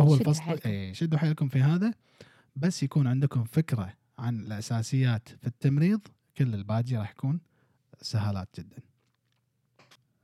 هو 0.00 0.14
الفصل. 0.14 0.60
اي 0.66 0.94
شدوا 0.94 1.18
حيلكم 1.18 1.48
في 1.48 1.62
هذا 1.62 1.94
بس 2.56 2.82
يكون 2.82 3.06
عندكم 3.06 3.44
فكرة 3.44 3.92
عن 4.18 4.40
الأساسيات 4.40 5.28
في 5.28 5.46
التمريض 5.46 6.00
كل 6.36 6.54
الباقي 6.54 6.96
راح 6.96 7.10
يكون 7.10 7.40
سهالات 8.02 8.48
جدا 8.58 8.82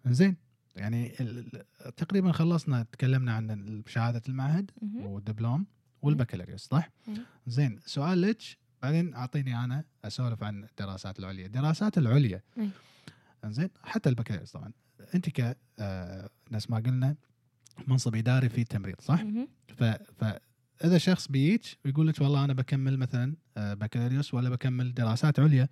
زين 0.06 0.36
يعني 0.76 1.08
تقريبا 1.96 2.32
خلصنا 2.32 2.82
تكلمنا 2.92 3.32
عن 3.32 3.82
شهادة 3.86 4.22
المعهد. 4.28 4.70
والدبلوم 4.82 5.66
والبكالوريوس 6.02 6.60
صح؟ 6.60 6.90
إيه. 7.08 7.14
زين 7.46 7.80
سؤال 7.86 8.20
لك 8.20 8.42
بعدين 8.82 9.14
أعطيني 9.14 9.64
أنا 9.64 9.84
أسولف 10.04 10.42
عن 10.42 10.64
الدراسات 10.64 11.18
العليا، 11.18 11.46
الدراسات 11.46 11.98
العليا 11.98 12.42
إيه. 12.58 12.68
زين 13.46 13.70
حتى 13.82 14.08
البكالوريوس 14.08 14.52
طبعا 14.52 14.72
أنت 15.14 15.28
ك 15.28 15.56
آه، 15.78 16.30
نفس 16.50 16.70
ما 16.70 16.76
قلنا 16.76 17.16
منصب 17.88 18.14
إداري 18.16 18.48
في 18.48 18.60
التمريض 18.60 19.00
صح؟ 19.00 19.24
ف 19.68 19.84
فاذا 19.84 20.98
شخص 20.98 21.28
بيجيك 21.28 21.62
ويقول 21.84 22.08
لك 22.08 22.20
والله 22.20 22.44
أنا 22.44 22.52
بكمل 22.52 22.98
مثلا 22.98 23.34
آه، 23.56 23.74
بكالوريوس 23.74 24.34
ولا 24.34 24.50
بكمل 24.50 24.94
دراسات 24.94 25.40
عليا 25.40 25.68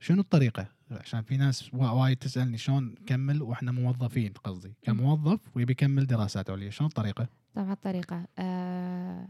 شنو 0.00 0.20
الطريقة؟ 0.20 0.66
عشان 0.90 1.22
في 1.22 1.36
ناس 1.36 1.74
وا- 1.74 1.90
وايد 1.90 2.16
تسألني 2.16 2.58
شلون 2.58 2.94
كمل 3.06 3.42
وإحنا 3.42 3.72
موظفين 3.72 4.32
قصدي 4.32 4.74
كموظف 4.82 5.40
ويبي 5.56 5.72
يكمل 5.72 6.06
دراسات 6.06 6.50
عليا 6.50 6.70
شلون 6.70 6.88
الطريقة؟ 6.88 7.28
طبعا 7.54 7.72
الطريقة 7.72 8.26
آه 8.38 9.28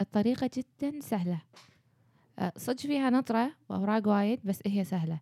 الطريقة 0.00 0.50
جدا 0.56 1.00
سهلة. 1.00 1.42
آه 2.38 2.52
صدق 2.56 2.80
فيها 2.80 3.10
نطرة 3.10 3.52
وأوراق 3.68 4.08
وايد 4.08 4.40
بس 4.44 4.60
هي 4.66 4.84
سهلة. 4.84 5.20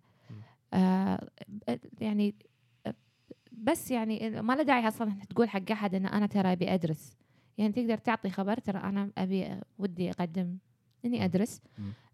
آه 0.74 1.28
يعني 2.00 2.34
بس 3.62 3.90
يعني 3.90 4.42
ما 4.42 4.52
له 4.52 4.62
داعي 4.62 4.88
أصلا 4.88 5.14
تقول 5.30 5.48
حق 5.48 5.70
أحد 5.72 5.94
إن 5.94 6.06
أنا 6.06 6.26
ترى 6.26 6.52
أبي 6.52 6.74
أدرس 6.74 7.16
يعني 7.58 7.72
تقدر 7.72 7.98
تعطي 7.98 8.30
خبر 8.30 8.58
ترى 8.58 8.78
أنا 8.78 9.11
أبي 9.18 9.61
ودي 9.78 10.11
أقدم 10.11 10.56
إني. 11.04 11.24
أدرس. 11.24 11.61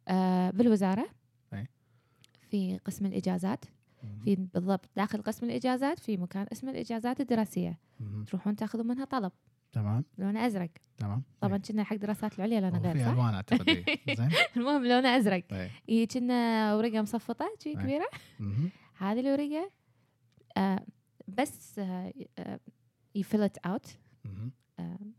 آه 0.09 0.51
بالوزارة 0.51 1.07
أي. 1.53 1.67
في 2.51 2.79
قسم 2.85 3.07
الإجازات 3.07 3.65
في 4.25 4.35
بالضبط 4.55 4.91
داخل 4.97 5.23
قسم 5.23 5.47
الإجازات 5.47 5.99
في 5.99 6.17
مكان 6.17 6.47
اسمه 6.53 6.71
الإجازات 6.71 7.21
الدراسية. 7.21 7.79
تروحون 8.27 8.57
تاخذون 8.57 8.87
منها 8.87 9.05
طلب 9.05 9.33
تمام 9.73 10.05
لونه 10.19 10.47
أزرق 10.47 10.71
تمام 10.99 11.23
طبعا 11.41 11.59
كنا 11.59 11.85
حق 11.85 11.97
دراسات 11.97 12.39
العليا 12.39 12.61
لونه 12.61 12.79
غير 12.79 12.97
في 12.97 13.11
ألوان 13.11 13.35
أعتقد. 13.35 13.85
زين 14.19 14.31
المهم 14.57 14.85
لونه 14.87 15.17
أزرق. 15.17 15.45
هي 15.89 16.07
كنا 16.07 16.75
ورقة 16.75 17.03
مصفطة 17.03 17.47
شي. 17.63 17.75
كبيرة. 17.75 18.07
هذه 18.99 19.21
الورقة 19.21 19.71
آه 20.57 20.81
بس 21.29 21.81
you 23.15 23.27
fill 23.27 23.43
it 23.43 23.59
out 23.59 23.97
مهم. 24.25 24.53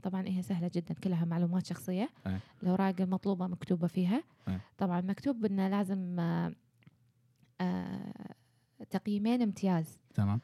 طبعا 0.04 0.28
هي 0.28 0.42
سهلة 0.42 0.72
جدا 0.74 0.94
كلها 0.94 1.26
معلومات 1.26 1.66
شخصية. 1.66 2.10
أي. 2.28 2.40
الأوراق 2.64 3.02
المطلوبة 3.02 3.48
مكتوبة 3.48 3.88
فيها. 3.88 4.24
أي. 4.48 4.60
طبعا 4.78 5.02
مكتوب 5.02 5.46
إنه 5.46 5.68
لازم 5.68 6.20
آه، 6.20 6.56
آه، 7.62 8.36
تقييمين 8.90 9.42
امتياز. 9.42 10.00
تمام. 10.14 10.42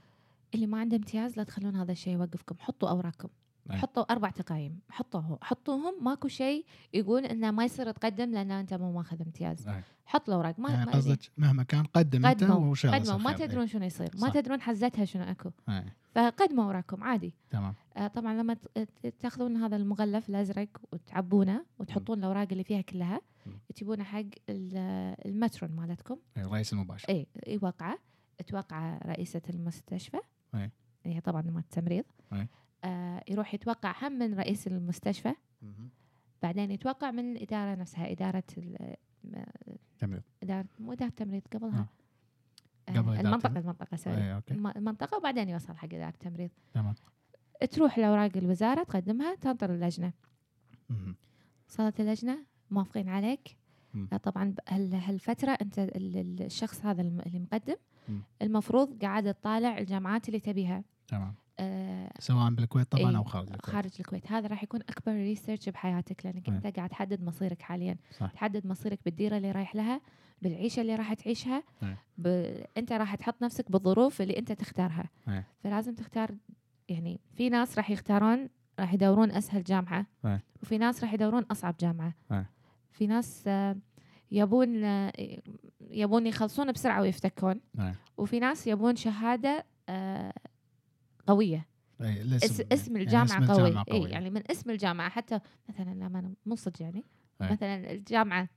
اللي 0.55 0.68
ما 0.68 0.80
عنده 0.80 0.97
امتياز 0.97 1.38
لا 1.38 1.43
تخلون 1.43 1.76
هذا 1.76 1.91
الشيء 1.91 2.14
يوقفكم. 2.14 2.55
حطوا 2.59 2.89
أوراقكم. 2.89 3.30
أي. 3.72 3.78
حطوا 3.78 4.03
أربع 4.11 4.30
تقايم. 4.30 4.80
حطوه. 4.89 5.39
حطوهم. 5.41 6.03
ماكو 6.03 6.28
شيء 6.28 6.66
يقول 6.93 7.26
إنه 7.26 7.51
ما 7.51 7.66
يصير 7.66 7.91
تقدم 7.91 8.32
لأن 8.32 8.51
أنت 8.51 8.74
مو 8.74 8.91
ماخذ 8.93 9.22
امتياز. 9.22 9.68
أي. 9.68 9.82
حط 10.05 10.30
الاوراق 10.30 10.59
ما 10.59 10.70
يعني 10.70 10.86
ما- 10.86 10.91
قصدك 10.91 11.20
مهما 11.38 11.64
كان 11.64 11.84
قدم 11.84 12.26
أنت 12.26 12.43
قدموا. 12.43 12.76
ما. 13.18 13.34
تدرون 13.34 13.68
شنو 13.68 13.84
يصير. 13.86 14.09
ما 14.14 14.28
صح. 14.28 14.34
تدرون 14.34 14.61
حزتها 14.61 15.05
شنو 15.05 15.24
أكو. 15.24 15.49
فقدموا 16.16 16.64
اوراقكم 16.64 17.03
عادي. 17.03 17.34
تمام. 17.49 17.74
آه، 17.97 18.07
طبعا 18.07 18.34
لما 18.34 18.57
تأخذون 19.20 19.57
هذا 19.57 19.76
المغلف 19.76 20.30
الأزرق 20.30 20.68
وتعبونه 20.93 21.66
وتحطون 21.80 22.20
الأوراق 22.20 22.47
اللي 22.51 22.64
فيها 22.64 22.82
كلها. 22.82 23.22
تجيبونه 23.76 24.03
حق 24.03 24.24
ال- 24.49 25.16
المترون 25.26 25.72
مالتكم. 25.72 26.18
الرئيس 26.38 26.74
المباشر. 26.74 27.09
اي 27.09 27.28
يوقعه. 27.47 27.99
توقع 28.47 28.97
رئيسة 29.05 29.41
المستشفى. 29.49 30.18
أي. 30.55 30.72
هي 31.05 31.22
طبعا 31.22 31.41
مال 31.41 31.57
التمريض 31.57 32.03
أي. 32.34 32.47
آه 32.84 33.23
يروح 33.29 33.53
يتوقع 33.53 34.07
هم 34.07 34.11
من 34.13 34.34
رئيس 34.39 34.67
المستشفى. 34.67 35.34
بعدين 36.43 36.71
يتوقع 36.71 37.11
من 37.11 37.31
الإدارة 37.31 37.75
نفسها 37.75 38.11
إدارة 38.11 38.43
ال- 38.57 38.95
م- 39.23 39.43
تمام 39.99 40.21
إدارة 40.43 40.65
مو 40.79 40.93
إدارة 40.93 41.09
التمريض 41.09 41.41
قبلها. 41.53 41.88
آه. 42.89 42.91
قبل 42.91 42.99
إدارة 43.13 43.19
المنطقة 43.21 43.47
التمريض؟ 43.47 43.57
المنطقة 43.57 43.97
سوري. 43.97 44.41
الم- 44.51 44.67
المنطقة 44.67 45.17
وبعدين 45.17 45.49
يوصل 45.49 45.75
حق 45.77 45.93
إدارة 45.93 46.09
التمريض 46.13 46.49
تمام. 46.73 46.93
تروح 47.71 47.97
الأوراق 47.97 48.31
الوزارة 48.38 48.84
تقدمها 48.84 49.36
تنطر 49.36 49.73
اللجنة. 49.73 50.13
مهم. 50.89 51.15
صارت 51.67 51.99
اللجنة 51.99 52.45
موافقين 52.71 53.09
عليك. 53.09 53.57
مم. 53.93 54.07
آه، 54.13 54.17
طبعا 54.17 54.55
هالفترة 54.69 55.51
أنت 55.51 55.79
ال- 55.79 56.17
ال- 56.17 56.41
الشخص 56.45 56.86
هذا 56.86 57.01
اللي 57.01 57.39
مقدم. 57.39 57.75
مم. 58.09 58.21
المفروض 58.41 59.01
قاعد 59.01 59.34
تطالع 59.34 59.77
الجامعات 59.77 60.27
اللي 60.27 60.39
تبيها. 60.39 60.84
تمام. 61.07 61.27
آه، 61.27 61.34
سواء 62.20 62.49
بالكويت 62.49 62.91
طبعا 62.91 63.12
إيه، 63.12 63.18
أو 63.18 63.24
خارج 63.24 63.47
الكويت 63.47 63.76
خارج 63.76 63.91
الكويت 63.99 64.32
هذا 64.32 64.47
راح 64.47 64.64
يكون 64.64 64.82
أكبر 64.82 65.14
ريسيرش 65.14 65.70
بحياتك 65.70 66.26
لأنك 66.26 66.49
أي. 66.49 66.56
أنت 66.56 66.68
قاعد 66.78 66.89
تحدد 66.89 67.24
مصيرك 67.24 67.62
حاليا 67.62 67.97
صح. 68.12 68.32
تحدد 68.32 68.68
مصيرك 68.68 68.99
بالديرة 69.06 69.38
اللي 69.38 69.51
رايح 69.51 69.76
لها 69.76 70.01
بالعيشة 70.41 70.82
اللي 70.82 70.95
راح 70.95 71.14
تعيشها. 71.14 71.64
ب... 72.18 72.28
أنت 72.78 72.91
راح 72.91 73.16
تحط 73.16 73.43
نفسك 73.43 73.72
بالظروف 73.72 74.22
اللي 74.22 74.38
أنت 74.38 74.51
تختارها 74.51 75.10
أي. 75.28 75.43
فلازم 75.64 75.95
تختار 75.95 76.32
يعني 76.89 77.20
في 77.36 77.49
ناس 77.49 77.78
راح 77.78 77.89
يختارون 77.89 78.49
راح 78.80 78.93
يدورون 78.93 79.32
أسهل 79.32 79.64
جامعة 79.64 80.06
أي. 80.26 80.39
وفي 80.62 80.78
ناس 80.78 81.04
راح 81.04 81.14
يدورون 81.14 81.43
أصعب 81.43 81.76
جامعة 81.80 82.14
أي. 82.32 82.45
في 82.91 83.08
ناس 83.08 83.43
آه، 83.47 83.78
يبون 84.32 84.84
آه، 84.84 85.14
يبون 85.82 86.28
يخلصون 86.28 86.72
بسرعة 86.72 87.01
ويفتكون 87.01 87.60
أي. 87.80 87.93
وفي 88.18 88.39
ناس 88.39 88.68
يبون 88.68 88.95
شهادة 88.95 89.49
آه، 89.49 89.64
اس 92.01 92.59
الاسم 92.61 92.63
اسم 92.71 92.91
يعني 92.97 93.03
الجامعة 93.05 93.26
اسم 93.26 93.45
قوي 93.51 93.67
الجامعة 93.67 93.86
اي 93.91 93.99
قوي. 93.99 94.09
يعني 94.09 94.30
من 94.30 94.51
اسم 94.51 94.69
الجامعة 94.69 95.09
حتى 95.09 95.39
مثلا 95.69 95.93
لا 95.93 96.07
ما 96.09 96.34
مو 96.45 96.55
صدق 96.55 96.82
يعني 96.82 97.03
أي. 97.41 97.51
مثلا 97.51 97.91
الجامعة 97.91 98.49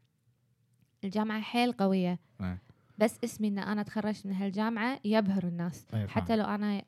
الجامعة 1.05 1.41
حيل 1.41 1.73
قوية 1.73 2.19
أي. 2.41 2.59
بس 2.99 3.19
اسمي 3.25 3.49
إن 3.49 3.59
أنا 3.59 3.83
تخرجت 3.83 4.27
من 4.27 4.33
هالجامعة 4.33 5.01
يبهر 5.05 5.45
الناس 5.47 5.87
أي، 5.95 6.09
حتى. 6.09 6.37
لو 6.37 6.45
أنا 6.45 6.83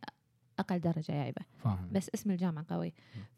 أقل 0.58 0.80
درجة 0.80 1.12
جايبة 1.12 1.42
فاهم 1.58 1.88
بس 1.92 2.10
اسم 2.14 2.30
الجامعة 2.30 2.64
قوي. 2.68 2.92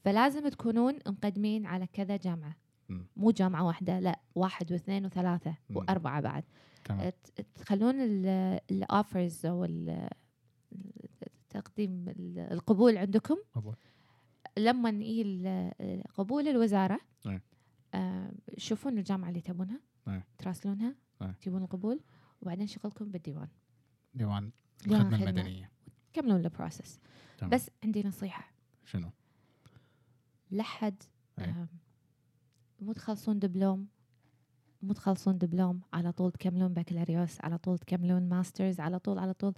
فلازم 0.04 0.48
تكونون 0.48 0.94
مقدمين 1.06 1.66
على 1.66 1.86
كذا 1.86 2.16
جامعة 2.16 2.56
مم. 2.88 3.06
مو 3.16 3.30
جامعة 3.30 3.64
واحدة 3.66 4.00
لا 4.00 4.20
واحد 4.34 4.72
واثنين 4.72 5.06
وثلاثة 5.06 5.54
مم. 5.70 5.76
وأربعة 5.76 6.20
بعد 6.20 6.44
تمام 6.84 7.12
تخلون 7.54 7.94
ال 8.70 8.81
offers 8.81 9.46
أو 9.46 9.64
ال- 9.64 10.08
تقديم 11.50 12.08
ال- 12.08 12.38
القبول 12.38 12.96
عندكم 12.98 13.36
قبول. 13.54 13.76
لما 14.58 14.88
يجي 14.90 15.22
ال- 15.22 16.02
قبول 16.14 16.48
الوزارة 16.48 17.00
أي. 17.26 17.40
آه، 17.94 18.32
شوفون 18.58 18.98
الجامعة 18.98 19.28
اللي 19.28 19.40
تبونها 19.40 19.80
أي. 20.08 20.22
تراسلونها 20.38 20.94
أي. 21.22 21.32
تجيبون 21.32 21.62
القبول 21.62 22.00
وبعدين 22.42 22.66
شغلكم 22.66 23.04
بالديوان 23.10 23.48
ديوان 24.14 24.50
الخدمة. 24.86 25.16
المدنية 25.16 25.70
كملون 26.12 26.40
ال 26.40 26.47
process. 26.47 27.00
بس 27.42 27.70
عندي 27.84 28.02
نصيحة 28.06 28.52
شنو؟ 28.84 29.10
لحد. 30.50 31.02
آم، 31.38 31.68
مو 32.80 32.92
تخلصون 32.92 33.38
دبلوم 33.38 33.86
مو 34.82 34.92
تخلصون 34.92 35.38
دبلوم 35.38 35.80
على 35.92 36.12
طول 36.12 36.32
تكملون 36.32 36.72
بكالوريوس 36.72 37.40
على 37.40 37.58
طول 37.58 37.78
تكملون 37.78 38.28
masters 38.28 38.80
على 38.80 38.98
طول 38.98 39.18
على 39.18 39.32
طول 39.34 39.54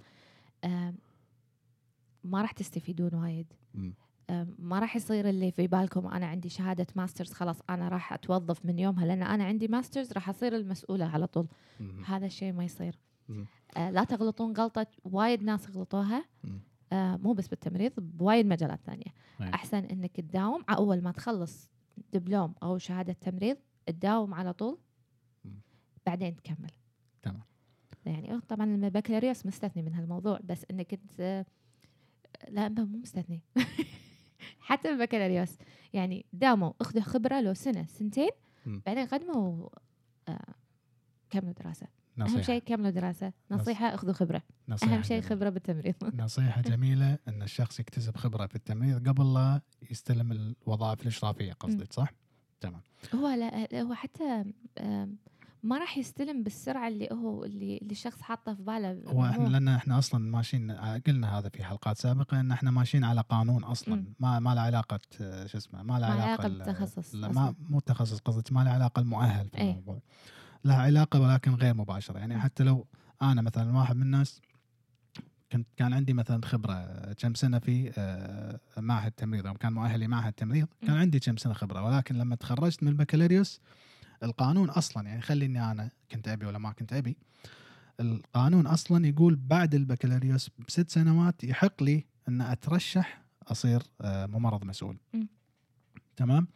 ما 2.23 2.41
راح 2.41 2.51
تستفيدون 2.51 3.13
وايد 3.13 3.53
ما 4.59 4.79
راح 4.79 4.95
يصير 4.95 5.29
اللي 5.29 5.51
في 5.51 5.67
بالكم 5.67 6.07
أنا 6.07 6.25
عندي 6.25 6.49
شهادة 6.49 6.87
masters 6.95 7.33
خلاص 7.33 7.59
أنا 7.69 7.89
راح 7.89 8.13
أتوظف 8.13 8.65
من 8.65 8.79
يومها 8.79 9.05
لأن 9.05 9.23
أنا 9.23 9.43
عندي 9.43 9.67
masters 9.67 10.11
راح 10.13 10.29
أصير 10.29 10.55
المسؤولة 10.55 11.05
على 11.05 11.27
طول. 11.27 11.47
هذا 12.05 12.25
الشيء 12.25 12.53
ما 12.53 12.63
يصير. 12.63 12.99
آه 13.77 13.89
لا 13.91 14.03
تغلطون 14.03 14.53
غلطة 14.53 14.87
وايد 15.03 15.43
ناس 15.43 15.69
غلطوها. 15.69 16.25
آه 16.93 17.17
مو 17.17 17.33
بس 17.33 17.47
بالتمريض 17.47 17.91
بوايد 17.97 18.45
مجالات 18.45 18.79
ثانية. 18.85 19.13
أحسن 19.41 19.77
إنك 19.77 20.11
تداوم 20.11 20.63
أول 20.69 21.01
ما 21.01 21.11
تخلص 21.11 21.69
دبلوم 22.13 22.53
أو 22.63 22.77
شهادة 22.77 23.13
تمريض 23.13 23.57
تداوم 23.85 24.33
على 24.33 24.53
طول 24.53 24.77
مم. 25.45 25.61
بعدين 26.05 26.35
تكمل 26.35 26.71
تمام. 27.21 27.43
يعني 28.05 28.33
أه، 28.33 28.39
طبعا 28.49 28.75
البكالوريوس 28.75 29.45
مستثني 29.45 29.83
من 29.83 29.93
هالموضوع 29.93 30.39
بس 30.43 30.65
إنك 30.71 30.93
انت 30.93 31.45
لا 32.49 32.69
مو 32.69 32.85
مستثني 32.97 33.41
حتى 34.59 34.89
البكالوريوس 34.89 35.49
يعني 35.93 36.25
داوموا 36.33 36.73
اخذوا 36.81 37.01
خبرة 37.03 37.41
لو 37.41 37.53
سنة 37.53 37.85
سنتين. 37.85 38.29
بعدين 38.65 39.05
قدموا 39.07 39.69
آه، 40.27 40.53
كملوا 41.29 41.53
دراسة. 41.53 41.87
أهم 42.17 42.23
نصيحة. 42.25 42.41
شيء 42.41 42.61
كملوا 42.61 42.89
دراسة. 42.89 43.33
نصيحة 43.51 43.85
أخذوا 43.95 44.13
خبرة. 44.13 44.41
نصيحة 44.69 44.95
أهم 44.95 45.03
شيء. 45.03 45.21
خبرة 45.21 45.49
بالتمريض. 45.49 45.95
نصيحة 46.23 46.61
جميلة 46.61 47.17
أن 47.27 47.41
الشخص 47.41 47.79
يكتسب 47.79 48.17
خبرة 48.17 48.47
في 48.47 48.55
التمريض 48.55 49.09
قبل 49.09 49.33
لا 49.33 49.61
يستلم 49.91 50.31
الوظائف 50.31 51.01
الإشرافية 51.01 51.53
قصدك 51.53 51.93
صح؟ 51.93 52.13
تمام. 52.61 52.81
هو 53.15 53.27
لا 53.27 53.81
هو 53.81 53.93
حتى 53.93 54.43
آم، 54.79 55.17
ما 55.63 55.77
راح 55.77 55.97
يستلم 55.97 56.43
بالسرعة 56.43 56.87
اللي 56.87 57.09
هو 57.11 57.43
اللي 57.45 57.77
اللي 57.77 57.91
الشخص 57.91 58.21
حاطه 58.21 58.53
في 58.53 58.61
باله 58.63 59.01
هو 59.07 59.25
إحنا 59.25 59.47
لأن 59.47 59.67
إحنا 59.67 59.97
أصلا 59.97 60.31
ماشيين 60.31 60.71
آه، 60.71 60.97
قلنا 61.07 61.39
هذا 61.39 61.49
في 61.49 61.63
حلقات 61.63 61.97
سابقة 61.97 62.39
إن 62.39 62.51
إحنا 62.51 62.71
ماشيين 62.71 63.03
على 63.03 63.21
قانون 63.29 63.63
أصلا 63.63 63.95
مم. 63.95 64.13
ما 64.19 64.39
ما 64.39 64.55
له 64.55 64.61
علاقة 64.61 64.99
آه، 65.21 65.45
شو 65.45 65.57
اسمه 65.57 65.83
ما 65.83 65.99
له 65.99 66.05
علاقة 66.07 66.47
بالتخصص. 66.47 67.15
ما 67.15 67.55
مو 67.69 67.79
تخصص 67.79 68.19
قصدك 68.19 68.53
ما 68.53 68.63
له 68.63 68.69
علاقة 68.69 68.99
المؤهل 68.99 69.49
في 69.49 69.57
أي. 69.57 69.69
الموضوع 69.71 69.99
لها 70.65 70.81
علاقة 70.81 71.19
ولكن 71.19 71.53
غير 71.53 71.73
مباشرة 71.73 72.19
يعني 72.19 72.39
حتى 72.39 72.63
لو 72.63 72.87
أنا 73.21 73.41
مثلا 73.41 73.77
واحد 73.77 73.95
من 73.95 74.01
الناس 74.01 74.41
كنت 75.51 75.67
كان 75.77 75.93
عندي 75.93 76.13
مثلا 76.13 76.45
خبرة 76.45 76.73
آه، 76.73 77.13
كم 77.13 77.33
سنة 77.33 77.59
في 77.59 77.91
معهد 78.77 79.11
تمريض 79.11 79.45
يوم 79.45 79.55
كان 79.55 79.73
مؤهلي 79.73 80.07
معهد 80.07 80.33
تمريض 80.33 80.67
كان. 80.81 80.95
عندي 80.95 81.19
كم 81.19 81.37
سنة 81.37 81.53
خبرة 81.53 81.83
ولكن 81.83 82.15
لما 82.15 82.35
تخرجت 82.35 82.83
من 82.83 82.89
البكالوريوس 82.89 83.61
القانون 84.23 84.69
أصلا 84.69 85.07
يعني 85.07 85.21
خليني 85.21 85.71
أنا 85.71 85.89
كنت 86.11 86.27
أبي 86.27 86.45
ولا 86.45 86.57
ما 86.57 86.71
كنت 86.71 86.93
أبي. 86.93 87.17
القانون 87.99 88.67
أصلا 88.67 89.07
يقول 89.07 89.35
بعد 89.35 89.75
البكالوريوس 89.75 90.49
بست 90.67 90.89
سنوات 90.89 91.43
يحق 91.43 91.83
لي 91.83 92.05
إن 92.27 92.41
أترشح 92.41 93.23
أصير 93.47 93.83
آه، 94.01 94.25
ممرض 94.25 94.63
مسؤول. 94.65 94.97
م. 95.13 95.23
تمام؟ 96.15 96.47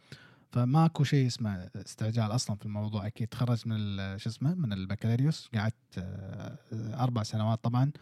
فماكو 0.52 1.04
شيء 1.04 1.26
اسمه 1.26 1.70
استعجال 1.76 2.34
أصلا 2.34 2.56
في 2.56 2.66
الموضوع. 2.66 3.06
أكيد 3.06 3.28
تخرجت 3.28 3.66
من 3.66 3.78
شو 4.18 4.30
اسمه 4.30 4.54
من 4.54 4.72
البكالوريوس. 4.72 5.48
قعدت 5.54 5.98
آه، 5.98 6.58
أربع 6.72 7.22
سنوات 7.22 7.64
طبعا 7.64 7.92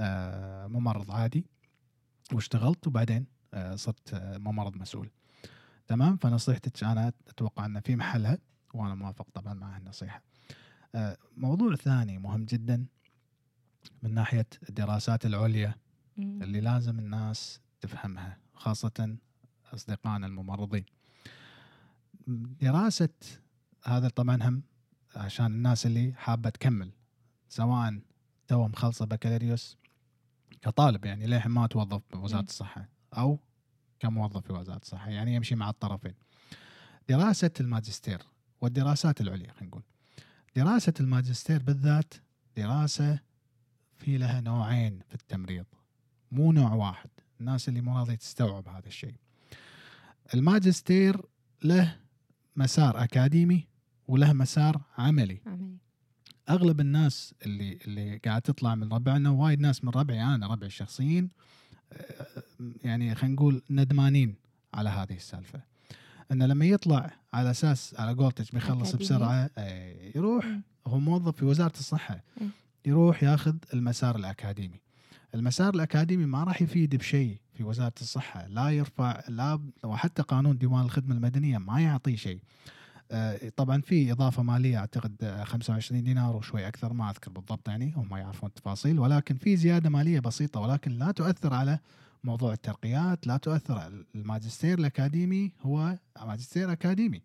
آه، 0.00 0.66
ممرض 0.66 1.10
عادي. 1.10 1.46
واشتغلت 2.32 2.86
وبعدين 2.86 3.26
آه، 3.54 3.76
صرت 3.76 4.14
آه، 4.14 4.38
ممرض 4.38 4.76
مسؤول. 4.76 5.10
تمام؟ 5.86 6.16
فنصيحتك 6.16 6.84
أنا 6.84 7.12
أتوقع 7.28 7.66
انها 7.66 7.80
في 7.80 7.96
محلها. 7.96 8.38
وأنا 8.74 8.94
موافق 8.94 9.26
طبعا 9.34 9.54
مع 9.54 9.76
النصيحة 9.76 10.22
آه، 10.94 11.16
موضوع 11.36 11.74
ثاني 11.74 12.18
مهم 12.18 12.44
جدا 12.44 12.86
من 14.02 14.14
ناحية 14.14 14.46
الدراسات 14.68 15.26
العليا. 15.26 15.74
اللي 16.18 16.60
لازم 16.60 16.98
الناس 16.98 17.60
تفهمها 17.80 18.38
خاصة 18.54 19.16
أصدقائنا 19.74 20.26
الممرضين 20.26 20.84
دراسة 22.60 23.08
هذا 23.84 24.08
طبعا 24.08 24.42
هم 24.42 24.62
عشان 25.16 25.46
الناس 25.46 25.86
اللي 25.86 26.12
حابة 26.16 26.50
تكمل 26.50 26.92
سواء 27.48 28.00
تو 28.48 28.68
مخلصة 28.68 29.04
بكالوريوس 29.04 29.76
كطالب 30.62 31.04
يعني 31.04 31.26
للحين 31.26 31.52
ما 31.52 31.66
توظف 31.66 32.02
بوزارة 32.12 32.40
مم. 32.40 32.46
الصحة 32.46 32.88
أو 33.16 33.38
كموظف 34.00 34.46
في 34.46 34.52
وزارة 34.52 34.80
الصحة 34.82 35.10
يعني 35.10 35.34
يمشي 35.34 35.54
مع 35.54 35.70
الطرفين 35.70 36.14
دراسة 37.08 37.50
الماجستير 37.60 38.22
والدراسات 38.60 39.20
العليا 39.20 39.52
خلينا 39.52 39.66
نقول. 39.66 39.82
دراسة 40.56 40.94
الماجستير 41.00 41.62
بالذات 41.62 42.14
دراسة 42.56 43.18
في 43.96 44.18
لها 44.18 44.40
نوعين 44.40 45.00
في 45.08 45.14
التمريض. 45.14 45.66
مو 46.32 46.52
نوع 46.52 46.72
واحد 46.72 47.10
الناس 47.40 47.68
اللي 47.68 47.80
مو 47.80 47.98
راضية 47.98 48.14
تستوعب 48.14 48.68
هذا 48.68 48.86
الشيء. 48.86 49.14
الماجستير 50.34 51.22
له 51.64 51.96
مسار 52.56 53.04
أكاديمي 53.04 53.68
وله 54.08 54.32
مسار 54.32 54.80
عملي. 54.98 55.40
عملي. 55.46 55.76
أغلب 56.50 56.80
الناس 56.80 57.34
اللي 57.46 57.78
اللي 57.84 58.16
قاعد 58.16 58.42
تطلع 58.42 58.74
من 58.74 58.92
ربعنا 58.92 59.30
وايد 59.30 59.60
ناس 59.60 59.84
من 59.84 59.90
ربعي 59.90 60.22
أنا 60.22 60.46
ربعي 60.46 60.66
الشخصيين 60.66 61.30
آه، 61.92 62.42
يعني 62.84 63.14
خلينا 63.14 63.34
نقول 63.34 63.62
ندمانين 63.70 64.34
على 64.74 64.90
هذه 64.90 65.16
السالفة. 65.16 65.62
إنه 66.32 66.46
لما 66.46 66.64
يطلع 66.64 67.10
على 67.32 67.50
أساس 67.50 67.94
على 67.98 68.12
قولتك 68.12 68.54
بيخلص. 68.54 68.96
بسرعة 68.96 69.50
آه، 69.58 69.94
يروح. 70.14 70.46
هو 70.86 70.98
موظف 70.98 71.36
في 71.36 71.44
وزارة 71.44 71.72
الصحة. 71.78 72.24
يروح 72.86 73.22
ياخذ 73.22 73.54
المسار 73.74 74.16
الأكاديمي 74.16 74.80
المسار 75.34 75.74
الأكاديمي 75.74 76.26
ما 76.26 76.44
راح 76.44 76.62
يفيد 76.62 76.96
بشيء 76.96 77.36
في 77.54 77.64
وزارة 77.64 77.92
الصحة 78.00 78.46
لا 78.46 78.70
يرفع 78.70 79.20
لا 79.28 79.60
وحتى 79.84 80.22
قانون 80.22 80.58
ديوان 80.58 80.82
الخدمة 80.84 81.14
المدنية 81.14 81.58
ما 81.58 81.80
يعطي 81.80 82.16
شيء 82.16 82.40
آه، 83.10 83.52
طبعا 83.56 83.80
في 83.80 84.12
إضافة 84.12 84.42
مالية 84.42 84.78
أعتقد 84.78 85.14
آه، 85.22 85.44
25 85.44 86.02
دينار 86.04 86.36
وشوي 86.36 86.68
أكثر 86.68 86.92
ما 86.92 87.10
أذكر 87.10 87.30
بالضبط 87.30 87.68
يعني 87.68 87.92
هم 87.96 88.16
يعرفون 88.16 88.48
التفاصيل 88.48 88.98
ولكن 88.98 89.34
في 89.36 89.56
زيادة 89.56 89.90
مالية 89.90 90.20
بسيطة 90.20 90.60
ولكن 90.60 90.90
لا 90.90 91.10
تؤثر 91.12 91.54
على 91.54 91.78
موضوع 92.24 92.52
الترقيات 92.52 93.26
لا 93.26 93.36
تؤثر. 93.36 94.04
الماجستير 94.14 94.78
الأكاديمي 94.78 95.52
هو 95.60 95.98
ماجستير 96.26 96.72
أكاديمي. 96.72 97.22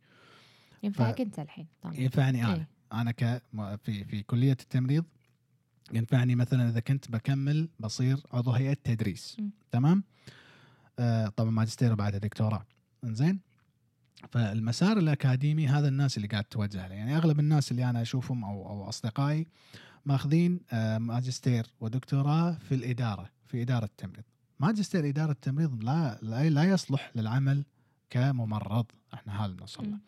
ينفعك 0.84 1.22
أنت 1.22 1.40
الحين 1.40 1.68
طبعا 1.82 1.96
ينفعني 1.96 2.46
أنا. 2.46 2.54
إيه. 2.56 2.68
أنا 2.94 3.12
ك 3.12 3.42
في 3.84 4.04
في 4.06 4.24
كلية 4.24 4.52
التمريض 4.52 5.06
ينفعني 5.94 6.36
مثلا 6.36 6.70
إذا 6.70 6.80
كنت 6.80 7.12
بكمل 7.12 7.70
بصير 7.80 8.18
عضو 8.34 8.52
هيئة 8.52 8.78
تدريس. 8.84 9.38
م. 9.40 9.50
تمام؟ 9.72 10.04
آه 11.00 11.28
طبعا 11.28 11.52
ماجستير 11.52 11.94
وبعد 11.94 12.16
دكتوراه 12.16 12.66
إنزين؟ 13.04 13.40
فالمسار 14.32 14.98
الأكاديمي 14.98 15.68
هذا 15.68 15.88
الناس 15.88 16.18
اللي 16.18 16.28
قاعد 16.28 16.44
توجه 16.44 16.88
له. 16.88 16.96
يعني 16.96 17.18
أغلب 17.18 17.40
الناس 17.40 17.72
اللي 17.72 17.90
أنا 17.90 18.02
أشوفهم 18.02 18.44
أو 18.44 18.70
أو 18.70 18.90
أصدقائي 18.90 19.48
ماخذين 20.06 20.60
آه 20.72 20.98
ماجستير 20.98 21.68
ودكتوراه 21.80 22.52
في 22.52 22.76
الإدارة 22.76 23.30
في 23.46 23.62
إدارة 23.62 23.86
التمريض. 23.86 24.24
ماجستير 24.60 25.10
إدارة 25.10 25.32
التمريض 25.32 25.84
لا 25.84 26.20
لا, 26.22 26.50
لا 26.50 26.64
يصلح 26.64 27.12
للعمل 27.16 27.66
كممرض. 28.10 28.86
إحنا 29.14 29.46
هذا 29.46 29.56
مم. 29.80 30.00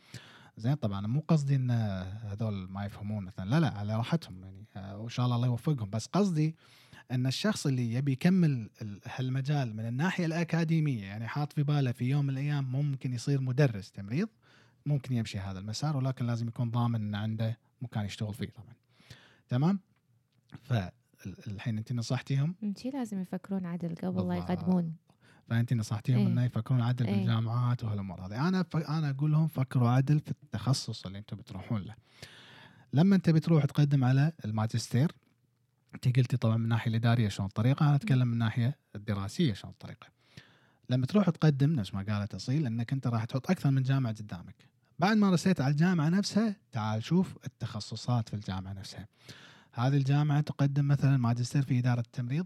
زين 0.58 0.74
طبعا 0.74 1.08
مو 1.08 1.24
قصدي 1.28 1.56
إن 1.56 1.72
هذول 2.22 2.54
ما 2.70 2.86
يفهمون. 2.86 3.26
مثلا 3.26 3.50
لا 3.50 3.60
لا 3.60 3.70
على 3.78 3.96
راحتهم 3.98 4.44
يعني. 4.44 4.66
آه، 4.76 4.98
وإن 4.98 5.10
شاء 5.10 5.26
الله 5.26 5.36
الله 5.36 5.48
يوفقهم. 5.48 5.90
بس 5.90 6.06
قصدي 6.08 6.56
إن 7.12 7.28
الشخص 7.28 7.68
اللي 7.68 7.94
يبي 7.94 8.12
يكمل 8.12 8.70
ال- 8.82 9.02
هالمجال 9.06 9.76
من 9.76 9.88
الناحية 9.88 10.26
الأكاديمية 10.26 11.04
يعني 11.04 11.28
حاط 11.28 11.54
في 11.54 11.64
باله 11.64 11.92
في 11.92 12.06
يوم 12.06 12.26
من 12.26 12.30
الأيام 12.30 12.72
ممكن 12.72 13.14
يصير 13.14 13.42
مدرس 13.42 13.92
تمريض 13.92 14.30
ممكن 14.86 15.16
يمشي 15.16 15.40
هذا 15.40 15.60
المسار 15.60 15.98
ولكن 15.98 16.26
لازم 16.28 16.48
يكون 16.48 16.72
ضامن 16.72 16.96
إن 16.96 17.16
عنده 17.16 17.58
مكان 17.82 18.06
يشتغل 18.06 18.34
فيه 18.34 18.50
طبعا. 18.50 18.74
تمام؟ 19.50 19.80
فالحين 21.18 21.78
انت 21.78 21.94
نصحتيهم؟ 21.94 22.56
شي 22.78 22.90
لازم 22.90 23.22
يفكرون 23.22 23.66
عدل 23.66 23.96
قبل 23.96 24.28
لا. 24.28 24.36
يقدمون. 24.36 24.96
فأنت 25.50 25.74
نصحتيهم 25.74 26.18
إيه. 26.18 26.28
إنه 26.28 26.44
يفكرون 26.44 26.82
عدل 26.82 27.08
إيه. 27.08 27.16
بالجامعات 27.16 27.84
وهالأمور 27.84 28.26
هذه. 28.26 28.48
أنا 28.48 28.64
ف... 28.64 28.76
أنا 28.76 29.10
أقول 29.10 29.32
لهم 29.32 29.48
فكروا 29.48 29.90
عدل 29.90 30.20
في 30.20 30.32
التخصص 30.32 31.06
اللي 31.06 31.18
أنتم 31.18 31.38
بتروحون 31.38 31.82
له. 31.82 31.96
لما 32.94 33.16
أنت 33.16 33.30
بتروح 33.30 33.66
تقدم 33.66 34.04
على 34.04 34.32
الماجستير 34.46 35.12
أنت 35.96 36.18
قلتي 36.18 36.38
طبعا 36.38 36.58
من 36.58 36.64
الناحيه 36.64 36.92
الإدارية 36.92 37.30
شلون 37.30 37.48
الطريقة 37.48 37.88
أنا 37.88 37.96
أتكلم 37.96 38.28
من 38.28 38.34
الناحيه 38.34 38.78
الدراسية 38.96 39.54
شلون 39.54 39.74
الطريقة. 39.74 40.08
لما 40.90 41.06
تروح 41.06 41.30
تقدم 41.30 41.72
نفس 41.74 41.94
ما 41.94 42.06
قالت 42.10 42.36
أصيل 42.36 42.66
إنك 42.66 42.94
أنت 42.94 43.08
راح 43.08 43.26
تحط 43.26 43.52
أكثر 43.52 43.72
من 43.72 43.84
جامعة 43.84 44.14
قدامك. 44.14 44.56
بعد 45.00 45.18
ما 45.18 45.30
رسيت 45.30 45.62
على 45.62 45.72
الجامعة 45.72 46.10
نفسها 46.10 46.56
تعال 46.72 47.04
شوف 47.04 47.38
التخصصات 47.46 48.30
في 48.30 48.36
الجامعة 48.36 48.74
نفسها. 48.74 49.08
هذه 49.78 49.98
الجامعة 49.98 50.42
تقدم 50.42 50.88
مثلا 50.88 51.18
ماجستير 51.18 51.62
في 51.62 51.80
إدارة 51.80 52.00
التمريض. 52.00 52.46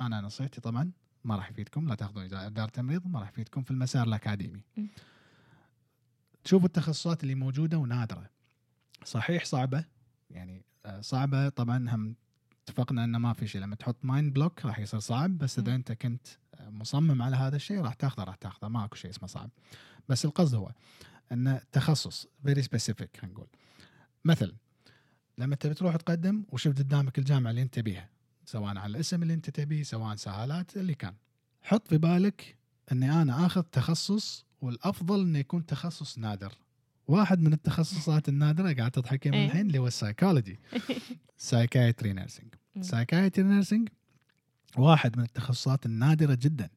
أنا 0.00 0.20
نصيحتي 0.20 0.60
طبعا 0.60 0.90
ما 1.24 1.36
راح 1.36 1.50
يفيدكم 1.50 1.88
لا 1.88 1.94
تاخذون 1.94 2.28
إدارة- 2.28 2.34
إدارة 2.34 2.70
تمريض 2.70 3.06
ما 3.06 3.20
راح 3.20 3.28
يفيدكم 3.28 3.62
في 3.62 3.70
المسار 3.70 4.06
الأكاديمي. 4.06 4.60
تشوفوا 6.44 6.66
التخصصات 6.66 7.22
اللي 7.22 7.34
موجودة 7.34 7.78
ونادرة. 7.78 8.30
صحيح 9.04 9.44
صعبة 9.44 9.84
يعني 10.30 10.64
آه، 10.86 11.00
صعبة. 11.00 11.48
طبعا 11.48 11.90
هم 11.90 12.16
اتفقنا 12.62 13.04
إنه 13.04 13.18
ما 13.18 13.32
في 13.32 13.46
شيء. 13.46 13.60
لما 13.60 13.76
تحط 13.76 13.96
mind 14.04 14.32
block 14.32 14.66
راح 14.66 14.78
يصير 14.78 15.00
صعب 15.00 15.38
بس 15.38 15.58
إذا. 15.58 15.74
أنت 15.74 15.92
كنت 15.92 16.26
آه، 16.54 16.70
مصمم 16.70 17.22
على 17.22 17.36
هذا 17.36 17.56
الشيء 17.56 17.80
راح 17.80 17.94
تاخذه 17.94 18.24
راح 18.24 18.34
تاخذه. 18.34 18.68
ماكو 18.68 18.96
شيء 18.96 19.10
اسمه 19.10 19.28
صعب. 19.28 19.50
بس 20.08 20.24
القصد 20.24 20.54
هو 20.54 20.72
إنه 21.32 21.60
تخصص 21.72 22.26
very 22.44 22.62
specific 22.62 23.16
خلينا 23.16 23.34
نقول. 23.34 23.48
مثلا 24.24 24.52
لما 25.38 25.54
انت 25.54 25.66
بتروح 25.66 25.96
تقدم 25.96 26.44
وشفت 26.48 26.78
قدامك 26.78 27.18
الجامعة 27.18 27.50
اللي 27.50 27.62
انت 27.62 27.78
تبيها 27.78 28.08
سواء 28.44 28.78
على 28.78 28.90
الاسم 28.90 29.22
اللي 29.22 29.34
انت 29.34 29.50
تبيه 29.50 29.82
سواء 29.82 30.16
سهالات 30.16 30.76
اللي 30.76 30.94
كان. 30.94 31.14
حط 31.62 31.88
في 31.88 31.98
بالك 31.98 32.56
اني 32.92 33.22
أنا 33.22 33.46
آخذ 33.46 33.62
تخصص 33.62 34.46
والأفضل 34.60 35.20
إنه 35.20 35.38
يكون 35.38 35.66
تخصص 35.66 36.18
نادر. 36.18 36.52
واحد 37.08 37.40
من 37.40 37.52
التخصصات 37.52 38.28
النادرة 38.32 38.72
قاعد 38.72 38.90
تضحكي 38.90 39.30
من 39.30 39.34
إيه. 39.34 39.46
الحين 39.46 39.66
اللي 39.66 39.78
هو 39.78 39.86
ال 39.86 39.92
psychology 39.92 40.58
psychiatry 41.36 42.12
nursing. 42.12 42.54
psychiatry 42.80 43.44
nursing 43.44 43.88
واحد 44.76 45.16
من 45.18 45.24
التخصصات 45.24 45.86
النادرة 45.86 46.34
جدا. 46.34 46.70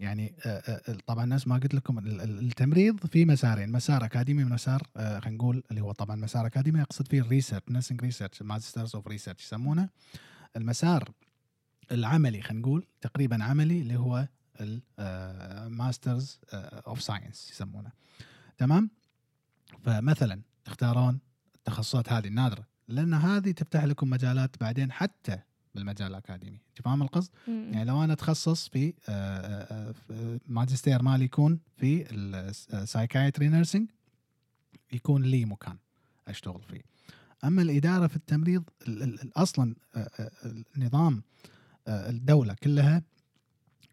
يعني 0.00 0.34
آه، 0.46 0.48
آه، 0.88 0.96
طبعا 1.06 1.24
نفس 1.24 1.46
ما 1.46 1.54
قلت 1.58 1.74
لكم 1.74 1.98
ال- 1.98 2.20
ال- 2.20 2.38
التمريض 2.38 3.06
في 3.06 3.24
مسارين 3.24 3.72
مسار 3.72 4.04
أكاديمي 4.04 4.44
ومسار 4.44 4.82
آه، 4.96 5.20
خلينا 5.20 5.36
نقول 5.38 5.62
اللي 5.70 5.80
هو 5.80 5.92
طبعا 5.92 6.16
مسار 6.16 6.46
أكاديمي 6.46 6.82
اقصد 6.82 7.08
فيه 7.08 7.20
ال 7.20 7.25
research 7.25 7.62
nursing 7.70 8.00
research 8.00 8.42
masters 8.42 8.94
of 8.96 9.06
research 9.08 9.44
يسمونه. 9.44 9.88
المسار 10.56 11.10
العملي 11.92 12.42
خلينا 12.42 12.60
نقول 12.60 12.86
تقريبا 13.00 13.44
عملي 13.44 13.80
اللي 13.80 13.96
هو 13.96 14.28
ال 15.00 15.17
masters 15.17 16.38
of 16.54 17.02
science 17.02 17.50
يسمونه. 17.50 17.90
تمام؟ 18.58 18.90
فمثلا 19.84 20.40
تختارون 20.64 21.18
التخصصات 21.56 22.12
هذه 22.12 22.26
النادرة 22.26 22.66
لأن 22.88 23.14
هذه 23.14 23.50
تفتح 23.50 23.84
لكم 23.84 24.10
مجالات 24.10 24.60
بعدين 24.60 24.92
حتى 24.92 25.38
بالمجال 25.76 26.08
الأكاديمي. 26.08 26.58
أنت 26.70 26.82
فاهم 26.84 27.02
القصد؟ 27.02 27.30
مم. 27.48 27.70
يعني 27.72 27.84
لو 27.84 28.04
أنا 28.04 28.12
أتخصص 28.12 28.68
في 28.68 28.88
آه، 28.88 28.92
آه، 29.10 29.94
آه، 30.10 30.40
ماجستير 30.48 31.02
مالي 31.02 31.24
يكون 31.24 31.60
في 31.76 32.06
ال 32.12 32.24
psychiatry 32.24 33.48
nursing 33.48 33.90
يكون 34.92 35.22
لي 35.22 35.44
مكان 35.44 35.76
أشتغل 36.28 36.62
فيه. 36.62 36.80
أما 37.44 37.62
الإدارة 37.62 38.06
في 38.06 38.16
التمريض 38.16 38.64
ال- 38.88 39.02
ال- 39.02 39.22
ال- 39.22 39.32
أصلا 39.38 39.74
النظام 40.76 41.22
آه، 41.88 42.10
الدولة 42.10 42.54
كلها 42.62 43.02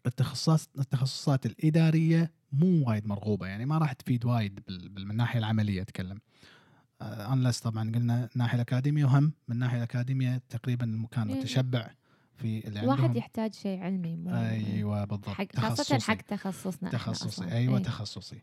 التخصصات 0.06 0.60
التخصصات 0.78 1.46
الإدارية 1.46 2.32
مو 2.52 2.88
وايد 2.88 3.06
مرغوبة. 3.06 3.46
يعني 3.46 3.66
ما 3.66 3.78
راح 3.78 3.92
تفيد 3.92 4.24
وايد 4.24 4.60
من 4.68 5.10
الناحية 5.10 5.38
العملية 5.38 5.82
أتكلم. 5.82 6.20
انلس 7.02 7.60
طبعا 7.60 7.92
قلنا 7.94 8.28
الناحيه 8.34 8.54
الأكاديمية 8.54 9.04
وهم 9.04 9.24
من 9.48 9.54
الناحيه 9.54 9.76
الأكاديمية 9.78 10.42
تقريبا 10.48 10.84
المكان 10.84 11.28
إيه. 11.28 11.38
متشبع 11.40 11.90
في 12.36 12.68
اللي 12.68 12.80
الواحد 12.80 13.00
عندهم 13.00 13.16
يحتاج 13.16 13.54
شيء 13.54 13.80
علمي 13.80 14.16
مو 14.16 14.34
أيوه 14.36 15.04
بالضبط 15.04 15.28
حق 15.28 15.44
تخصصي. 15.44 15.98
حق 16.00 16.14
تخصصنا 16.20 16.90
تخصصي 16.90 17.28
أصلاً. 17.28 17.52
أيوه 17.52 17.78
إيه. 17.78 17.82
تخصصي 17.84 18.42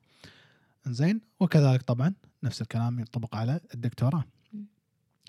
زين 0.88 1.22
وكذلك 1.40 1.82
طبعا 1.82 2.14
نفس 2.44 2.62
الكلام 2.62 3.00
ينطبق 3.00 3.36
على 3.36 3.60
الدكتوراه 3.74 4.24
مم. 4.54 4.66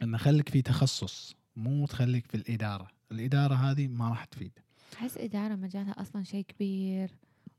ان 0.03 0.18
خليك 0.18 0.49
في 0.49 0.62
تخصص 0.62 1.35
مو 1.57 1.87
تخليك 1.87 2.27
في 2.27 2.37
الإدارة 2.37 2.89
الإدارة 3.12 3.55
هذه 3.55 3.89
ما 3.89 4.09
راح 4.09 4.25
تفيد 4.25 4.53
أحس 4.95 5.18
إدارة 5.18 5.55
مجالها 5.55 5.93
أصلا 6.03 6.23
شيء 6.25 6.45
كبير 6.45 7.11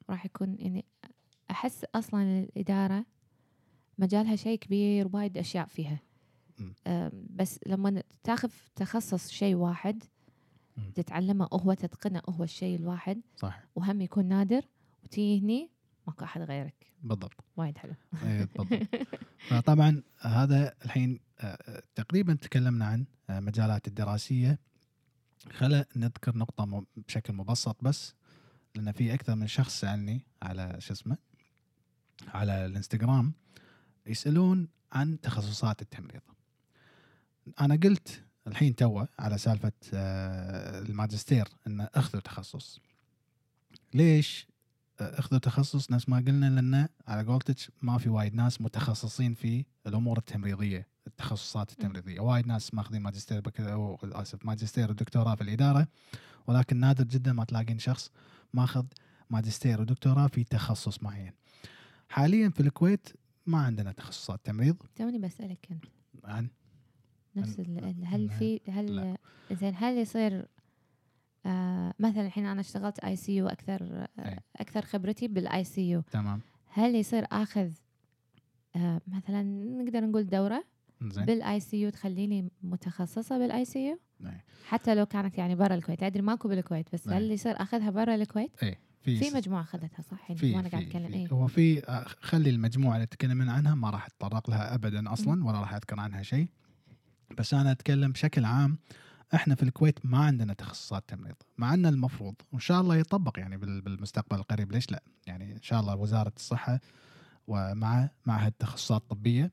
راح 0.10 0.26
يكون 0.26 0.56
يعني 0.60 0.86
أحس 1.52 1.86
أصلا 1.96 2.24
الإدارة 2.40 3.06
مجالها 3.98 4.36
شيء 4.36 4.58
كبير 4.60 5.10
وايد 5.14 5.38
أشياء 5.38 5.66
فيها. 5.66 6.00
بس 7.30 7.60
لما 7.68 8.04
تاخذ 8.24 8.50
تخصص 8.76 9.30
شيء 9.30 9.56
واحد. 9.56 10.04
تتعلمه 10.96 11.50
هو 11.54 11.74
تتقنه 11.74 12.22
هو 12.30 12.44
الشيء 12.44 12.76
الواحد 12.80 13.22
صح. 13.38 13.64
وهم 13.76 14.02
يكون 14.02 14.26
نادر 14.26 14.62
وتيجي 15.04 15.46
هني 15.46 15.70
ماكو 16.08 16.24
أحد 16.26 16.42
غيرك. 16.42 16.88
بالضبط. 17.04 17.44
وايد 17.58 17.78
حلو. 17.78 17.94
إيه، 18.24 18.44
بالضبط. 18.56 18.88
فطبعا 19.50 20.04
هذا 20.20 20.74
الحين 20.86 21.20
آه، 21.40 21.84
تقريبا 21.96 22.34
تكلمنا 22.34 22.86
عن 22.86 23.06
آه، 23.30 23.40
مجالات 23.40 23.88
الدراسية. 23.88 24.60
خلا 25.52 25.86
نذكر 25.96 26.38
نقطة 26.38 26.66
م- 26.66 26.86
بشكل 27.08 27.34
مبسط 27.34 27.84
بس 27.84 28.14
لأن 28.76 28.92
في 28.92 29.14
أكثر 29.14 29.36
من 29.36 29.48
شخص 29.48 29.80
سألني 29.80 30.26
على 30.42 30.76
شو 30.80 30.94
اسمه 30.94 31.18
على 32.28 32.66
الإنستغرام 32.66 33.34
يسألون 34.06 34.68
عن 34.92 35.22
تخصصات 35.22 35.82
التمريض. 35.82 36.22
أنا 37.62 37.76
قلت 37.76 38.24
الحين 38.48 38.76
توه 38.76 39.08
على 39.20 39.38
سالفة 39.38 39.72
آه، 39.94 40.80
الماجستير 40.80 41.48
إن 41.68 41.88
أخذوا 41.96 42.22
تخصص. 42.22 42.80
ليش 43.94 44.48
أخذوا 45.00 45.40
تخصص؟ 45.40 45.92
نفس 45.92 46.10
ما 46.10 46.18
قلنا 46.18 46.46
لأن 46.46 46.88
على 47.08 47.24
قولتك 47.24 47.58
ما 47.82 47.98
في 47.98 48.10
وايد 48.10 48.36
ناس 48.36 48.62
متخصصين 48.62 49.34
في 49.34 49.66
الأمور 49.88 50.18
التمريضية 50.18 50.88
التخصصات 51.08 51.72
التمريضية. 51.72 52.20
وايد 52.20 52.48
ناس 52.48 52.74
ماخذين 52.74 53.02
ماجستير 53.02 53.40
بك... 53.42 53.62
أو 53.62 53.98
اسف 54.04 54.46
ماجستير 54.46 54.92
ودكتوراه 54.92 55.36
في 55.36 55.42
الإدارة. 55.42 55.88
ولكن 56.48 56.78
نادر 56.78 57.04
جدا 57.04 57.34
ما 57.34 57.44
تلاقين 57.44 57.80
شخص 57.80 58.12
ماخذ 58.54 58.86
ماجستير 59.30 59.82
ودكتوراه 59.82 60.28
في 60.28 60.44
تخصص 60.44 61.04
معين. 61.04 61.32
حاليا 62.10 62.50
في 62.50 62.60
الكويت 62.60 63.10
ما 63.46 63.58
عندنا 63.58 63.92
تخصصات 63.92 64.46
تمريض 64.46 64.76
توني 64.96 65.20
بسألك 65.20 65.70
عن 66.24 66.50
نفس 67.36 67.60
ال- 67.60 68.06
هل. 68.06 68.30
في 68.30 68.62
هل. 68.70 69.18
زين 69.52 69.74
هل 69.78 69.98
يصير 69.98 70.48
آه 71.46 71.94
مثلا 72.00 72.26
الحين 72.26 72.46
أنا 72.46 72.62
اشتغلت 72.62 73.00
ICU 73.00 73.48
أكثر 73.48 74.08
آه. 74.20 74.40
أكثر 74.56 74.82
خبرتي 74.82 75.28
بال 75.28 75.64
ICU 75.64 76.02
تمام 76.02 76.42
هل 76.68 76.96
يصير 76.96 77.26
آخذ 77.32 77.72
آه 78.76 79.02
مثلا 79.08 79.44
نقدر 79.84 80.06
نقول 80.06 80.28
دورة 80.30 80.64
زين 81.02 81.26
بال 81.26 81.60
ICU 81.60 81.90
تخليني 81.90 82.52
متخصصة 82.64 83.38
بال 83.38 83.66
ICU. 83.66 84.00
حتى 84.66 84.96
لو 84.96 85.06
كانت 85.06 85.38
يعني 85.38 85.56
برا 85.56 85.76
الكويت 85.76 86.04
أدري 86.04 86.22
ماكو 86.22 86.48
بالكويت 86.48 86.94
بس. 86.94 87.10
هل 87.10 87.32
يصير 87.32 87.62
أخذها 87.62 87.90
برا 87.90 88.16
الكويت 88.16 88.64
إي 88.64 88.78
في 89.04 89.32
مجموعة 89.36 89.62
اخذتها 89.62 90.02
صح؟ 90.02 90.30
يعني 90.30 90.40
في 90.40 90.56
وأنا 90.56 90.70
قاعد 90.70 90.84
في- 90.84 90.88
أتكلم 90.90 91.08
في. 91.08 91.14
اي 91.16 91.28
هو 91.32 91.48
في 91.48 91.88
آه، 91.90 92.06
خلي 92.22 92.50
المجموعة 92.50 92.96
اللي 92.96 93.06
تكلمنا 93.08 93.54
عنها 93.54 93.76
ما 93.76 93.90
راح 93.90 94.06
أتطرق 94.06 94.50
لها 94.50 94.76
ابدا 94.76 95.14
أصلا 95.14 95.46
ولا 95.46 95.60
راح 95.60 95.74
أذكر 95.74 96.00
عنها 96.00 96.24
شيء. 96.24 96.48
بس 97.38 97.54
أنا 97.54 97.72
أتكلم 97.72 98.12
بشكل 98.12 98.46
عام 98.46 98.78
إحنا 99.36 99.56
في 99.56 99.64
الكويت 99.64 100.06
ما 100.06 100.18
عندنا 100.18 100.54
تخصصات 100.54 101.04
تمريض 101.08 101.36
مع 101.58 101.74
ان 101.74 101.86
المفروض 101.86 102.36
وإن 102.52 102.60
شاء 102.60 102.82
الله 102.82 102.96
يطبق 102.96 103.40
يعني 103.40 103.58
بال- 103.58 103.82
بالمستقبل 103.82 104.38
القريب. 104.38 104.72
ليش 104.72 104.92
لا؟ 104.92 105.04
يعني 105.28 105.54
إن 105.54 105.62
شاء 105.62 105.80
الله 105.80 105.96
وزارة 105.96 106.34
الصحة 106.38 106.80
ومع 107.48 108.10
معهد 108.26 108.52
تخصصات 108.52 109.04
طبيه. 109.10 109.52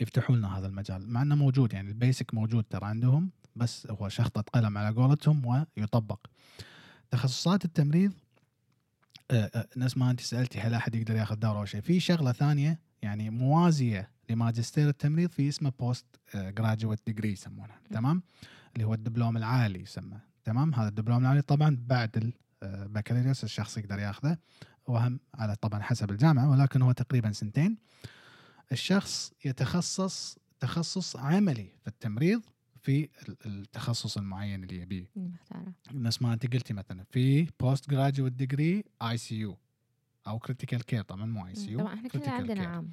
يفتحوا 0.00 0.36
لنا 0.36 0.58
هذا 0.58 0.66
المجال. 0.66 1.08
مع 1.08 1.22
إنه 1.22 1.34
موجود 1.34 1.72
يعني 1.72 1.88
ال 1.88 1.96
basic 1.96 2.34
موجود 2.34 2.64
ترى 2.64 2.86
عندهم 2.86 3.30
بس 3.56 3.86
هو 3.90 4.08
شخطة 4.08 4.40
قلم 4.40 4.78
على 4.78 4.94
قولتهم 4.96 5.46
ويطبق. 5.76 6.18
تخصصات 7.10 7.64
التمريض 7.64 8.12
نفس 9.76 9.96
ما 9.96 10.10
أنت 10.10 10.20
سألتي 10.20 10.60
هل 10.60 10.74
أحد 10.74 10.94
يقدر 10.94 11.16
ياخذ 11.16 11.36
دورة 11.36 11.58
أو 11.58 11.64
شيء؟ 11.64 11.80
في 11.80 12.00
شغلة 12.00 12.32
ثانية 12.32 12.80
يعني 13.02 13.30
موازية 13.30 14.10
لماجستير 14.30 14.88
التمريض 14.88 15.30
في 15.30 15.48
اسمه 15.48 15.72
post 15.78 16.06
graduate 16.34 17.00
degree 17.06 17.32
يسمونها 17.32 17.80
تمام؟ 17.90 18.22
اللي 18.74 18.86
هو 18.86 18.94
الدبلوم 18.94 19.36
العالي 19.36 19.82
يسمى 19.82 20.18
تمام؟ 20.44 20.74
هذا 20.74 20.88
الدبلوم 20.88 21.22
العالي 21.22 21.42
طبعا 21.42 21.78
بعد 21.86 22.32
البكالوريوس 22.62 23.44
الشخص 23.44 23.78
يقدر 23.78 23.98
ياخذه 23.98 24.36
وهم 24.86 25.20
على 25.34 25.56
طبعا 25.56 25.82
حسب 25.82 26.10
الجامعة 26.10 26.50
ولكن 26.50 26.82
هو 26.82 26.92
تقريبا 26.92 27.32
سنتين. 27.32 27.76
الشخص 28.72 29.32
يتخصص 29.44 30.38
تخصص 30.60 31.16
عملي 31.16 31.72
في 31.82 31.88
التمريض 31.88 32.42
في 32.82 33.08
ال- 33.28 33.36
التخصص 33.46 34.16
المعين 34.18 34.62
اللي 34.64 34.80
يبيه. 34.82 35.06
مختاره 35.16 35.72
نفس 35.92 36.22
ما 36.22 36.32
انت 36.32 36.52
قلتي 36.54 36.74
مثلا 36.74 37.04
في 37.10 37.48
post 37.60 37.90
graduate 37.90 38.32
degree 38.32 38.84
ICU 39.02 39.56
أو 40.26 40.38
critical 40.38 40.82
care 40.84 41.02
طبعا 41.02 41.26
مو 41.26 41.46
ICU 41.46 41.78
طبعا 41.78 41.94
إحنا 41.94 42.08
كلنا 42.08 42.30
عندنا 42.32 42.66
عام. 42.66 42.92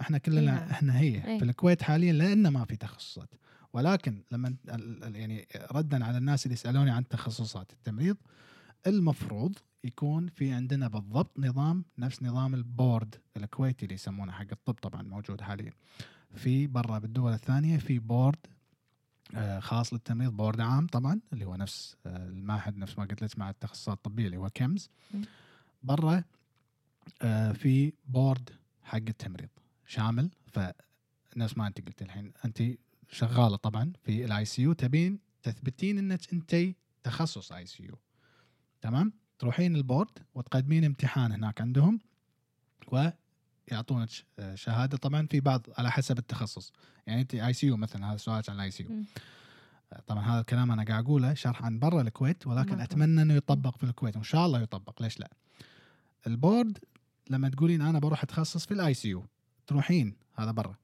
إحنا 0.00 0.18
كلنا 0.18 0.64
إيه. 0.64 0.70
إحنا 0.70 0.98
هي 0.98 1.24
إيه. 1.26 1.38
في 1.38 1.44
الكويت 1.44 1.82
حاليا 1.82 2.12
لأن 2.12 2.48
ما 2.48 2.64
في 2.64 2.76
تخصصات. 2.76 3.34
ولكن 3.72 4.22
لما 4.32 4.54
يعني 5.14 5.46
ردا 5.72 6.04
على 6.04 6.18
الناس 6.18 6.46
اللي 6.46 6.52
يسألوني 6.54 6.90
عن 6.90 7.08
تخصصات 7.08 7.72
التمريض 7.72 8.16
المفروض 8.86 9.58
يكون 9.84 10.26
في 10.28 10.52
عندنا 10.52 10.88
بالضبط 10.88 11.38
نظام 11.38 11.84
نفس 11.98 12.22
نظام 12.22 12.54
البورد 12.54 13.14
الكويتي 13.36 13.84
اللي 13.84 13.94
يسمونه 13.94 14.32
حق 14.32 14.46
الطب 14.52 14.74
طبعا 14.74 15.02
موجود 15.02 15.40
حاليا. 15.40 15.72
في 16.34 16.66
برا 16.66 16.98
بالدول 16.98 17.32
الثانية 17.32 17.76
في 17.78 17.98
بورد 17.98 18.36
خاص 19.60 19.92
للتمريض 19.92 20.32
بورد 20.32 20.60
عام 20.60 20.86
طبعا 20.86 21.20
اللي 21.32 21.44
هو 21.44 21.56
نفس 21.56 21.96
آه، 22.06 22.28
المعهد 22.28 22.76
نفس 22.76 22.98
ما 22.98 23.04
قلت 23.04 23.22
لك 23.22 23.38
مع 23.38 23.50
التخصصات 23.50 23.96
الطبية 23.96 24.26
اللي 24.26 24.36
هو 24.36 24.50
KIMS. 24.50 24.90
مم. 25.14 25.22
برا 25.82 26.24
آه، 27.22 27.52
في 27.52 27.92
بورد 28.08 28.50
حق 28.82 28.96
التمريض 28.96 29.48
شامل. 29.86 30.30
فنفس 30.46 31.58
ما 31.58 31.66
انت 31.66 31.86
قلت 31.86 32.02
الحين 32.02 32.32
انت 32.44 32.62
شغالة 33.10 33.56
طبعا 33.56 33.92
في 34.02 34.24
ال 34.24 34.44
ICU 34.44 34.72
تبين 34.72 35.18
تثبتين 35.42 35.98
انك 35.98 36.32
انت 36.32 36.56
تخصص 37.02 37.52
ICU 37.52 37.98
تمام؟ 38.80 39.12
تروحين 39.38 39.76
البورد 39.76 40.18
وتقدمين 40.34 40.84
امتحان 40.84 41.32
هناك 41.32 41.60
عندهم 41.60 42.00
ويعطونك 43.72 44.08
آه، 44.38 44.54
شهادة. 44.54 44.96
طبعا 44.96 45.26
في 45.26 45.40
بعض 45.40 45.66
على 45.78 45.90
حسب 45.90 46.18
التخصص. 46.18 46.72
يعني 47.06 47.20
أنت 47.20 47.34
ICU 47.34 47.76
مثلا 47.76 48.10
هذا 48.10 48.16
سؤالك 48.16 48.50
عن 48.50 48.56
ال 48.56 48.70
ICU. 48.70 48.90
طبعا 50.06 50.22
هذا 50.22 50.40
الكلام 50.40 50.72
أنا 50.72 50.84
قاعد 50.84 51.04
أقوله 51.04 51.34
شرح 51.34 51.62
عن 51.64 51.78
برا 51.78 52.00
الكويت 52.00 52.46
ولكن. 52.46 52.80
أتمنى 52.80 53.22
إنه 53.22 53.34
يطبق 53.34 53.76
في 53.76 53.84
الكويت. 53.84 54.16
وإن 54.16 54.24
شاء 54.24 54.46
الله 54.46 54.60
يطبق. 54.60 55.02
ليش 55.02 55.20
لا؟ 55.20 55.30
البورد 56.26 56.78
لما 57.30 57.48
تقولين 57.48 57.82
أنا 57.82 57.98
بروح 57.98 58.22
أتخصص 58.22 58.66
في 58.66 58.74
ال 58.74 58.94
ICU 58.94 59.26
تروحين 59.66 60.16
هذا 60.34 60.50
برا. 60.50 60.74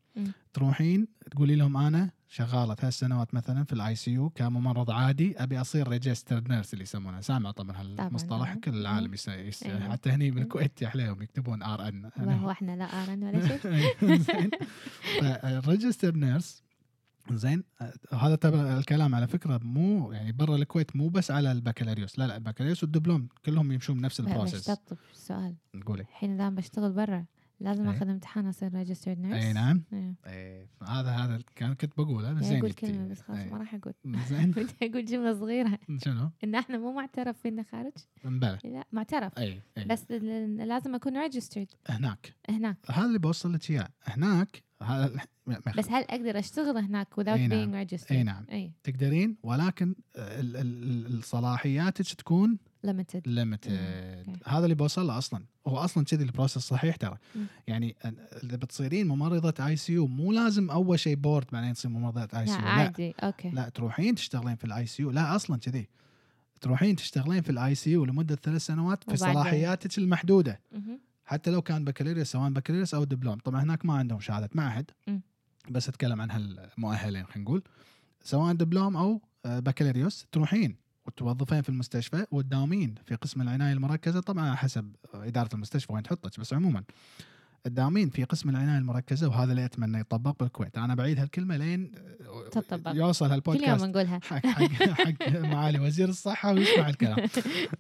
تروحين 0.53 1.09
تقولي 1.31 1.57
لهم 1.57 1.77
أنا 1.77 2.11
شغالة 2.33 2.75
ثلاث 2.75 2.99
سنوات 2.99 3.35
مثلا 3.35 3.65
في 3.65 3.73
ال 3.73 3.95
ICU 3.95 4.31
كممرض 4.31 4.91
عادي 4.91 5.43
أبي 5.43 5.61
أصير 5.61 5.89
registered 5.89 6.49
nurse 6.49 6.73
اللي 6.73 6.83
يسمونه. 6.83 7.21
سامع 7.21 7.51
طبعا 7.51 7.77
هالمصطلح. 7.81 8.55
كل 8.55 8.75
العالم 8.75 9.15
يس... 9.15 9.29
يس... 9.29 9.63
أيوة. 9.63 9.93
حتى 9.93 10.11
هني 10.11 10.31
بالكويت 10.31 10.83
يخليهم 10.83 11.23
يكتبون 11.23 11.63
RN 11.63 12.11
وهو 12.21 12.51
إحنا 12.51 12.77
لا 12.77 12.85
RN 12.85 13.25
ولا 13.25 13.49
شيء. 13.49 13.59
فال 15.21 15.37
registered 15.37 16.17
nurse 16.17 16.63
زين. 17.31 17.65
هذا 18.13 18.37
تبع 18.37 18.79
الكلام 18.79 19.15
على 19.15 19.27
فكرة 19.27 19.61
مو 19.63 20.13
يعني 20.13 20.33
برا 20.33 20.57
الكويت 20.57 20.97
مو 20.97 21.09
بس 21.09 21.31
على 21.31 21.53
البكالوريوس. 21.53 22.19
لا 22.19 22.27
لا 22.27 22.37
البكالوريوس 22.37 22.83
والدبلوم 22.83 23.29
كلهم 23.45 23.73
يمشون 23.73 23.99
بنفس 23.99 24.21
بس 24.21 24.29
ال 24.29 24.33
process 24.33 24.65
تطب 24.65 24.97
السؤال 25.13 25.55
نقولي 25.75 26.03
الحين 26.03 26.35
اذا 26.35 26.49
بشتغل 26.49 26.93
برا. 26.93 27.25
لازم 27.61 27.89
إيه. 27.89 27.97
آخذ 27.97 28.09
امتحان 28.09 28.47
أصير 28.47 28.75
registered 28.75 29.19
nurse 29.19 29.45
اي 29.45 29.53
نعم. 29.53 29.83
إيه. 29.93 30.15
إيه 30.27 30.69
هذا 30.89 31.11
هذا 31.11 31.43
كان 31.57 31.75
كنت 31.75 31.93
بقوله 31.99 32.33
بس 32.33 32.43
يعني 32.43 32.49
زين 32.49 32.59
أقول. 32.59 32.73
كلمة 32.73 33.09
بس 33.09 33.21
خلاص 33.21 33.39
إيه. 33.39 33.51
ما 33.51 33.59
راح 33.59 33.75
أقول. 33.75 33.95
زين. 34.29 34.51
بدي 34.57 34.73
أقول 34.83 35.05
جملة 35.05 35.35
صغيرة. 35.35 35.79
شنو؟ 36.05 36.31
إن 36.45 36.55
إحنا 36.55 36.79
مو 36.79 36.93
معترف 36.93 37.39
فينا 37.39 37.63
خارج. 37.63 37.93
مبلى. 38.25 38.59
لا 38.65 38.85
معترف. 38.93 39.39
اي 39.39 39.63
اي 39.79 39.85
بس 39.85 40.11
لازم 40.11 40.95
أكون 40.95 41.17
registered 41.17 41.69
هناك. 41.89 42.35
هناك. 42.51 42.77
هذا 42.91 43.07
اللي 43.07 43.19
بوصل 43.19 43.53
لك 43.53 43.71
إياه. 43.71 43.89
هناك 44.05 44.63
بس 45.79 45.91
هل 45.91 46.03
أقدر 46.03 46.39
أشتغل 46.39 46.77
هناك 46.79 47.21
without 47.21 47.29
أي 47.29 47.49
being 47.49 47.53
نعم. 47.53 47.87
registered 47.87 48.11
أي 48.13 48.23
نعم. 48.23 48.45
اي 48.53 48.73
تقدرين 48.85 49.37
ولكن 49.43 49.95
الصلاحياتك 50.17 52.15
تكون 52.15 52.59
limited 52.85 53.29
limited 53.29 53.73
okay. 53.73 54.41
هذا 54.47 54.65
اللي 54.65 54.75
بوصل 54.75 55.07
له 55.07 55.19
أصلا. 55.19 55.45
هو 55.67 55.77
أصلا 55.77 56.05
كذي 56.05 56.25
ال 56.25 56.29
process 56.29 56.59
صحيح 56.59 56.97
ترى. 56.97 57.17
مم. 57.37 57.47
يعني 57.67 57.97
إذا 58.45 58.57
بتصيرين 58.57 59.09
ممرضة 59.09 59.67
ICU 59.67 60.07
مو 60.07 60.33
لازم 60.33 60.71
أول 60.71 60.99
شيء 60.99 61.17
بورد 61.17 61.47
بعدين 61.53 61.75
تصير 61.75 61.91
ممرضة 61.91 62.41
ICU 62.41 62.59
لا 62.59 62.69
عادي. 62.69 63.15
okay. 63.21 63.51
لا 63.51 63.69
تروحين 63.69 64.15
تشتغلين 64.15 64.57
في 64.57 64.65
ال 64.65 64.87
ICU 64.87 65.11
لا 65.11 65.37
أصلا 65.37 65.57
كذي. 65.57 65.89
تروحين 66.61 66.97
تشتغلين 66.97 67.43
في 67.43 67.51
ال 67.51 67.75
ICU 67.75 68.05
لمدة 68.05 68.35
ثلاث 68.35 68.67
سنوات 68.67 69.05
في؟ 69.05 69.17
صلاحياتك 69.17 69.99
المحدودة. 69.99 70.61
حتى 71.25 71.51
لو 71.51 71.63
كان 71.63 71.85
بكالوريوس 71.85 72.27
سواء 72.27 72.51
بكالوريوس 72.51 72.95
أو 72.95 73.05
دبلوم. 73.05 73.39
طبعا 73.39 73.63
هناك 73.63 73.87
ما 73.87 73.95
عندهم 73.95 74.21
شهادة 74.21 74.51
معهد 74.55 74.91
مم. 75.07 75.21
بس 75.71 75.89
أتكلم 75.89 76.21
عن 76.21 76.31
هالمؤهلين 76.31 77.25
خلينا 77.27 77.49
نقول. 77.49 77.63
سواء 78.23 78.55
دبلوم 78.55 78.97
أو 78.97 79.21
آه، 79.47 79.59
بكالوريوس 79.59 80.27
تروحين. 80.33 80.77
وتوظفين 81.11 81.63
في 81.63 81.69
المستشفى 81.69 82.27
وتداومين 82.31 82.95
في 83.07 83.15
قسم 83.15 83.43
العناية 83.43 83.73
المركزة. 83.73 84.21
طبعا 84.21 84.55
حسب 84.55 84.97
إدارة 85.15 85.49
المستشفى 85.55 85.93
وين 85.93 86.03
تحطك 86.03 86.41
بس 86.41 86.53
عموما 86.53 86.85
تداومين 87.65 88.11
في 88.11 88.25
قسم 88.25 88.49
العناية 88.49 88.79
المركزة 88.79 89.29
وهذا 89.29 89.51
اللي 89.51 89.65
أتمنى 89.65 90.01
يطبق 90.01 90.43
بالكويت. 90.43 90.79
أنا 90.79 90.95
بعيد 90.95 91.19
هالكلمة 91.19 91.57
لين 91.57 91.93
تطبق. 92.53 92.91
يوصل 92.95 93.27
كل 93.27 93.33
هالبودكاست 93.33 93.81
يوم 93.83 93.91
نقولها. 93.91 94.21
حق 94.23 94.47
حق 94.47 94.73
حق 94.83 95.29
معالي 95.53 95.79
وزير 95.79 96.09
الصحة 96.09 96.53
ويسمع 96.53 96.89
الكلام. 96.89 97.29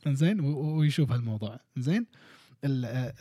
زين 0.08 0.40
ويشوف 0.40 1.12
هالموضوع. 1.12 1.60
زين 1.76 2.06
ال- 2.64 3.12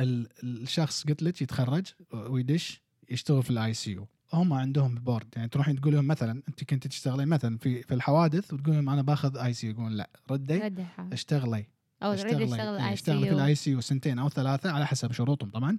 ال- 0.00 0.28
الشخص 0.42 1.06
قلت 1.06 1.22
لك 1.22 1.42
يتخرج 1.42 1.86
ويدش 2.12 2.80
يشتغل 3.10 3.42
في 3.42 3.50
ال 3.50 3.74
ICU 3.74 4.06
هم 4.32 4.52
عندهم 4.52 4.94
بورد 4.94 5.26
يعني 5.36 5.48
تروحين 5.48 5.80
تقول 5.80 5.94
لهم 5.94 6.06
مثلا 6.06 6.42
أنت 6.48 6.64
كنت 6.64 6.86
تشتغلين 6.86 7.28
مثلا 7.28 7.58
في 7.58 7.82
في 7.82 7.94
الحوادث 7.94 8.52
وتقول 8.52 8.74
لهم 8.74 8.88
أنا 8.90 9.02
باخذ 9.02 9.36
ICU 9.36 9.70
يقولون 9.70 9.92
لا 9.92 10.10
ردي. 10.30 10.66
اشتغلي. 11.12 11.66
أو 12.02 12.14
تريد 12.14 12.34
اشتغلي. 12.42 12.54
اشتغل 12.62 12.76
اشتغلي 12.92 13.18
في 13.20 13.32
الاي 13.42 13.54
سي 13.54 13.70
يو 13.70 13.80
سنتين 13.80 14.18
أو 14.18 14.28
ثلاثة 14.28 14.70
على 14.70 14.86
حسب 14.86 15.12
شروطهم 15.12 15.50
طبعا. 15.50 15.78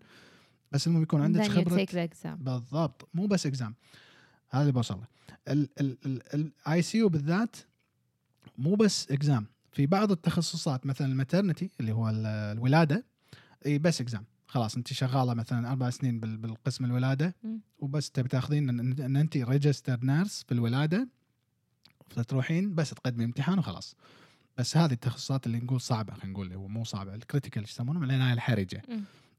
بس 0.72 0.88
المهم 0.88 1.04
يكون 1.04 1.22
عندك 1.22 1.39
خبرة. 1.62 1.76
بالضبط. 2.43 3.10
مو 3.14 3.26
بس 3.28 3.45
exam 3.45 3.76
هذا 4.49 4.62
اللي 4.62 4.72
بوصل 4.74 4.99
له 4.99 5.08
ال 6.34 6.82
ICU 6.82 7.09
بالذات 7.10 7.56
مو 8.58 8.76
بس 8.76 9.12
exam 9.11 9.45
في 9.72 9.86
بعض 9.86 10.12
التخصصات 10.12 10.86
مثلا 10.86 11.08
ال 11.07 11.14
maternity 11.14 11.72
اللي 11.80 11.91
هو 11.91 12.10
ال- 12.10 12.26
الولادة 12.26 13.06
بس 13.68 14.01
exam 14.01 14.24
خلاص 14.54 14.76
انت 14.76 14.93
شغالة 14.93 15.34
مثلا 15.34 15.70
أربع 15.70 15.89
سنين 15.89 16.20
بال- 16.20 16.38
بالقسم 16.38 16.86
الولادة. 16.86 17.36
وبس 17.80 18.12
تبي 18.12 18.30
تاخذين 18.30 18.70
ان, 18.70 19.18
أنت 19.18 19.38
registered 19.38 19.99
nurse 20.03 20.43
في 20.43 20.51
الولاده 20.51 21.08
فتروحين 22.10 22.76
بس 22.76 22.89
تقدمي 22.89 23.26
امتحان 23.26 23.60
وخلاص. 23.60 23.95
بس 24.58 24.78
هذه 24.78 24.91
التخصصات 24.93 25.47
اللي 25.47 25.60
نقول 25.60 25.82
صعبة 25.82 26.14
خلينا 26.14 26.32
نقول 26.34 26.54
هو 26.54 26.68
مو 26.68 26.84
صعبة 26.84 27.16
ال 27.16 27.21
critical 27.21 27.61
إيش 27.62 27.72
يسمونهم 27.72 28.04
العنايه 28.04 28.34
الحرجة. 28.34 28.82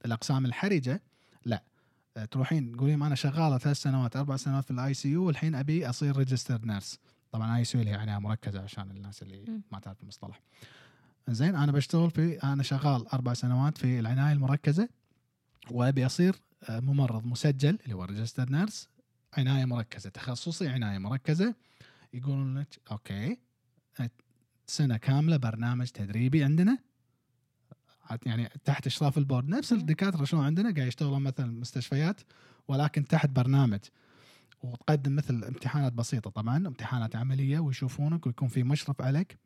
الأقسام 0.05 0.45
الحرجة 0.47 1.03
لا. 1.45 1.62
أه، 2.17 2.25
تروحين 2.25 2.73
تقولين 2.77 3.03
أنا 3.03 3.15
شغالة 3.15 3.59
ثلاث 3.59 3.77
سنوات 3.83 4.17
أربع 4.17 4.37
سنوات 4.37 4.65
في 4.65 4.71
ال 4.70 4.95
ICU 4.95 5.25
والحين 5.25 5.55
أبي 5.55 5.89
أصير 5.91 6.17
registered 6.16 6.61
nurse 6.64 6.99
طبعا 7.33 7.57
ICU 7.57 7.83
اللي 7.83 7.93
هي 7.93 7.99
عناية 7.99 8.19
مركزة 8.19 8.62
عشان 8.62 8.91
الناس 8.91 9.23
اللي. 9.23 9.61
ما 9.73 9.79
تعرف 9.81 10.03
المصطلح. 10.03 10.41
زين 11.29 11.55
أنا 11.57 11.73
بشتغل 11.73 12.11
في 12.11 12.37
أنا 12.43 12.62
شغال 12.62 13.09
أربع 13.09 13.35
سنوات 13.35 13.79
في 13.79 13.99
العناية 14.01 14.33
المركزة. 14.33 14.89
وابي 15.71 16.07
أصير 16.07 16.37
أه، 16.69 16.81
ممرض 16.81 17.27
مسجل 17.27 17.79
اللي 17.85 17.95
هو 17.95 18.05
registered 18.05 18.51
nurse 18.51 18.89
عناية 19.39 19.65
مركزة 19.65 20.11
تخصصي 20.11 20.69
عناية 20.69 20.99
مركزة. 20.99 21.55
يقولون 22.15 22.59
لك 22.59 22.81
okay 22.91 23.39
سنة 24.67 24.97
كاملة 24.97 25.37
برنامج 25.37 25.89
تدريبي 25.89 26.45
عندنا. 26.45 26.79
يعني 28.27 28.49
تحت 28.65 28.87
إشراف 28.87 29.19
ال 29.18 29.24
board 29.24 29.49
نفس. 29.49 29.73
الدكاترة 29.73 30.25
شلون 30.25 30.45
عندنا 30.45 30.75
قاعد 30.75 30.89
يشتغلون 30.89 31.23
مثلا 31.23 31.61
مستشفيات 31.61 32.21
ولكن 32.69 33.07
تحت 33.07 33.31
برنامج. 33.31 33.81
وتقدم 34.62 35.17
مثل 35.17 35.45
امتحانات 35.45 35.93
بسيطة 35.93 36.31
طبعا 36.31 36.57
امتحانات 36.57 37.17
عملية 37.17 37.59
ويشوفونك 37.59 38.27
ويكون 38.27 38.49
في 38.49 38.62
مشرف 38.62 39.03
عليك 39.03 39.39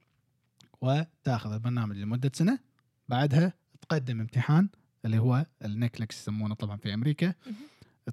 وتأخذ 0.81 1.53
البرنامج 1.53 1.97
لمدة 1.97 2.31
سنة. 2.35 2.59
بعدها 3.09 3.53
تقدم 3.81 4.21
امتحان 4.21 4.69
اللي 5.05 5.19
هو 5.19 5.47
ال 5.65 5.74
NCLEX 5.74 6.21
يسمونه 6.21 6.55
طبعا 6.55 6.77
في 6.77 6.95
أمريكا. 6.95 7.35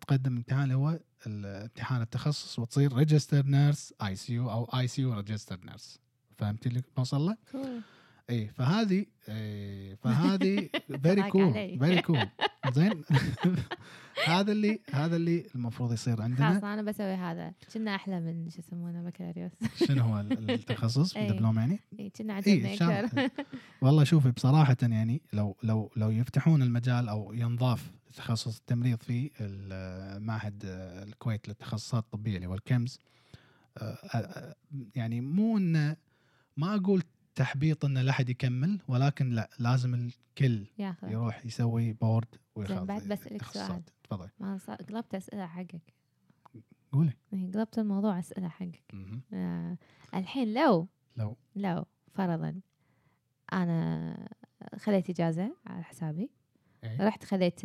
تقدم 0.01 0.35
امتحان 0.35 0.63
اللي 0.63 0.73
هو 0.75 0.99
امتحان 1.27 2.01
التخصص 2.01 2.59
وتصير 2.59 2.93
ريجستر 2.93 3.45
نيرس 3.45 3.93
اي 4.03 4.15
سي 4.15 4.33
يو 4.33 4.51
أو 4.51 4.63
اي 4.79 4.87
سي 4.87 5.01
يو 5.01 5.13
ريجستر 5.13 5.59
نيرس 5.65 5.99
فهمتي 6.37 6.69
اللي 6.69 6.83
بوصل 6.97 7.21
له؟ 7.21 7.37
اي 8.29 8.47
فهذه 8.47 9.05
إيه 9.29 9.95
فهذه 9.95 10.69
very 11.03 11.29
cool. 11.31 11.53
Very 11.53 12.01
cool 12.01 12.27
زين؟ 12.73 13.03
هذا 14.27 14.51
اللي 14.51 14.79
هذا 14.91 15.15
اللي 15.15 15.47
المفروض 15.55 15.93
يصير 15.93 16.15
خلاص 16.17 16.23
عندنا 16.39 16.73
أنا 16.73 16.81
بسوي 16.81 17.13
هذا. 17.13 17.53
كنا 17.73 17.95
أحلى 17.95 18.19
من 18.19 18.49
شو 18.49 18.59
يسمونه 18.59 19.01
بكالوريوس. 19.03 19.51
شنو 19.87 20.03
هو 20.03 20.19
ال- 20.19 20.51
التخصص؟ 20.51 21.17
إي. 21.17 21.27
الدبلوم 21.29 21.59
يعني؟ 21.59 21.79
كنا 22.17 22.33
اي 22.33 22.37
عجبني 22.37 22.77
شام- 22.77 22.89
أكثر 22.91 23.29
والله 23.81 24.03
شوفي 24.03 24.31
بصراحة 24.31 24.77
يعني 24.81 25.21
لو 25.33 25.57
لو 25.63 25.91
لو 25.95 26.09
يفتحون 26.09 26.61
المجال 26.61 27.09
أو 27.09 27.33
ينضاف 27.33 27.91
تخصص 28.13 28.57
التمريض 28.57 29.01
في 29.03 29.31
معهد 30.21 30.61
الكويت 31.07 31.47
للتخصصات 31.47 32.03
الطبية 32.03 32.35
اللي 32.35 32.47
هو 32.47 32.53
الكمز 32.53 32.99
آه، 33.77 33.81
آه، 34.13 34.55
يعني 34.95 35.21
مو 35.21 35.57
إنه 35.57 35.95
ما 36.57 36.75
أقول 36.75 37.03
تحبيط 37.35 37.85
إن 37.85 37.97
لا 37.97 38.11
أحد 38.11 38.29
يكمل 38.29 38.79
ولكن 38.87 39.29
لا 39.29 39.49
لازم 39.59 39.93
الكل 39.95 40.67
ياخذ 40.77 41.11
يروح 41.11 41.45
يسوي 41.45 41.93
بورد 41.93 42.27
وياخذ 42.55 42.85
بعد 42.85 43.17
تخصصات. 43.37 43.67
سؤال. 43.67 43.83
تفضل 44.03 44.29
ما 44.39 44.57
قلبت 44.89 45.15
أسئلة 45.15 45.45
حقك 45.47 45.93
قولي 46.91 47.13
قلبت 47.31 47.79
الموضوع 47.79 48.19
أسئلة 48.19 48.47
حقك. 48.47 48.83
آه 49.33 49.77
الحين 50.13 50.53
لو 50.53 50.87
لو 51.17 51.37
لو 51.55 51.85
فرضا 52.13 52.61
أنا 53.53 54.29
خذيت 54.77 55.09
إجازة 55.09 55.55
على 55.65 55.83
حسابي 55.83 56.29
إيه. 56.83 57.07
رحت 57.07 57.23
خذيت 57.23 57.59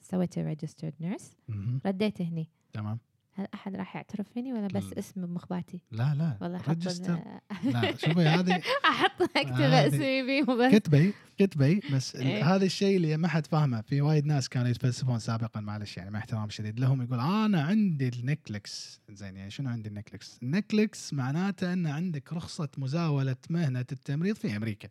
سويت 0.00 0.38
registered 0.38 0.94
nurse. 1.00 1.36
رديت 1.86 2.22
هني 2.22 2.50
تمام 2.72 2.98
هل 3.40 3.46
أحد 3.54 3.76
راح 3.76 3.96
يعترف 3.96 4.28
فيني 4.28 4.52
ولا 4.52 4.66
بس 4.66 4.84
لا. 4.84 4.98
اسم 4.98 5.26
بمخباتي 5.26 5.80
لا 5.92 6.14
لا. 6.40 6.56
أحط 6.56 6.68
register. 6.68 7.18
لا 7.64 7.96
شوفي 7.96 8.20
هذه 8.20 8.62
أحط 8.84 9.22
أكتب 9.36 9.60
اسمي 9.60 10.22
بيه 10.22 10.78
كتبي 10.78 11.14
كتبي 11.38 11.80
بس 11.92 12.16
إيه. 12.16 12.54
هذا 12.54 12.64
الشيء 12.64 12.96
اللي 12.96 13.16
ما 13.16 13.28
حد 13.28 13.46
فاهمه. 13.46 13.80
في 13.80 14.00
وايد 14.00 14.26
ناس 14.26 14.48
كانوا 14.48 14.68
يتفلسفون 14.68 15.18
سابقا 15.18 15.60
معلش 15.60 15.96
يعني 15.96 16.10
مع 16.10 16.18
احترام 16.18 16.50
شديد 16.50 16.80
لهم 16.80 17.02
يقول 17.02 17.20
أنا 17.20 17.62
عندي 17.62 18.08
ال 18.08 18.23
NCLEX 18.23 19.00
زين 19.10 19.36
يعني 19.36 19.50
شنو 19.50 19.70
عندي 19.70 19.88
ال 19.88 19.95
NCLEX؟ 19.95 20.38
ال 20.42 20.54
NCLEX 20.54 21.12
معناته 21.12 21.72
إن 21.72 21.86
عندك 21.86 22.32
رخصة 22.32 22.68
مزاولة 22.78 23.36
مهنة 23.50 23.86
التمريض 23.92 24.36
في 24.36 24.56
أمريكا. 24.56 24.88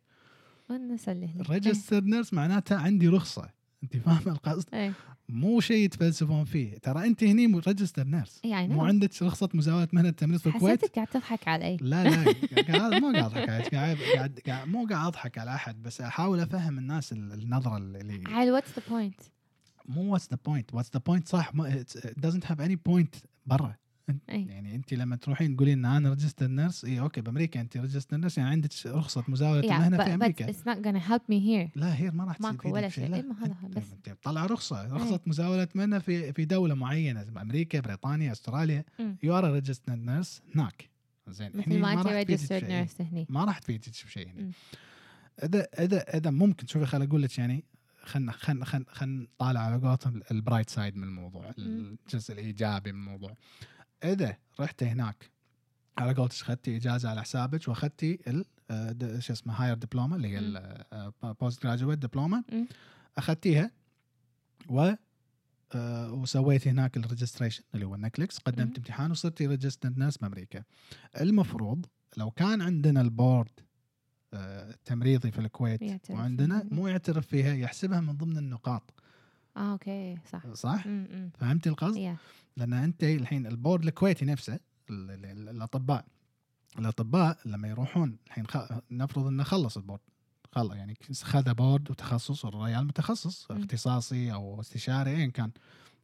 ونسلهني 0.70 1.42
الريجستر 1.42 2.04
نيرس 2.04 2.34
معناته 2.34 2.76
عندي 2.76 3.08
رخصة. 3.08 3.59
أنت 3.84 3.98
فاهمة 3.98 4.32
القصد؟ 4.32 4.66
إيه. 4.74 4.94
مو 5.30 5.60
شيء 5.60 5.78
يتفلسفون 5.86 6.44
فيه. 6.44 6.78
ترى 6.78 7.06
أنت 7.08 7.24
هني 7.24 7.60
ريجستر 7.68 8.04
نيرس 8.04 8.42
يعني 8.44 8.74
مو 8.74 8.86
عندك 8.86 9.10
رخصه 9.24 9.50
مزاوله 9.54 9.88
مهنة 9.94 10.10
التمريض 10.10 10.40
في 10.40 10.48
الكويت؟ 10.48 10.80
حسيتك 10.80 10.96
قاعد 10.96 11.08
تضحك 11.08 11.48
علي. 11.48 11.78
لا 11.82 12.04
لا 12.04 12.34
قاعد 12.78 12.94
مو 13.02 13.12
قاعد 13.12 13.24
أضحك 13.26 13.50
عليك 13.50 13.76
قاعد 13.76 14.40
قاعد 14.48 14.68
مو 14.68 14.86
قاعد 14.88 15.08
أضحك 15.08 15.38
على 15.38 15.56
أحد 15.56 15.84
بس 15.84 16.02
أحاول 16.02 16.40
أفهم 16.40 16.78
الناس 16.78 17.12
ال- 17.14 17.34
النظرة 17.34 17.78
اللي 17.78 18.24
عيل 18.28 18.52
واتس 18.52 18.70
ذا 18.80 18.84
بوينت 18.90 19.22
مو 19.86 20.14
واتس 20.14 20.30
ذا 20.32 20.38
بوينت 20.46 20.74
واتس 20.74 20.90
ذا 20.94 21.02
بوينت 21.06 21.28
صح؟ 21.28 21.52
دزنت 22.18 22.52
هاف 22.52 22.62
اني 22.62 22.76
بوينت 22.76 23.16
برا. 23.46 23.76
اي 24.30 24.46
يعني 24.46 24.76
انت 24.76 24.94
لما 24.94 25.16
تروحين 25.16 25.56
تقولين 25.56 25.86
إن 25.86 25.92
أنا 25.96 26.10
ريجستر 26.10 26.48
نيرس 26.48 26.86
اي 26.86 27.00
أوكي 27.00 27.22
بأمريكا 27.22 27.62
انت 27.62 27.78
ريجستر 27.78 28.18
نيرس 28.18 28.38
يعني 28.38 28.50
عندك 28.50 28.70
رخصة 28.86 29.24
مزاولة 29.28 29.62
yeah, 29.62 29.66
المهنة 29.74 29.98
but, 29.98 30.02
في 30.04 30.14
أمريكا 30.14 30.52
it's 30.52 30.56
not 30.66 30.78
gonna 30.78 31.10
help 31.10 31.22
me 31.22 31.40
here 31.40 31.70
لا 31.76 31.96
هي 31.96 32.12
ما 32.12 32.24
راح 32.24 32.38
تفيدك 32.38 32.52
ماكو 32.54 32.74
ولا. 32.74 32.90
شيء. 32.90 33.16
إيه، 33.16 33.22
ما 33.22 33.46
هذا 33.46 33.56
أنت- 33.64 33.78
بس. 33.78 33.94
أنت 33.94 34.18
طلع 34.24 34.46
رخصة 34.46 34.96
رخصة 34.96 35.20
مزاولة 35.26 35.68
مهنة 35.76 36.00
في 36.00 36.34
في 36.34 36.46
دولة 36.46 36.76
معينة 36.76 37.26
أمريكا 37.42 37.80
بريطانيا 37.80 38.32
أستراليا. 38.32 38.84
you 39.24 39.38
are 39.38 39.54
registered 39.54 39.96
nurse 39.96 40.42
هناك 40.56 40.90
زين 41.28 41.52
مثل 41.56 41.80
ما 41.80 41.94
أنت 41.94 42.32
بشيء. 42.32 42.68
nurse 42.68 43.02
هني 43.02 43.26
ما 43.30 43.44
راح 43.46 43.60
تفيدك 43.60 43.90
بشيء 43.90 44.28
هنا. 44.30 44.52
اذا 45.44 45.68
اذا 45.80 46.18
إذا 46.18 46.30
ممكن 46.32 46.68
شوفي 46.68 46.86
خل 46.86 47.02
أقول 47.02 47.22
لك 47.22 47.38
يعني 47.38 47.64
خلنا 48.04 48.32
خلنا 48.32 48.66
خلنا 48.66 48.86
خلنا 48.90 49.24
نطالع 49.24 49.60
على 49.60 49.88
قولتهم 49.88 50.22
ال 50.32 50.37
bright 50.37 50.70
side 50.70 50.96
من 50.98 51.04
الموضوع 51.04 51.52
الجزء 51.58 52.34
الإيجابي 52.34 52.92
من 52.92 53.00
الموضوع 53.00 53.34
اذا 54.04 54.38
رحتي 54.60 54.86
هناك. 54.86 55.32
على 55.98 56.14
قولتك 56.14 56.42
أخذتي 56.42 56.78
إجازة 56.78 57.10
على 57.10 57.22
حسابك 57.22 57.68
وأخذتي 57.68 58.20
ال 58.28 58.46
آه، 58.72 59.20
شو 59.20 59.34
اسمه 59.34 59.54
higher 59.54 59.76
diploma 59.76 60.16
اللي 60.16 60.28
هي 60.28 60.40
ال 61.24 61.64
postgraduate 61.64 62.00
diploma 62.00 62.44
مم. 62.52 62.68
أخذتيها 63.18 63.72
و 64.70 64.94
آه، 65.76 66.14
وسويتي 66.14 66.70
هناك 66.70 66.98
ال 66.98 67.03
registration 67.03 67.64
اللي 67.76 67.86
هو 67.86 67.96
ال 67.96 68.03
NCLEX 68.03 68.38
مم. 68.38 68.42
قدمت 68.46 68.78
امتحان 68.78 69.12
وصرتي 69.12 69.48
registered 69.48 69.94
nurse 69.98 70.18
بامريكا 70.18 70.64
المفروض 71.22 71.86
لو 72.18 72.32
كان 72.32 72.62
عندنا 72.62 73.02
ال 73.02 73.10
board 73.10 73.52
آه، 74.34 74.70
التمريضي 74.70 75.32
في 75.32 75.40
الكويت 75.40 75.82
وعندنا. 76.10 76.66
مو 76.72 76.88
يعترف 76.88 77.28
فيها 77.28 77.54
يحسبها 77.54 78.02
من 78.02 78.18
ضمن 78.18 78.38
النقاط. 78.38 78.94
آه 79.58 79.72
okay 79.72 80.18
صح. 80.32 80.54
صح؟ 80.54 80.84
امم 80.86 81.30
فهمتي 81.40 81.70
القصد؟ 81.70 81.98
يا 81.98 82.16
لأن 82.58 82.74
أنت 82.74 83.04
الحين 83.04 83.48
ال 83.48 83.54
board 83.54 83.84
الكويتي 83.86 84.26
نفسه 84.26 84.54
ال- 84.90 85.12
ال- 85.12 85.26
ال- 85.26 85.50
الأطباء 85.50 86.06
الأطباء 86.80 87.38
لما 87.46 87.68
يروحون 87.68 88.18
الحين 88.28 88.48
خ... 88.48 88.58
نفرض 88.92 89.26
إنه 89.28 89.44
خلص 89.44 89.78
ال 89.78 89.82
board 89.82 90.00
خلص 90.52 90.74
يعني 90.76 90.96
خذ 91.24 91.54
board 91.54 91.92
وتخصص 91.92 92.46
الريال 92.46 92.86
متخصص 92.88 93.52
مم. 93.52 93.58
اختصاصي 93.58 94.34
أو 94.34 94.62
استشاري 94.62 95.12
ايا 95.16 95.28
كان 95.28 95.52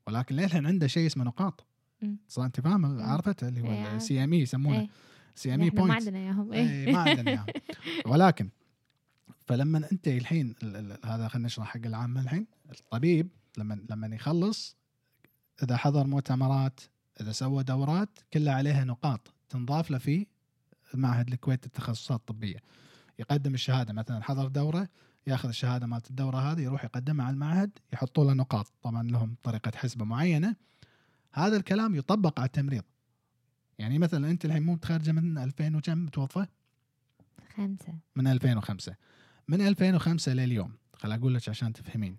ولكن 0.07 0.35
للحين 0.35 0.65
عنده 0.65 0.87
شيء 0.87 1.05
اسمه 1.07 1.23
نقاط. 1.23 1.65
مم. 2.01 2.17
صار 2.27 2.45
أنت 2.45 2.59
فاهم؟ 2.61 3.01
عرفته 3.01 3.47
اللي 3.47 3.59
إيه، 3.61 3.67
هو 3.83 3.85
عارف. 3.85 3.93
ال 3.95 4.23
CME 4.23 4.39
يسمونه. 4.41 4.79
إيه. 4.79 4.89
CME 5.36 5.67
إحنا 5.69 5.79
ما 5.81 5.87
point 5.88 5.99
عندنا 6.07 6.19
إياهم. 6.19 6.53
اي 6.53 6.91
ما 6.93 6.99
عندنا 6.99 7.31
إياهم. 7.31 7.45
ولكن 8.11 8.49
فلما 9.45 9.91
انت 9.91 10.07
الحين 10.07 10.55
ال- 10.63 10.75
ال- 10.75 10.97
هذا 11.05 11.27
خلينا 11.27 11.45
نشرح 11.45 11.67
حق 11.67 11.85
العامه 11.85 12.21
الحين. 12.21 12.47
الطبيب 12.71 13.29
لما 13.57 13.85
لما 13.89 14.15
يخلص 14.15 14.75
إذا 15.63 15.77
حضر 15.77 16.07
مؤتمرات 16.07 16.79
إذا 17.21 17.31
سوى 17.31 17.63
دورات 17.63 18.19
كلها 18.33 18.53
عليها 18.53 18.83
نقاط 18.83 19.33
تنضاف 19.49 19.91
له 19.91 19.97
في 19.97 20.27
معهد 20.93 21.27
الكويت 21.27 21.65
للتخصصات 21.65 22.19
الطبية. 22.19 22.57
يقدم 23.19 23.53
الشهادة 23.53 23.93
مثلا 23.93 24.23
حضر 24.23 24.47
دورة 24.47 24.89
ياخذ 25.27 25.49
الشهادة 25.49 25.87
مالت 25.87 26.09
الدورة 26.09 26.37
هذه 26.37 26.61
يروح 26.61 26.83
يقدمها 26.83 27.25
على 27.25 27.33
المعهد 27.33 27.71
يحطوا 27.93 28.25
له 28.25 28.33
نقاط. 28.33 28.73
طبعا 28.81 29.03
لهم 29.03 29.35
طريقة 29.43 29.71
حسبة 29.75 30.05
معينة. 30.05 30.55
هذا 31.33 31.57
الكلام 31.57 31.95
يطبق 31.95 32.39
على 32.39 32.47
التمريض. 32.47 32.83
يعني 33.79 33.99
مثلا 33.99 34.31
أنت 34.31 34.45
الحين 34.45 34.63
مو 34.63 34.73
متخرجه 34.73 35.11
من 35.11 35.37
2000 35.37 35.75
وكم 35.75 35.97
متوظفه 36.05 36.47
خمسة. 37.55 37.93
من 38.15 38.27
2005 38.27 38.95
من 39.47 39.61
2005 39.67 40.33
لليوم. 40.33 40.71
خل 40.93 41.11
أقول 41.11 41.35
لك 41.35 41.49
عشان 41.49 41.73
تفهمين. 41.73 42.17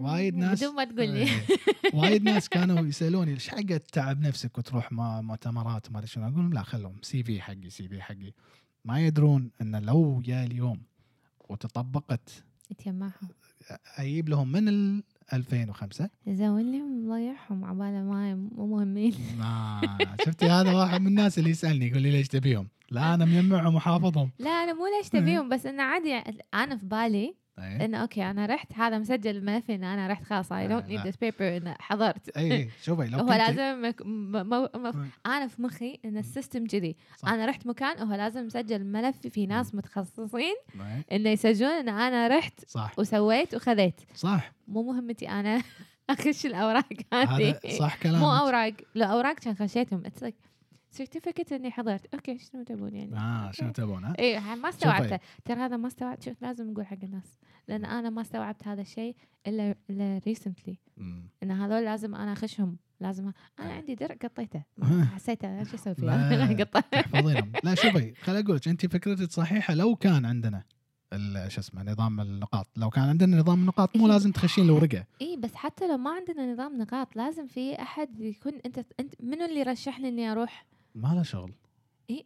وايد 0.00 0.36
ناس- 0.36 0.58
بدون 0.64 0.74
ما 0.74 0.84
تقول 0.84 1.08
لي. 1.08 1.22
إيه. 1.22 1.46
وايد 1.94 2.22
ناس 2.22 2.48
كانوا 2.48 2.86
يسألوني 2.86 3.30
إيش 3.34 3.48
حق 3.48 3.76
تعب 3.92 4.20
نفسك 4.20 4.58
وتروح 4.58 4.92
ما 4.92 5.20
مؤتمرات 5.20 5.88
وما 5.88 5.98
أدري 5.98 6.08
شنو؟ 6.08 6.24
أقول 6.24 6.34
لهم 6.36 6.52
لا 6.52 6.62
خلهم 6.62 6.96
سي 7.02 7.22
في 7.22 7.40
حقي 7.40 7.70
سي 7.70 7.88
في 7.88 8.02
حقي. 8.02 8.32
ما 8.84 9.00
يدرون 9.06 9.50
إن 9.62 9.76
لو 9.76 10.20
جاء 10.20 10.46
اليوم 10.46 10.82
وتطبقت 11.48 12.44
يتجمعهم 12.70 13.28
أجيب 13.96 14.28
لهم 14.28 14.52
من 14.52 15.02
ال 15.32 15.38
2005 15.38 16.10
زولي 16.28 16.82
مضيعهم 16.82 17.64
عبالة 17.64 18.02
ما 18.02 18.34
مو 18.34 18.66
مهمين. 18.66 19.14
ما 19.38 19.80
شفتي 20.24 20.46
هذا 20.46 20.72
واحد 20.72 21.00
من 21.00 21.06
الناس 21.06 21.38
اللي 21.38 21.50
يسألني 21.50 21.86
يقول 21.88 22.02
لي 22.02 22.10
ليش 22.10 22.28
تبيهم؟ 22.28 22.68
لا 22.90 23.14
أنا 23.14 23.24
مجمعهم 23.24 23.74
وحافظهم. 23.74 24.30
لا 24.38 24.50
أنا 24.50 24.72
مو 24.72 24.86
ليش 24.98 25.08
تبيهم 25.08 25.48
بس 25.48 25.66
إنه 25.66 25.82
عادي 25.82 26.22
أنا 26.54 26.76
في 26.76 26.86
بالي 26.86 27.34
إيه. 27.58 27.84
إنه 27.84 27.98
okay 27.98 28.30
أنا 28.30 28.46
رحت 28.46 28.72
هذا 28.72 28.98
مسجل 28.98 29.36
الملف 29.36 29.70
ان 29.70 29.84
أنا 29.84 30.06
رحت 30.08 30.24
خلاص 30.24 30.52
I 30.52 30.68
don't. 30.68 30.88
Need 30.88 31.06
this 31.06 31.16
paper 31.16 31.56
إنه 31.56 31.76
حضرت 31.80 32.28
اي 32.28 32.52
اي 32.52 32.70
شوفي 32.82 33.06
لو 33.06 33.18
هو 33.18 33.32
لازم 33.32 33.88
مك... 33.88 34.02
م... 34.02 34.08
م... 34.08 34.54
م... 34.54 34.68
مم. 34.74 35.08
أنا 35.26 35.46
في 35.46 35.62
مخي 35.62 35.98
إن 36.04 36.16
ال 36.16 36.23
system 36.23 36.66
كذي. 36.66 36.96
أنا 37.26 37.46
رحت 37.46 37.66
مكان 37.66 37.98
هو 37.98 38.14
لازم 38.14 38.46
مسجل 38.46 38.84
ملف 38.84 39.26
في 39.26 39.46
ناس 39.46 39.74
متخصصين 39.74 40.54
إيه. 40.74 41.16
إنه 41.16 41.30
يسجلون 41.30 41.72
إن 41.72 41.88
أنا 41.88 42.28
رحت 42.28 42.60
صح 42.68 42.98
وسويت 42.98 43.54
وخذيت 43.54 44.00
صح 44.14 44.52
مو 44.68 44.82
مهمتي 44.82 45.28
أنا 45.28 45.62
أخش 46.10 46.46
الأوراق 46.46 46.88
هذه 47.12 47.58
صح 47.78 47.96
كلامك 47.96 48.18
مو 48.18 48.36
أوراق 48.36 48.72
لو 48.94 49.06
أوراق 49.06 49.34
كان 49.34 49.54
خشيتهم 49.54 50.02
it's 50.06 50.24
certificate 50.94 51.52
اني 51.52 51.70
حضرت. 51.70 52.14
okay 52.14 52.38
شنو 52.38 52.62
تبون 52.62 52.94
يعني؟ 52.94 53.16
آه 53.16 53.50
شنو 53.50 53.72
تبون 53.72 54.04
ها؟ 54.04 54.14
إيه 54.18 54.54
ما 54.54 54.68
استوعبته. 54.68 55.18
ترى 55.44 55.60
هذا 55.60 55.76
ما 55.76 55.86
استوعبت 55.86 56.22
شوف 56.22 56.42
لازم 56.42 56.70
نقول 56.70 56.86
حق 56.86 56.96
الناس. 57.02 57.38
لأن 57.68 57.84
أنا 57.84 58.10
ما 58.10 58.20
استوعبت 58.20 58.68
هذا 58.68 58.80
الشيء 58.80 59.16
إلا 59.46 59.74
إلا 59.90 60.20
recently. 60.26 60.76
إن 61.42 61.50
هذول 61.50 61.84
لازم 61.84 62.14
أنا 62.14 62.32
أخشهم. 62.32 62.76
لازم 63.00 63.32
أنا. 63.60 63.72
عندي 63.72 63.94
درع 63.94 64.14
قطيته. 64.22 64.62
حسيته 65.14 65.48
أنا 65.54 65.64
شو 65.64 65.74
أسوي. 65.74 65.94
فيه 65.94 66.64
تحفظينهم. 66.64 67.52
لا 67.64 67.74
شوفي 67.82 68.14
خل 68.14 68.36
أقول 68.36 68.56
لك 68.56 68.68
أنت 68.68 68.86
فكرتك 68.86 69.32
صحيحة. 69.32 69.74
لو 69.74 69.96
كان 69.96 70.24
عندنا 70.24 70.62
شو 71.48 71.60
اسمه 71.60 71.82
نظام 71.82 72.20
النقاط 72.20 72.66
لو 72.76 72.90
كان 72.90 73.04
عندنا 73.04 73.36
نظام 73.36 73.60
النقاط 73.60 73.96
مو 73.96 74.06
إيه. 74.06 74.12
لازم 74.12 74.32
تخشين 74.32 74.64
الورقه 74.64 75.04
اي 75.22 75.36
بس 75.36 75.54
حتى 75.54 75.88
لو 75.88 75.96
ما 75.96 76.10
عندنا 76.10 76.52
نظام 76.52 76.78
نقاط 76.78 77.16
لازم 77.16 77.46
في 77.46 77.82
أحد 77.82 78.20
يكون 78.20 78.52
أنت 78.66 78.78
أنت 79.00 79.14
منو 79.20 79.44
اللي 79.44 79.62
رشحني 79.62 80.08
إني 80.08 80.32
أروح؟ 80.32 80.66
ما 80.94 81.08
له 81.14 81.22
شغل 81.22 81.52
إيه. 82.10 82.24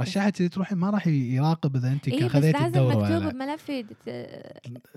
رشحت 0.00 0.42
تروحين 0.42 0.78
ما 0.78 0.90
راح 0.90 1.06
يراقب 1.06 1.76
إذا 1.76 1.92
أنت 1.92 2.08
اي 2.08 2.24
بس 2.24 2.30
خذيتي 2.30 2.58
لازم 2.58 2.86
مكتوب. 2.88 3.32
بملفي 3.32 3.84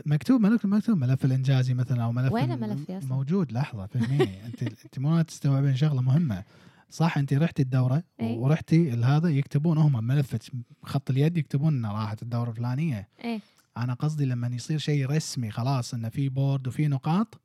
مكتوب 0.06 0.42
ملف 0.42 0.66
مكتوب 0.66 0.98
ملف 0.98 1.26
الإنجازي 1.26 1.74
مثلا 1.74 2.04
أو 2.04 2.12
ملف 2.12 2.34
وينه 2.34 2.54
ال- 2.54 2.60
ملفي 2.62 2.98
أصلاً؟ 2.98 3.10
موجود 3.10 3.52
لحظة 3.52 3.86
فهميني 3.86 4.40
انت 4.46 4.64
أنت 4.64 5.00
مو 5.00 5.22
تستوعبين 5.22 5.76
شغلة 5.76 6.02
مهمة 6.02 6.44
صح 6.90 7.18
أنت 7.18 7.34
رحتي 7.34 7.62
الدورة 7.62 8.04
إيه. 8.20 8.38
ورحتي 8.38 8.92
هذا 8.92 9.30
يكتبون 9.30 9.78
هم 9.78 10.04
ملفك 10.04 10.42
خط 10.84 11.10
اليد 11.10 11.38
يكتبون 11.38 11.74
انه 11.74 11.92
راحت 11.92 12.22
الدورة 12.24 12.50
الفلانية 12.50 13.08
إيه 13.24 13.40
أنا 13.78 13.94
قصدي 13.94 14.26
لما 14.26 14.48
يصير 14.48 14.78
شيء 14.78 15.10
رسمي 15.10 15.52
خلاص 15.52 15.94
انه 15.94 16.10
في 16.10 16.30
بورد 16.30 16.68
وفي 16.68 16.88
نقاط 16.88 17.42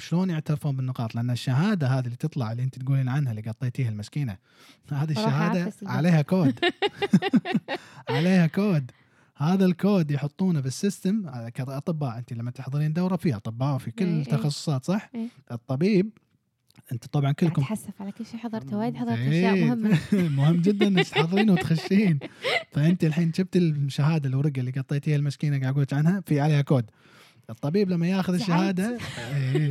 شلون 0.00 0.30
يعترفون 0.30 0.76
بالنقاط؟ 0.76 1.14
لأن 1.14 1.30
الشهادة 1.30 1.86
هذه 1.86 2.04
اللي 2.04 2.16
تطلع 2.16 2.52
اللي 2.52 2.62
أنت 2.62 2.78
تقولين 2.78 3.08
عنها 3.08 3.32
اللي 3.32 3.42
قطيتيها 3.42 3.88
المسكينة 3.88 4.36
هذه 4.92 5.10
الشهادة. 5.10 5.72
عليها 5.82 6.22
كود. 6.22 6.58
عليها 8.10 8.46
كود. 8.46 8.90
هذا 9.36 9.64
الكود 9.64 10.10
يحطونه 10.10 10.60
بال 10.60 10.82
system 10.82 11.48
كأطباء 11.48 12.18
أنت 12.18 12.32
لما 12.32 12.50
تحضرين 12.50 12.92
دورة 12.92 13.16
في 13.16 13.34
أطباء 13.34 13.74
وفي 13.74 13.90
كل 13.90 14.04
إيه، 14.04 14.14
إيه. 14.14 14.22
التخصصات 14.22 14.84
صح؟ 14.84 15.10
إيه. 15.14 15.28
الطبيب 15.52 16.10
أنت 16.92 17.06
طبعا 17.06 17.32
كلكم 17.32 17.62
أتحسف 17.62 18.02
على 18.02 18.12
كل 18.12 18.26
شيء 18.26 18.40
حضرته 18.40 18.76
وايد 18.76 18.96
حضرت 18.96 19.18
إيه، 19.18 19.28
أشياء 19.28 19.66
مهمة. 19.66 19.98
مهم 20.36 20.56
جدا 20.56 20.86
إنك 20.86 21.08
تحضرين 21.08 21.50
وتخشين. 21.50 22.18
فأنت 22.72 23.04
الحين 23.04 23.30
جبت 23.30 23.56
الشهادة 23.56 24.28
الورقة 24.28 24.60
اللي 24.60 24.70
قطيتيها 24.70 25.16
المسكينة 25.16 25.60
قاعد 25.60 25.72
أقول 25.72 25.86
عنها؟ 25.92 26.20
في 26.20 26.40
عليها 26.40 26.62
كود. 26.62 26.90
الطبيب 27.50 27.90
لما 27.90 28.08
ياخذ. 28.08 28.34
الشهادة 28.34 28.98
إيه. 29.34 29.68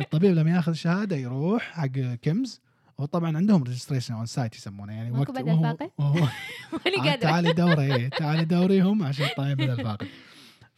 الطبيب 0.00 0.34
لما 0.34 0.50
ياخذ 0.50 0.70
الشهادة 0.72 1.16
يروح 1.16 1.62
حق 1.62 1.86
KIMS 2.22 2.60
وطبعا 2.98 3.36
عندهم 3.36 3.62
registration 3.62 4.14
on 4.14 4.26
site 4.26 4.54
يسمونه 4.56 4.92
يعني 4.92 5.10
وقت 5.10 5.30
بدل 5.30 5.42
وهو-؟ 5.42 5.76
وهو- 5.98 6.28
قادرة 7.04 7.16
تعالي 7.16 7.52
دوره 7.52 7.80
إيه 7.80 8.08
تعالي 8.20 8.44
دوريهم 8.44 9.02
عشان 9.02 9.28
تطلعين 9.28 9.54
بدل 9.54 9.76
فاقد 9.84 10.06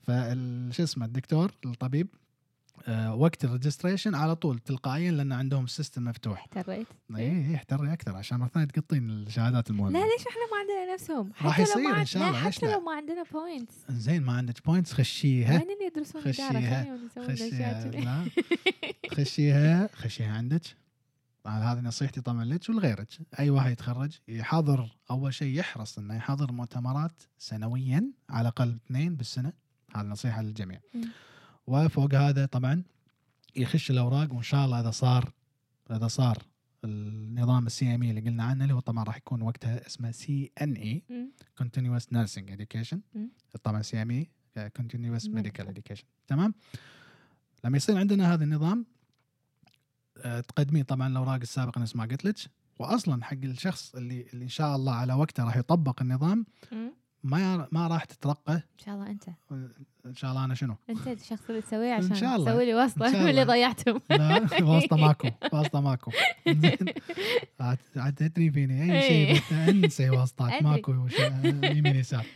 فشو 0.03 0.83
اسمه 0.83 1.07
الدكتور 1.07 1.53
الطبيب 1.67 2.09
آه 2.15 2.28
وقت 3.15 3.45
ال 3.45 3.50
registration 3.50 4.15
على 4.15 4.37
طول 4.37 4.59
تلقائيا 4.59 5.11
لأن 5.13 5.33
عندهم 5.33 5.65
ال 5.65 5.71
system 5.71 6.05
مفتوح. 6.05 6.39
احتريت. 6.39 6.87
اي 7.17 7.47
اي 7.49 7.55
احتري 7.55 7.93
أكثر 7.93 8.17
عشان 8.17 8.39
مرة 8.39 8.49
ثانية 8.49 8.67
تقطين 8.67 9.11
الشهادات 9.11 9.71
المهمة. 9.71 9.99
لا 9.99 10.05
ليش 10.05 10.27
إحنا 10.27 10.41
ما 10.53 10.59
عندنا 10.61 10.95
نفسهم؟ 10.95 11.33
راح 11.43 11.59
يصير 11.61 11.95
عند- 11.95 12.07
شاء 12.07 12.29
الله، 12.29 12.39
حتى؟ 12.41 12.67
لو 12.73 12.81
ما 12.81 12.93
عندنا 12.93 13.25
points 13.33 13.75
زين 13.91 14.23
ما 14.23 14.33
عندك 14.33 14.67
points 14.67 14.93
خشيها. 14.93 15.53
وين 15.53 15.61
اللي 15.63 15.87
يدرسون 15.87 16.23
خشيها. 16.23 16.99
خشيها 17.29 17.91
لا. 17.91 18.25
خشيها 19.11 19.89
خشيها 19.95 20.33
عندك. 20.33 20.63
آه، 21.47 21.49
هذه 21.49 21.81
نصيحتي 21.81 22.21
طبعا 22.21 22.45
لك 22.45 22.69
ولغيرك. 22.69 23.09
أي 23.39 23.51
واحد 23.51 23.71
يتخرج 23.71 24.19
يحضر 24.29 24.97
أول 25.11 25.35
شيء 25.35 25.59
يحرص 25.59 25.99
إنه 25.99 26.17
يحضر 26.17 26.53
مؤتمرات 26.53 27.23
سنويا 27.39 28.05
على 28.31 28.41
الأقل 28.41 28.79
اثنين 28.87 29.15
بالسنة. 29.17 29.53
هذه 29.97 30.07
نصيحة 30.07 30.43
للجميع. 30.43 30.81
وفوق 31.69 32.15
هذا 32.15 32.47
طبعا 32.47 32.83
يخش 33.57 33.91
الأوراق 33.91 34.33
وإن 34.33 34.43
شاء 34.43 34.65
الله 34.65 34.81
إذا 34.81 34.91
صار 34.91 35.33
إذا 35.91 36.09
صار 36.09 36.39
النظام 36.85 37.67
ال 37.67 37.95
CME 37.95 38.11
اللي 38.11 38.21
قلنا 38.21 38.45
عنه 38.45 38.65
اللي 38.65 38.75
هو 38.75 38.81
طبعا 38.81 39.05
راح 39.05 39.17
يكون 39.17 39.43
وقتها 39.43 39.87
اسمه 39.87 40.11
CNE 40.11 41.03
nursing 42.15 42.51
education 42.57 42.99
مم. 43.15 43.31
طبعا 43.63 43.83
CME 43.83 44.31
medical 44.59 45.65
Medical. 45.65 45.65
education 45.69 46.05
تمام 46.27 46.55
لما 47.65 47.77
يصير 47.77 47.97
عندنا 47.99 48.35
هذا 48.35 48.45
النظام 48.45 48.87
آه، 50.19 50.41
تقدمين 50.41 50.85
طبعا 50.85 51.09
الأوراق 51.09 51.41
السابقة 51.41 51.81
نفس 51.81 51.97
ما 51.97 52.05
قلت 52.05 52.25
لك 52.25 52.35
واصلا 52.79 53.25
حق 53.25 53.37
الشخص 53.45 53.95
اللي 53.95 54.27
اللي 54.33 54.45
إن 54.45 54.49
شاء 54.49 54.77
الله 54.77 54.93
على 54.95 55.15
وقته 55.15 55.45
راح 55.45 55.57
يطبق 55.57 56.03
النظام. 56.03 56.47
ما 57.25 57.69
ما 57.73 57.87
راح 57.89 58.05
تترقى 58.05 58.55
إن 58.55 58.79
شاء 58.85 58.95
الله 58.95 59.11
أنت 59.11 59.25
إن 60.07 60.15
شاء 60.15 60.31
الله 60.31 60.45
أنا 60.45 60.55
شنو؟ 60.55 60.77
أنت 60.91 61.09
الشخص 61.09 61.43
اللي 61.51 61.63
تسويه 61.63 61.97
إن 61.97 62.05
عشان 62.05 62.15
شاء 62.17 62.37
الله. 62.37 62.51
تسوي 62.53 62.65
لي 62.67 62.75
واسطه 62.75 63.07
اللي. 63.31 63.45
ضيعتهم 63.45 64.01
لا 64.11 64.47
واسطه 64.63 64.97
ماكو 64.97 65.29
واسطه 65.53 65.81
ماكو 65.81 66.11
عاد 67.97 68.15
تدري 68.17 68.51
فيني 68.51 68.83
أي 68.83 69.03
شيء 69.03 69.11
إيه. 69.11 69.41
بت- 69.41 69.53
انسي 69.85 70.11
واسطات. 70.11 70.63
ماكو 70.67 70.93
يمين 71.65 71.97
يسار 71.97 72.27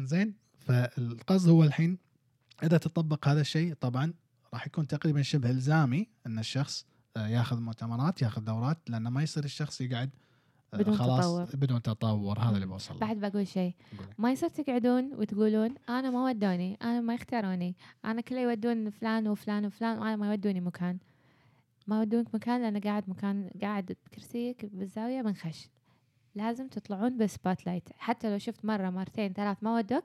زين 0.00 0.34
فالقصد 0.58 1.48
هو 1.48 1.64
الحين 1.64 1.98
إذا 2.62 2.78
تطبق 2.78 3.28
هذا 3.28 3.40
الشيء 3.40 3.74
طبعا 3.74 4.12
راح 4.54 4.66
يكون 4.66 4.86
تقريبا 4.86 5.22
شبه 5.22 5.50
إلزامي 5.50 6.08
إن 6.26 6.38
الشخص 6.38 6.86
آه، 7.16 7.26
ياخذ 7.28 7.60
مؤتمرات 7.60 8.22
ياخذ 8.22 8.40
دورات 8.44 8.78
لأنه 8.88 9.10
ما 9.10 9.22
يصير 9.22 9.44
الشخص 9.44 9.80
يقعد 9.80 10.10
بدون 10.74 10.96
خلاص 10.96 11.24
تطور. 11.24 11.60
بدون 11.60 11.82
تطور 11.82 12.38
هذا 12.38 12.54
اللي. 12.54 12.66
بوصل. 12.66 12.98
بعد 12.98 13.16
بقول 13.16 13.46
شيء. 13.46 13.74
ما 14.18 14.32
يصير 14.32 14.48
تقعدون 14.48 15.14
وتقولون 15.14 15.74
أنا 15.88 16.10
ما 16.10 16.24
ودوني 16.24 16.78
أنا 16.82 17.00
ما 17.00 17.14
يختاروني 17.14 17.76
أنا 18.04 18.20
كله 18.20 18.40
يودون 18.40 18.90
فلان 18.90 19.28
وفلان 19.28 19.66
وفلان 19.66 19.98
وأنا 19.98 20.16
ما 20.16 20.30
يودوني 20.30 20.60
مكان 20.60 20.98
ما 21.86 21.98
يودونك 21.98 22.34
مكان 22.34 22.62
لأن 22.62 22.80
قاعد 22.80 23.10
مكان 23.10 23.50
قاعد 23.62 23.96
بكرسيك 24.06 24.66
بالزاوية 24.66 25.22
منخش 25.22 25.68
لازم 26.34 26.68
تطلعون 26.68 27.18
بال 27.18 27.66
spotlight 27.66 27.88
حتى 27.98 28.30
لو 28.30 28.38
شفت 28.38 28.64
مرة 28.64 28.90
مرتين 28.90 29.32
ثلاث 29.32 29.56
ما 29.62 29.76
ودوك 29.76 30.04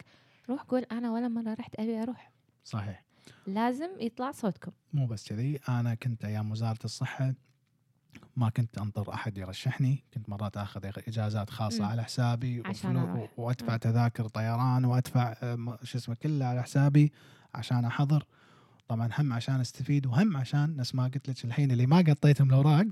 روح 0.49 0.61
قول 0.61 0.83
أنا 0.91 1.11
ولا 1.11 1.27
مرة 1.27 1.53
رحت 1.53 1.75
أبي 1.75 2.01
أروح 2.03 2.31
صحيح 2.63 3.03
لازم 3.47 3.89
يطلع 3.99 4.31
صوتكم 4.31 4.71
مو 4.93 5.07
بس 5.07 5.29
كذي 5.29 5.59
أنا 5.69 5.95
كنت 5.95 6.25
أيام 6.25 6.51
وزارة 6.51 6.79
الصحة 6.85 7.33
ما 8.35 8.49
كنت 8.49 8.77
أنطر 8.77 9.13
أحد 9.13 9.37
يرشحني 9.37 10.03
كنت 10.13 10.29
مرات 10.29 10.57
آخذ 10.57 10.85
إجازات 10.85 11.49
خاصة 11.49 11.83
مم. 11.83 11.89
على 11.89 12.03
حسابي 12.03 12.63
عشان. 12.65 13.27
وأدفع 13.37 13.71
مم. 13.73 13.77
تذاكر 13.79 14.27
طيران 14.27 14.85
وأدفع 14.85 15.35
آه، 15.43 15.79
شو 15.83 15.97
اسمه 15.97 16.15
كله 16.15 16.45
على 16.45 16.63
حسابي 16.63 17.11
عشان 17.55 17.85
أحضر 17.85 18.25
طبعا 18.87 19.09
هم 19.19 19.33
عشان 19.33 19.59
أستفيد 19.59 20.05
وهم 20.05 20.37
عشان 20.37 20.75
نفس 20.75 20.95
ما 20.95 21.03
قلت 21.03 21.29
لك 21.29 21.45
الحين 21.45 21.71
اللي 21.71 21.85
ما 21.85 21.97
قطيتهم 21.97 22.47
الأوراق 22.49 22.87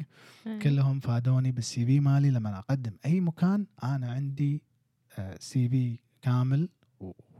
كلهم 0.62 1.00
فادوني 1.00 1.52
بال 1.52 1.86
CV 1.86 2.00
مالي 2.00 2.30
لما 2.32 2.60
أقدم 2.60 2.94
أي 3.06 3.22
مكان 3.22 3.68
أنا 3.84 4.12
عندي 4.12 4.62
CV 5.40 6.00
كامل 6.22 6.70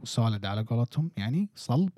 و 0.02 0.09
solid 0.09 0.46
على 0.46 0.62
قولتهم 0.62 1.10
يعني 1.16 1.48
صلب 1.54 1.90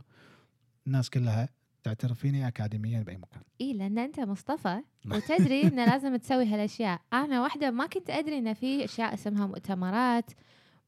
الناس 0.86 1.10
كلها 1.10 1.48
تعترف 1.88 2.18
فيني 2.18 2.48
اكاديميا 2.48 3.02
بأي 3.02 3.16
مكان 3.16 3.42
اي 3.60 3.72
لأن 3.72 3.98
أنت 3.98 4.20
مصطفى 4.20 4.80
وتدري 5.12 5.62
انه 5.62 5.84
لازم 5.84 6.16
تسوي 6.16 6.46
هالأشياء 6.46 7.00
أنا 7.12 7.42
واحدة 7.42 7.70
ما 7.70 7.86
كنت 7.86 8.10
أدري 8.10 8.38
إن 8.38 8.54
في 8.54 8.84
أشياء 8.84 9.14
اسمها 9.14 9.46
مؤتمرات 9.46 10.30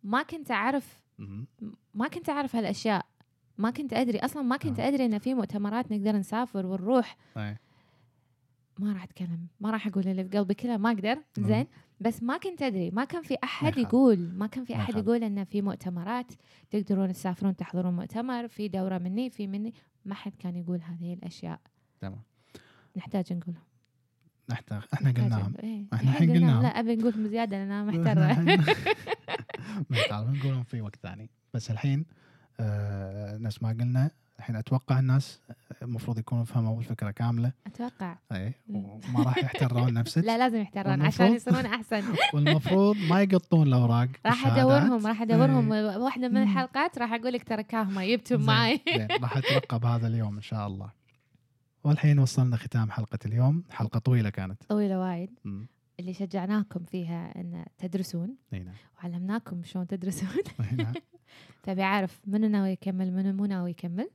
ما 0.03 0.23
كنت 0.23 0.51
أعرف. 0.51 1.01
ما 1.95 2.09
كنت 2.09 2.29
أعرف 2.29 2.57
هالأشياء 2.57 3.07
ما 3.59 3.71
كنت 3.71 3.93
أدري 3.93 4.19
أصلا 4.19 4.43
ما 4.43 4.57
كنت 4.57 4.81
آه. 4.81 4.89
أدري 4.89 5.05
إن 5.05 5.19
في 5.19 5.35
مؤتمرات 5.35 5.93
نقدر 5.93 6.17
نسافر 6.17 6.67
ونروح. 6.67 7.17
ما 8.79 8.93
راح 8.93 9.03
أتكلم 9.03 9.47
ما 9.61 9.71
راح 9.71 9.87
أقول 9.87 10.09
اللي 10.09 10.25
في 10.25 10.39
قلبي 10.39 10.55
كله 10.55 10.77
ما 10.77 10.91
أقدر. 10.91 11.19
زين 11.39 11.67
بس 12.01 12.23
ما 12.23 12.37
كنت 12.37 12.63
أدري 12.63 12.91
ما 12.91 13.05
كان 13.05 13.23
في 13.23 13.37
أحد. 13.45 13.79
يقول 13.79 14.19
ما 14.19 14.47
كان 14.47 14.65
في 14.65 14.77
أحد. 14.77 14.97
يقول 14.97 15.25
إن 15.25 15.45
في 15.45 15.63
مؤتمرات 15.63 16.33
تقدرون 16.71 17.13
تسافرون 17.13 17.57
تحضرون 17.57 17.97
مؤتمر 17.97 18.49
في 18.49 18.69
دورة 18.69 18.99
مني 18.99 19.31
في 19.31 19.47
مني 19.47 19.75
ما 20.05 20.15
حد 20.15 20.33
كان 20.39 20.57
يقول 20.57 20.81
هذه 20.83 21.15
الأشياء. 21.15 21.61
تمام. 22.01 22.23
نحتاج 22.97 23.33
نقولهم. 23.33 23.63
نحتاج 24.51 24.83
إحنا 24.95 25.11
قلناهم. 25.11 25.55
إيه. 25.63 25.85
إحنا 25.95 26.11
الحين 26.11 26.31
قلناهم. 26.33 26.63
لا 26.63 26.69
أبي 26.69 26.97
نقولهم 26.97 27.29
زيادة 27.29 27.57
لأن 27.57 27.71
أنا 27.73 27.85
محتره 27.85 28.57
ما 29.91 30.33
نقولهم 30.33 30.63
في 30.63 30.81
وقت 30.81 30.97
ثاني. 30.97 31.31
بس 31.55 31.71
الحين 31.71 32.07
آه 32.61 33.39
نفس 33.39 33.63
ما 33.63 33.69
قلنا 33.69 34.11
الحين 34.41 34.57
أتوقع 34.57 34.99
الناس 34.99 35.41
المفروض 35.82 36.18
يكونوا 36.18 36.45
فهموا 36.45 36.78
الفكرة 36.78 37.11
كاملة. 37.11 37.53
أتوقع. 37.66 38.18
اي. 38.32 38.55
وما 38.68 39.22
راح 39.22 39.38
يحترون 39.38 39.93
نفسك. 39.93 40.24
لا 40.30 40.38
لازم 40.38 40.61
يحترون 40.61 41.03
عشان 41.03 41.34
يصيرون 41.34 41.66
أحسن. 41.66 42.03
والمفروض 42.34 42.97
ما 42.97 43.22
يقطون 43.22 43.66
الأوراق 43.66 44.09
راح. 44.26 44.47
أدورهم 44.47 45.07
راح 45.07 45.22
أدورهم. 45.22 45.72
إيه. 45.72 45.97
واحدة 45.97 46.28
من. 46.28 46.43
الحلقات 46.43 46.99
راح 46.99 47.12
أقول 47.12 47.32
لك 47.32 47.49
ترى 47.49 47.62
كاهما 47.62 48.07
جبتهم 48.07 48.41
معي 48.41 48.80
راح 49.22 49.36
اترقب 49.36 49.84
هذا 49.84 50.07
اليوم 50.07 50.36
إن 50.36 50.43
شاء 50.43 50.66
الله. 50.66 50.91
والحين 51.84 52.18
وصلنا 52.18 52.57
ختام 52.57 52.91
حلقة 52.91 53.18
اليوم. 53.26 53.64
حلقة 53.70 53.99
طويلة 53.99 54.30
كانت. 54.30 54.62
طويلة 54.68 54.99
وايد. 55.01 55.30
اللي 56.01 56.14
شجعناكم 56.14 56.84
فيها 56.84 57.41
إن 57.41 57.64
تدرسون. 57.78 58.36
نعم. 58.53 58.72
وعلمناكم 58.99 59.62
شلون 59.64 59.86
تدرسون. 59.86 60.28
فبي 61.63 61.83
عارف 61.83 62.21
منو 62.27 62.49
ناوي 62.49 62.71
يكمل 62.71 63.13
منو 63.13 63.33
مو 63.33 63.47
ناوي 63.47 63.71
يكمل. 63.71 64.11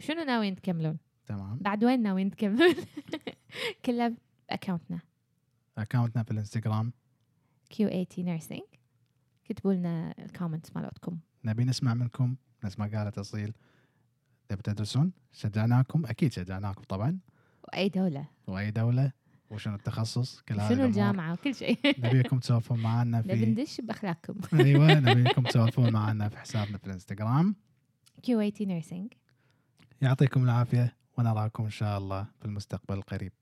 وشنو 0.00 0.22
ناويين 0.24 0.56
تكملون 0.56 0.98
تمام. 1.26 1.58
بعد 1.58 1.84
وين 1.84 2.02
ناويين 2.02 2.30
تكملون 2.30 2.74
كله 3.84 4.14
ب 4.50 4.56
account 4.56 4.94
نا 4.94 5.00
account 5.78 6.16
نا 6.16 6.22
في 6.22 6.30
الإنستغرام. 6.30 6.92
Q80 7.74 8.18
Nursing. 8.18 8.64
كتبوا 9.44 9.74
لنا 9.74 10.14
ال 10.18 10.24
comments 10.24 10.76
مالتكم. 10.76 11.18
نبي 11.44 11.64
نسمع 11.64 11.94
منكم 11.94 12.36
نفس 12.64 12.78
ما 12.78 12.86
قالت 12.86 13.18
أصيل. 13.18 13.52
تبي 14.48 14.62
تدرسون؟ 14.62 15.12
شجعناكم؟ 15.32 16.06
أكيد 16.06 16.32
شجعناكم 16.32 16.82
طبعا. 16.82 17.18
وأي 17.68 17.88
دولة. 17.88 18.26
وأي 18.46 18.70
دولة. 18.70 19.12
وشنو 19.50 19.74
التخصص 19.74 20.40
كل 20.40 20.60
هذه 20.60 20.74
شنو. 20.74 20.84
الجامعة 20.84 21.32
وكل 21.32 21.54
شيء. 21.54 21.78
نبيكم 21.98 22.38
تسولفون 22.38 22.78
معنا 22.82 23.22
في 23.22 23.46
ندش 23.46 23.80
بأخلاقكم. 23.80 24.34
أيوه 24.60 24.94
نبيكم 25.00 25.42
تسولفون 25.42 25.92
معنا 25.92 26.28
في 26.28 26.38
حسابنا 26.38 26.78
في 26.78 26.86
الإنستغرام. 26.86 27.54
Q80 28.26 28.66
Nursing 28.66 29.16
يعطيكم 30.00 30.44
العافية 30.44 30.96
ونراكم 31.18 31.64
إن 31.64 31.70
شاء 31.70 31.98
الله 31.98 32.26
في 32.38 32.44
المستقبل 32.44 32.94
القريب. 32.94 33.32